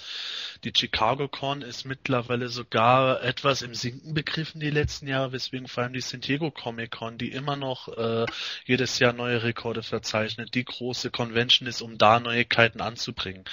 [0.63, 5.81] Die Chicago Con ist mittlerweile sogar etwas im Sinken begriffen die letzten Jahre, weswegen vor
[5.81, 8.27] allem die San Diego Comic Con, die immer noch äh,
[8.65, 13.43] jedes Jahr neue Rekorde verzeichnet, die große Convention ist, um da Neuigkeiten anzubringen.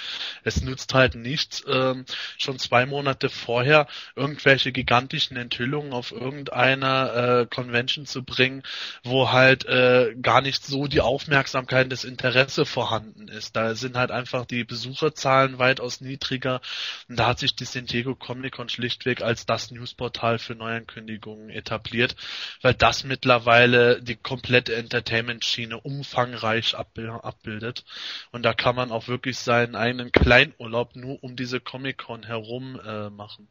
[0.43, 2.05] Es nutzt halt nichts, ähm,
[2.37, 8.63] schon zwei Monate vorher irgendwelche gigantischen Enthüllungen auf irgendeiner äh, Convention zu bringen,
[9.03, 13.55] wo halt äh, gar nicht so die Aufmerksamkeit, das Interesse vorhanden ist.
[13.55, 16.61] Da sind halt einfach die Besucherzahlen weitaus niedriger
[17.07, 17.87] und da hat sich die San
[18.19, 22.15] Comic Con schlichtweg als das Newsportal für Neuankündigungen etabliert,
[22.61, 27.85] weil das mittlerweile die komplette Entertainment-Schiene umfangreich abbildet
[28.31, 32.79] und da kann man auch wirklich seinen eigenen Kleinurlaub nur um diese Comic Con herum
[32.79, 33.47] äh, machen.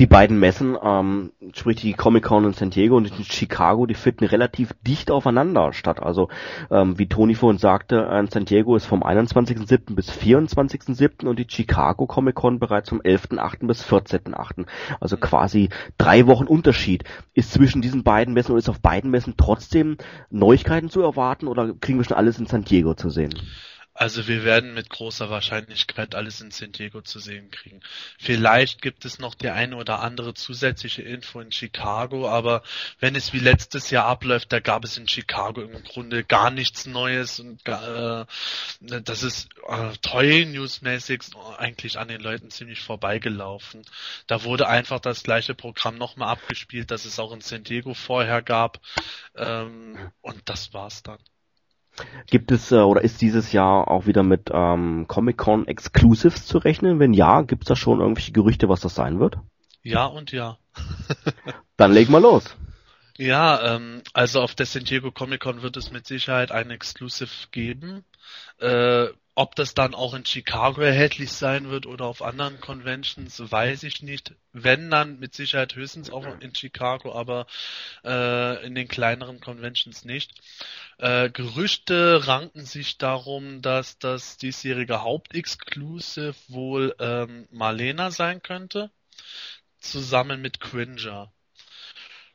[0.00, 4.24] Die beiden Messen, ähm, sprich die Comic-Con in San Diego und in Chicago, die finden
[4.24, 6.02] relativ dicht aufeinander statt.
[6.02, 6.28] Also
[6.72, 9.94] ähm, wie Toni vorhin sagte, in San Diego ist vom 21.07.
[9.94, 11.28] bis 24.07.
[11.28, 13.68] und die Chicago Comic-Con bereits vom 11.08.
[13.68, 14.66] bis 14.08.
[14.98, 15.68] Also quasi
[15.98, 17.04] drei Wochen Unterschied.
[17.32, 19.98] Ist zwischen diesen beiden Messen oder ist auf beiden Messen trotzdem
[20.30, 23.34] Neuigkeiten zu erwarten oder kriegen wir schon alles in San Diego zu sehen?
[23.96, 27.80] Also wir werden mit großer Wahrscheinlichkeit alles in San Diego zu sehen kriegen.
[28.18, 32.64] Vielleicht gibt es noch die eine oder andere zusätzliche Info in Chicago, aber
[32.98, 36.86] wenn es wie letztes Jahr abläuft, da gab es in Chicago im Grunde gar nichts
[36.86, 38.24] Neues und äh,
[38.80, 41.22] das ist äh, Toy News-mäßig
[41.58, 43.82] eigentlich an den Leuten ziemlich vorbeigelaufen.
[44.26, 48.42] Da wurde einfach das gleiche Programm nochmal abgespielt, das es auch in San Diego vorher
[48.42, 48.80] gab
[49.36, 51.18] ähm, und das war's dann.
[52.26, 56.98] Gibt es äh, oder ist dieses Jahr auch wieder mit ähm, Comic-Con Exclusives zu rechnen?
[56.98, 59.38] Wenn ja, gibt es da schon irgendwelche Gerüchte, was das sein wird?
[59.82, 60.58] Ja und ja.
[61.76, 62.56] Dann leg mal los.
[63.16, 67.48] Ja, ähm, also auf der San Diego Comic Con wird es mit Sicherheit ein Exclusive
[67.52, 68.04] geben.
[68.58, 73.82] Äh, ob das dann auch in Chicago erhältlich sein wird oder auf anderen Conventions, weiß
[73.82, 74.34] ich nicht.
[74.52, 77.46] Wenn dann mit Sicherheit höchstens auch in Chicago, aber
[78.04, 80.32] äh, in den kleineren Conventions nicht.
[80.98, 88.90] Äh, Gerüchte ranken sich darum, dass das diesjährige Hauptexclusive wohl ähm, Marlena sein könnte,
[89.78, 91.33] zusammen mit Cringer.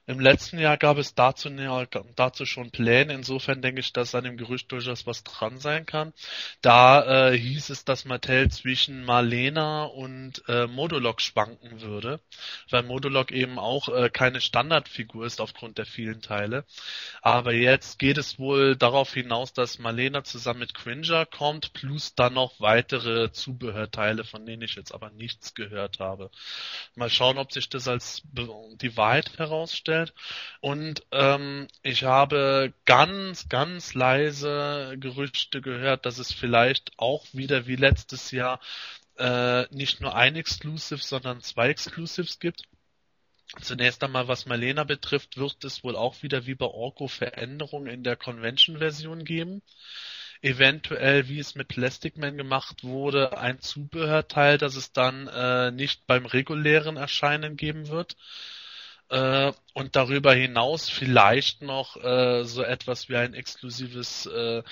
[0.10, 1.52] Im letzten Jahr gab es dazu,
[2.16, 6.14] dazu schon Pläne, insofern denke ich, dass an dem Gerücht durchaus was dran sein kann.
[6.64, 12.20] Da äh, hieß es, dass Mattel zwischen Marlena und äh, Modulok schwanken würde,
[12.72, 16.66] weil Modulok eben auch äh, keine Standardfigur ist aufgrund der vielen Teile.
[17.22, 22.34] Aber jetzt geht es wohl darauf hinaus, dass Marlena zusammen mit Cringer kommt, plus dann
[22.34, 26.32] noch weitere Zubehörteile, von denen ich jetzt aber nichts gehört habe.
[26.96, 28.24] Mal schauen, ob sich das als
[28.82, 30.14] die Wahrheit herausstellt gestellt.
[30.62, 37.76] Und ähm, ich habe ganz, ganz leise Gerüchte gehört, dass es vielleicht auch wieder wie
[37.76, 38.60] letztes Jahr
[39.18, 42.64] äh, nicht nur ein Exclusive, sondern zwei Exclusives gibt.
[43.62, 48.04] Zunächst einmal, was Malena betrifft, wird es wohl auch wieder wie bei Orko Veränderungen in
[48.04, 49.64] der Convention-Version geben.
[50.42, 56.08] Eventuell, wie es mit Plastic Man gemacht wurde, ein Zubehörteil, das es dann äh, nicht
[56.08, 58.16] beim regulären Erscheinen geben wird,
[59.10, 64.64] äh, und darüber hinaus vielleicht noch äh, so etwas wie ein exklusives äh,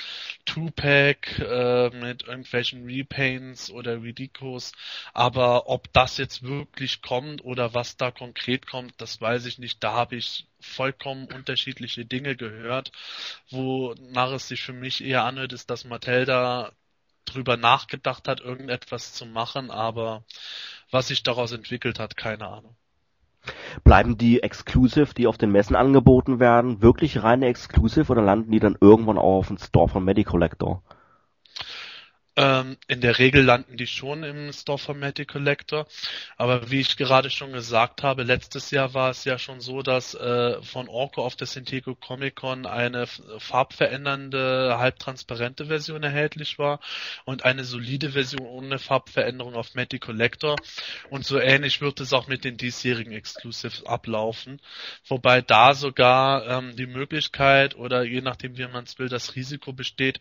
[0.45, 4.73] Two-Pack äh, mit irgendwelchen Repaints oder Redicos.
[5.13, 9.83] Aber ob das jetzt wirklich kommt oder was da konkret kommt, das weiß ich nicht.
[9.83, 12.91] Da habe ich vollkommen unterschiedliche Dinge gehört,
[13.49, 16.71] wonach es sich für mich eher anhört, ist, dass Mattel da
[17.25, 20.23] drüber nachgedacht hat, irgendetwas zu machen, aber
[20.91, 22.75] was sich daraus entwickelt hat, keine Ahnung.
[23.83, 28.59] Bleiben die Exclusive, die auf den Messen angeboten werden, wirklich reine Exclusive oder landen die
[28.59, 30.83] dann irgendwann auch auf dem Store von Medicollector?
[32.37, 35.87] Ähm, in der Regel landen die schon im Store von Magic Collector.
[36.37, 40.13] Aber wie ich gerade schon gesagt habe, letztes Jahr war es ja schon so, dass
[40.13, 41.65] äh, von Orko auf der San
[41.99, 46.79] Comic Con eine farbverändernde, halbtransparente Version erhältlich war
[47.25, 50.57] und eine solide Version ohne Farbveränderung auf Magic Collector.
[51.09, 54.61] Und so ähnlich wird es auch mit den diesjährigen Exclusives ablaufen.
[55.07, 59.73] Wobei da sogar ähm, die Möglichkeit oder je nachdem wie man es will, das Risiko
[59.73, 60.19] besteht,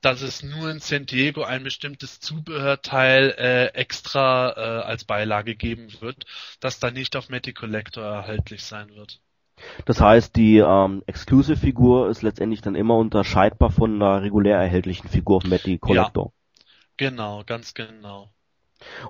[0.00, 6.24] dass es nur in San Diego bestimmtes Zubehörteil äh, extra äh, als Beilage geben wird,
[6.60, 9.20] das dann nicht auf Matty Collector erhältlich sein wird.
[9.86, 15.38] Das heißt, die ähm, Exclusive-Figur ist letztendlich dann immer unterscheidbar von einer regulär erhältlichen Figur
[15.38, 16.26] auf Matty Collector.
[16.26, 16.64] Ja,
[16.96, 18.30] genau, ganz genau.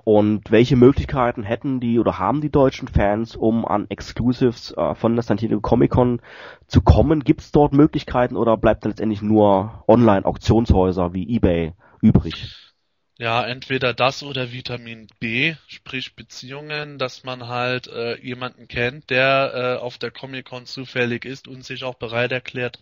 [0.05, 5.15] Und welche Möglichkeiten hätten die oder haben die deutschen Fans, um an Exclusives äh, von
[5.15, 6.21] der San Diego Comic Con
[6.67, 7.23] zu kommen?
[7.23, 12.66] Gibt es dort Möglichkeiten oder bleibt letztendlich nur Online-Auktionshäuser wie eBay übrig?
[13.19, 19.77] Ja, entweder das oder Vitamin B, sprich Beziehungen, dass man halt äh, jemanden kennt, der
[19.79, 22.77] äh, auf der Comic-Con zufällig ist und sich auch bereit erklärt,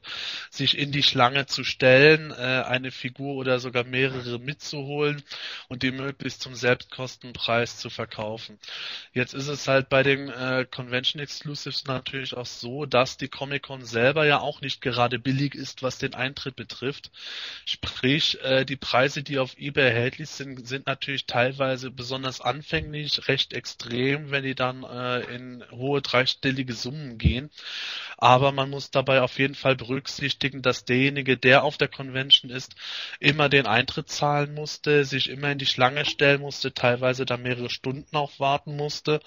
[0.49, 5.23] sich in die Schlange zu stellen, äh, eine Figur oder sogar mehrere mitzuholen
[5.69, 8.59] und die möglichst zum Selbstkostenpreis zu verkaufen.
[9.13, 13.85] Jetzt ist es halt bei den äh, Convention Exclusives natürlich auch so, dass die Comic-Con
[13.85, 17.09] selber ja auch nicht gerade billig ist, was den Eintritt betrifft.
[17.63, 23.27] Sprich, äh, die Preise, die auf eBay erhältlich Handys sind, sind natürlich teilweise besonders anfänglich
[23.27, 27.49] recht extrem, wenn die dann äh, in hohe dreistellige Summen gehen.
[28.17, 32.75] Aber man muss dabei auf jeden Fall berücksichtigen, dass derjenige, der auf der Convention ist,
[33.19, 37.69] immer den Eintritt zahlen musste, sich immer in die Schlange stellen musste, teilweise da mehrere
[37.69, 39.19] Stunden auch warten musste,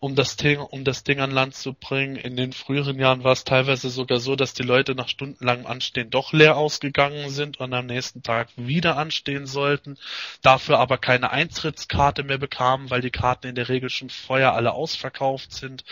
[0.00, 2.16] um das Ding, um das Ding an Land zu bringen.
[2.16, 6.10] In den früheren Jahren war es teilweise sogar so, dass die Leute nach stundenlangem Anstehen
[6.10, 9.98] doch leer ausgegangen sind und am nächsten Tag wieder anstehen sollten
[10.42, 14.72] dafür aber keine Eintrittskarte mehr bekamen, weil die Karten in der Regel schon vorher alle
[14.72, 15.84] ausverkauft sind.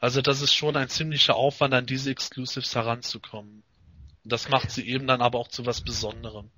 [0.00, 3.62] Also das ist schon ein ziemlicher Aufwand, an diese Exclusives heranzukommen.
[4.24, 6.50] Das macht sie eben dann aber auch zu was Besonderem.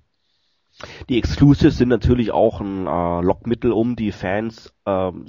[1.07, 5.25] Die Exclusives sind natürlich auch ein äh, Lockmittel, um die Fans ähm,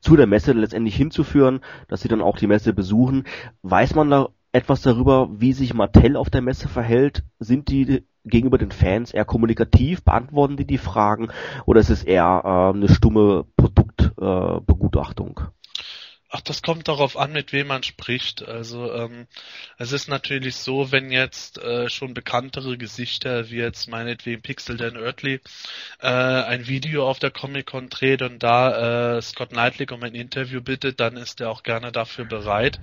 [0.00, 3.24] zu der Messe letztendlich hinzuführen, dass sie dann auch die Messe besuchen.
[3.62, 7.22] Weiß man da etwas darüber, wie sich Mattel auf der Messe verhält?
[7.38, 10.02] Sind die gegenüber den Fans eher kommunikativ?
[10.04, 11.28] Beantworten die die Fragen?
[11.66, 15.40] Oder ist es eher äh, eine stumme Produktbegutachtung?
[16.30, 18.46] Ach, das kommt darauf an, mit wem man spricht.
[18.46, 19.26] Also ähm,
[19.78, 24.98] es ist natürlich so, wenn jetzt äh, schon bekanntere Gesichter wie jetzt meinetwegen Pixel Dan
[24.98, 25.40] Earthly
[26.00, 30.14] äh, ein Video auf der Comic Con dreht und da äh, Scott Knightley um ein
[30.14, 32.78] Interview bittet, dann ist er auch gerne dafür bereit.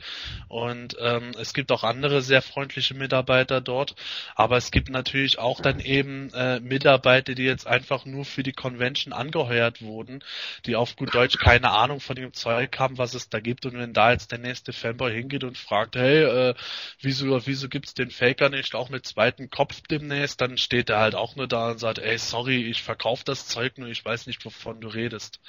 [0.47, 3.93] Und ähm, es gibt auch andere sehr freundliche Mitarbeiter dort,
[4.33, 8.53] aber es gibt natürlich auch dann eben äh, Mitarbeiter, die jetzt einfach nur für die
[8.53, 10.23] Convention angeheuert wurden,
[10.65, 13.65] die auf gut Deutsch keine Ahnung von dem Zeug haben, was es da gibt.
[13.65, 16.53] Und wenn da jetzt der nächste Fanboy hingeht und fragt, hey, äh,
[17.01, 21.15] wieso, wieso gibt's den Faker nicht auch mit zweiten Kopf demnächst, dann steht er halt
[21.15, 24.43] auch nur da und sagt, ey, sorry, ich verkaufe das Zeug nur, ich weiß nicht,
[24.45, 25.39] wovon du redest.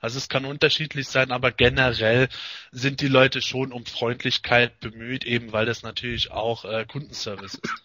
[0.00, 2.28] Also es kann unterschiedlich sein, aber generell
[2.72, 7.84] sind die Leute schon um Freundlichkeit bemüht, eben weil das natürlich auch äh, Kundenservice ist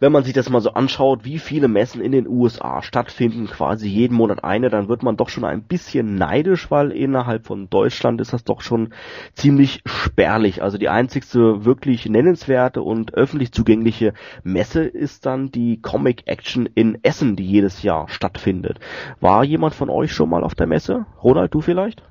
[0.00, 3.88] wenn man sich das mal so anschaut, wie viele Messen in den USA stattfinden, quasi
[3.88, 8.20] jeden Monat eine, dann wird man doch schon ein bisschen neidisch, weil innerhalb von Deutschland
[8.20, 8.92] ist das doch schon
[9.34, 10.62] ziemlich spärlich.
[10.62, 16.98] Also die einzigste wirklich nennenswerte und öffentlich zugängliche Messe ist dann die Comic Action in
[17.02, 18.78] Essen, die jedes Jahr stattfindet.
[19.20, 21.06] War jemand von euch schon mal auf der Messe?
[21.22, 22.02] Ronald, du vielleicht?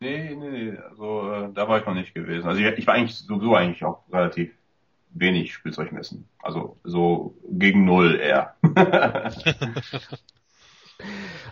[0.00, 2.46] Nee, nee, nee, also äh, da war ich noch nicht gewesen.
[2.46, 4.52] Also ich, ich war eigentlich sowieso eigentlich auch relativ
[5.10, 6.28] wenig Spielzeugmessen.
[6.38, 8.54] Also so gegen null eher.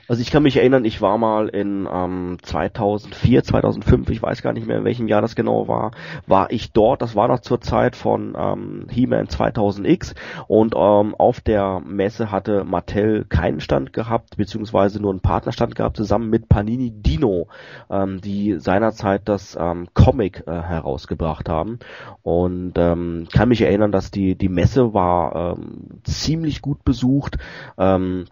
[0.08, 4.52] Also ich kann mich erinnern, ich war mal in ähm, 2004, 2005, ich weiß gar
[4.52, 5.90] nicht mehr in welchem Jahr das genau war,
[6.26, 7.02] war ich dort.
[7.02, 10.14] Das war noch zur Zeit von ähm, He-Man 2000X
[10.46, 15.96] und ähm, auf der Messe hatte Mattel keinen Stand gehabt, beziehungsweise nur einen Partnerstand gehabt,
[15.96, 17.48] zusammen mit Panini Dino,
[17.90, 21.80] ähm, die seinerzeit das ähm, Comic äh, herausgebracht haben.
[22.22, 27.38] Und ähm, kann mich erinnern, dass die, die Messe war ähm, ziemlich gut besucht.
[27.76, 28.26] Ähm,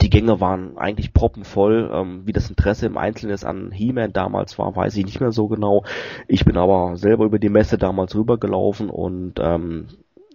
[0.00, 1.90] die Gänge waren eigentlich proppenvoll.
[1.92, 5.48] Ähm, wie das Interesse im Einzelnen an He-Man damals war, weiß ich nicht mehr so
[5.48, 5.84] genau.
[6.28, 9.88] Ich bin aber selber über die Messe damals rübergelaufen und ähm,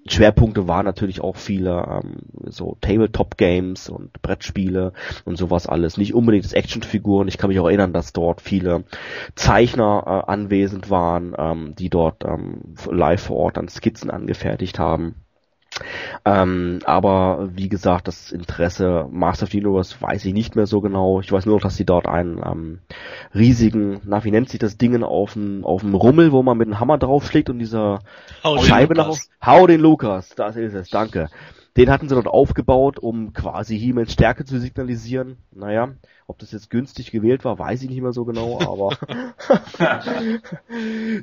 [0.09, 4.93] Schwerpunkte waren natürlich auch viele ähm, so Tabletop-Games und Brettspiele
[5.25, 5.97] und sowas alles.
[5.97, 7.27] Nicht unbedingt das Actionfiguren.
[7.27, 8.83] Ich kann mich auch erinnern, dass dort viele
[9.35, 15.15] Zeichner äh, anwesend waren, ähm, die dort ähm, live vor Ort dann Skizzen angefertigt haben.
[16.25, 20.81] Ähm, aber wie gesagt, das Interesse Master of the Universe weiß ich nicht mehr so
[20.81, 21.21] genau.
[21.21, 22.79] Ich weiß nur noch, dass sie dort einen ähm,
[23.33, 26.67] riesigen, na wie nennt sich das Ding auf dem auf dem Rummel, wo man mit
[26.67, 27.99] dem Hammer draufschlägt und dieser
[28.61, 29.13] Scheibe nach.
[29.45, 31.29] Hau den Lukas, das ist es, danke.
[31.77, 35.37] Den hatten sie dort aufgebaut, um quasi He-Mans Stärke zu signalisieren.
[35.51, 35.93] Naja,
[36.25, 38.97] ob das jetzt günstig gewählt war, weiß ich nicht mehr so genau, aber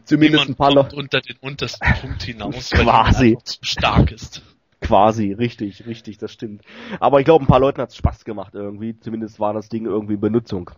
[0.04, 0.96] zumindest ein Niemand paar kommt Leute.
[0.96, 3.30] unter den untersten Punkt hinaus, weil Quasi.
[3.30, 4.42] einfach zu stark ist.
[4.80, 6.62] Quasi, richtig, richtig, das stimmt.
[7.00, 8.98] Aber ich glaube, ein paar Leuten hat's Spaß gemacht irgendwie.
[9.00, 10.70] Zumindest war das Ding irgendwie in Benutzung.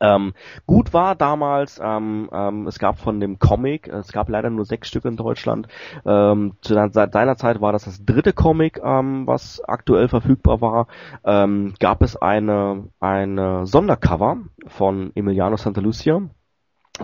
[0.00, 0.34] Ähm,
[0.66, 4.88] gut war damals, ähm, ähm, es gab von dem Comic, es gab leider nur sechs
[4.88, 5.68] Stück in Deutschland.
[6.04, 10.86] Ähm, zu deiner Zeit war das das dritte Comic, ähm, was aktuell verfügbar war.
[11.24, 16.22] Ähm, gab es eine eine Sondercover von Emiliano Santa Lucia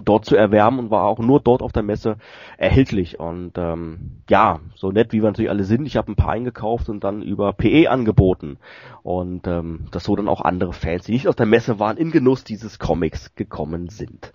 [0.05, 2.17] dort zu erwerben und war auch nur dort auf der Messe
[2.57, 3.19] erhältlich.
[3.19, 6.89] Und ähm, ja, so nett wie wir natürlich alle sind, ich habe ein paar eingekauft
[6.89, 8.59] und dann über PE angeboten.
[9.03, 12.13] Und ähm, dass so dann auch andere Fans, die nicht auf der Messe waren, in
[12.13, 14.33] Genuss dieses Comics gekommen sind.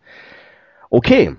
[0.89, 1.35] Okay.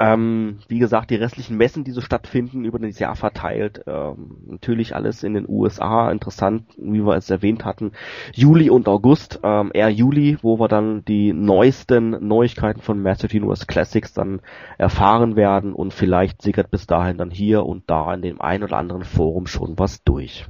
[0.00, 4.96] Ähm, wie gesagt, die restlichen Messen, die so stattfinden, über das Jahr verteilt, ähm, natürlich
[4.96, 7.92] alles in den USA, interessant, wie wir es erwähnt hatten,
[8.34, 13.66] Juli und August, ähm, eher Juli, wo wir dann die neuesten Neuigkeiten von Master Universe
[13.66, 14.40] Classics dann
[14.76, 18.78] erfahren werden und vielleicht sickert bis dahin dann hier und da in dem ein oder
[18.78, 20.46] anderen Forum schon was durch.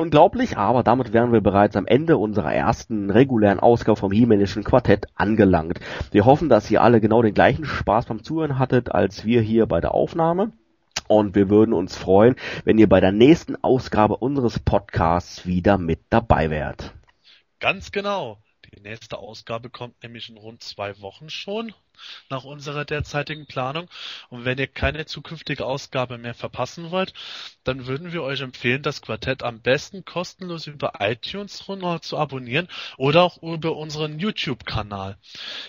[0.00, 5.08] Unglaublich, aber damit wären wir bereits am Ende unserer ersten regulären Ausgabe vom He-Manischen Quartett
[5.14, 5.78] angelangt.
[6.10, 9.66] Wir hoffen, dass ihr alle genau den gleichen Spaß beim Zuhören hattet, als wir hier
[9.66, 10.52] bei der Aufnahme.
[11.06, 16.00] Und wir würden uns freuen, wenn ihr bei der nächsten Ausgabe unseres Podcasts wieder mit
[16.08, 16.94] dabei wärt.
[17.58, 18.38] Ganz genau.
[18.74, 21.74] Die nächste Ausgabe kommt nämlich in rund zwei Wochen schon,
[22.28, 23.90] nach unserer derzeitigen Planung.
[24.28, 27.12] Und wenn ihr keine zukünftige Ausgabe mehr verpassen wollt,
[27.64, 31.64] dann würden wir euch empfehlen, das Quartett am besten kostenlos über iTunes
[32.02, 35.18] zu abonnieren oder auch über unseren YouTube-Kanal.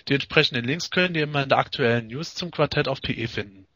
[0.08, 3.68] Die entsprechenden Links könnt ihr immer in der aktuellen News zum Quartett auf PE finden.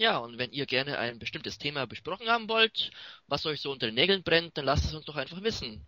[0.00, 2.90] Ja, und wenn ihr gerne ein bestimmtes Thema besprochen haben wollt,
[3.26, 5.86] was euch so unter den Nägeln brennt, dann lasst es uns doch einfach wissen.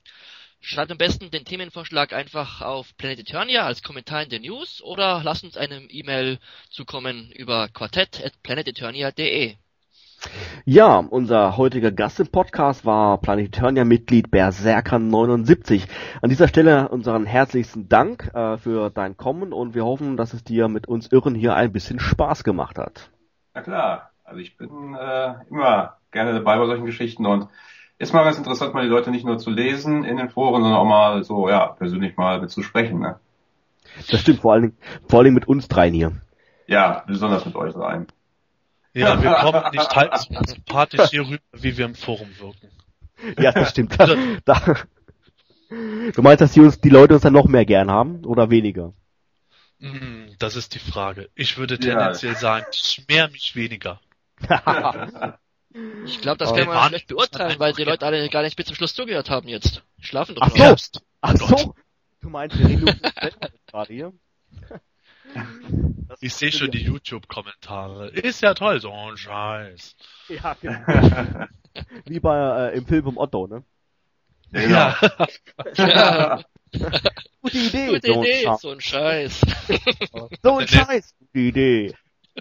[0.64, 5.20] Schreibt am besten den Themenvorschlag einfach auf Planet Eternia als Kommentar in den News oder
[5.24, 6.38] lasst uns eine E-Mail
[6.70, 9.56] zukommen über quartett.planeteternia.de.
[10.64, 15.88] Ja, unser heutiger Gast im Podcast war Planeturnia-Mitglied Berserker79.
[16.22, 20.44] An dieser Stelle unseren herzlichsten Dank äh, für dein Kommen und wir hoffen, dass es
[20.44, 23.10] dir mit uns Irren hier ein bisschen Spaß gemacht hat.
[23.52, 27.48] Na klar, also ich bin äh, immer gerne dabei bei solchen Geschichten und
[28.02, 30.80] ist mal ganz interessant, mal die Leute nicht nur zu lesen in den Foren, sondern
[30.80, 33.20] auch mal so, ja, persönlich mal mit zu sprechen, ne?
[34.10, 34.76] Das stimmt, vor allen Dingen,
[35.08, 36.12] vor allen Dingen mit uns dreien hier.
[36.66, 38.06] Ja, besonders mit euch rein.
[38.94, 42.70] Ja, wir kommen nicht halb so sympathisch hier rüber, wie wir im Forum wirken.
[43.38, 43.98] Ja, das stimmt.
[43.98, 44.06] Da,
[44.44, 44.76] da,
[45.70, 48.92] du meinst, dass die, uns, die Leute uns dann noch mehr gern haben oder weniger?
[49.80, 51.30] Hm, Das ist die Frage.
[51.34, 51.80] Ich würde Ja.
[51.80, 54.00] tendenziell sagen, ich mehr mich weniger.
[56.04, 56.88] Ich glaube, das kann man Mann.
[56.88, 59.82] schlecht beurteilen, weil die Leute alle gar nicht bis zum Schluss zugehört haben jetzt.
[59.98, 60.78] Die Schlafen doch Ach noch.
[60.78, 61.00] so.
[61.22, 61.74] Ach so,
[62.20, 64.12] du meinst, wir reden nur über uns selber gerade hier?
[66.20, 68.08] Ich sehe schon die ja- YouTube-Kommentare.
[68.10, 69.96] Ist ja toll, so ein Scheiß.
[70.28, 70.80] Ja, genau.
[72.06, 73.64] Wie bei äh, im Film vom Otto, ne?
[74.52, 74.98] Ja.
[75.76, 76.42] Ja,
[77.40, 77.86] Gute Idee.
[77.88, 79.40] gute so, ein Idee, Scha- so ein Scheiß.
[80.42, 81.14] so ein Scheiß.
[81.18, 81.94] Gute Idee.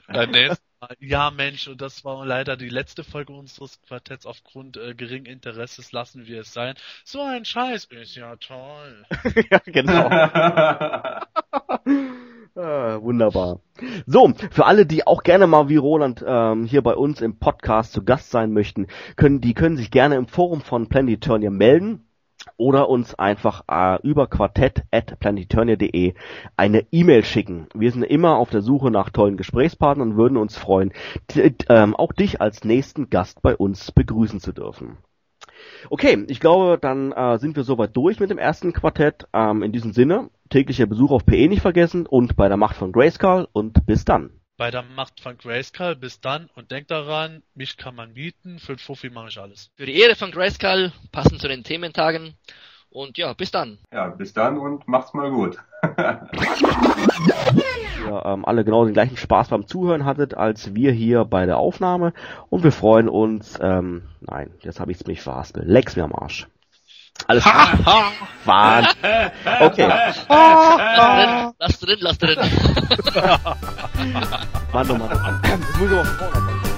[0.08, 0.64] Beim nächsten.
[1.00, 4.26] Ja, Mensch, und das war leider die letzte Folge unseres Quartetts.
[4.26, 6.74] Aufgrund äh, geringen Interesses lassen wir es sein.
[7.04, 9.06] So ein Scheiß ist ja toll.
[9.52, 10.10] ja, genau.
[12.54, 13.62] Ah, wunderbar.
[14.06, 17.94] So, für alle, die auch gerne mal wie Roland ähm, hier bei uns im Podcast
[17.94, 22.11] zu Gast sein möchten, können die können sich gerne im Forum von Planeturnia melden
[22.62, 26.14] oder uns einfach äh, über quartett@planeturnia.de
[26.56, 27.68] eine E-Mail schicken.
[27.74, 30.94] Wir sind immer auf der Suche nach tollen Gesprächspartnern und würden uns freuen,
[31.70, 34.98] ähm, auch dich als nächsten Gast bei uns begrüßen zu dürfen.
[35.90, 39.28] Okay, ich glaube, dann äh, sind wir soweit durch mit dem ersten Quartett.
[39.34, 42.92] Ähm, in diesem Sinne, täglicher Besuch auf PE nicht vergessen und bei der Macht von
[42.92, 44.41] Grayskull und bis dann.
[44.58, 48.74] Bei der Macht von Grayskull bis dann und denkt daran, mich kann man mieten, für
[48.74, 49.72] 'n Fuffi mache ich alles.
[49.76, 52.36] Für die Ehre von Grayskull, passend zu den Thementagen.
[52.90, 53.80] Und ja, bis dann.
[53.94, 55.58] Ja, bis dann und macht's mal gut.
[55.98, 56.28] ja,
[58.26, 62.14] ähm, alle genau den gleichen Spaß beim Zuhören hattet, als wir hier bei der Aufnahme.
[62.50, 65.68] Und wir freuen uns, ähm, nein, jetzt habe ich es mich verhaspelt.
[65.68, 66.48] Lex mir am Arsch.
[67.28, 68.12] Alles klar.
[68.46, 68.88] Wahn.
[69.62, 69.88] Okay.
[71.60, 72.38] lass drin, lass drin.
[74.74, 75.42] Mann, oh Mann, oh Mann.
[75.74, 76.71] Ich muss aber vorne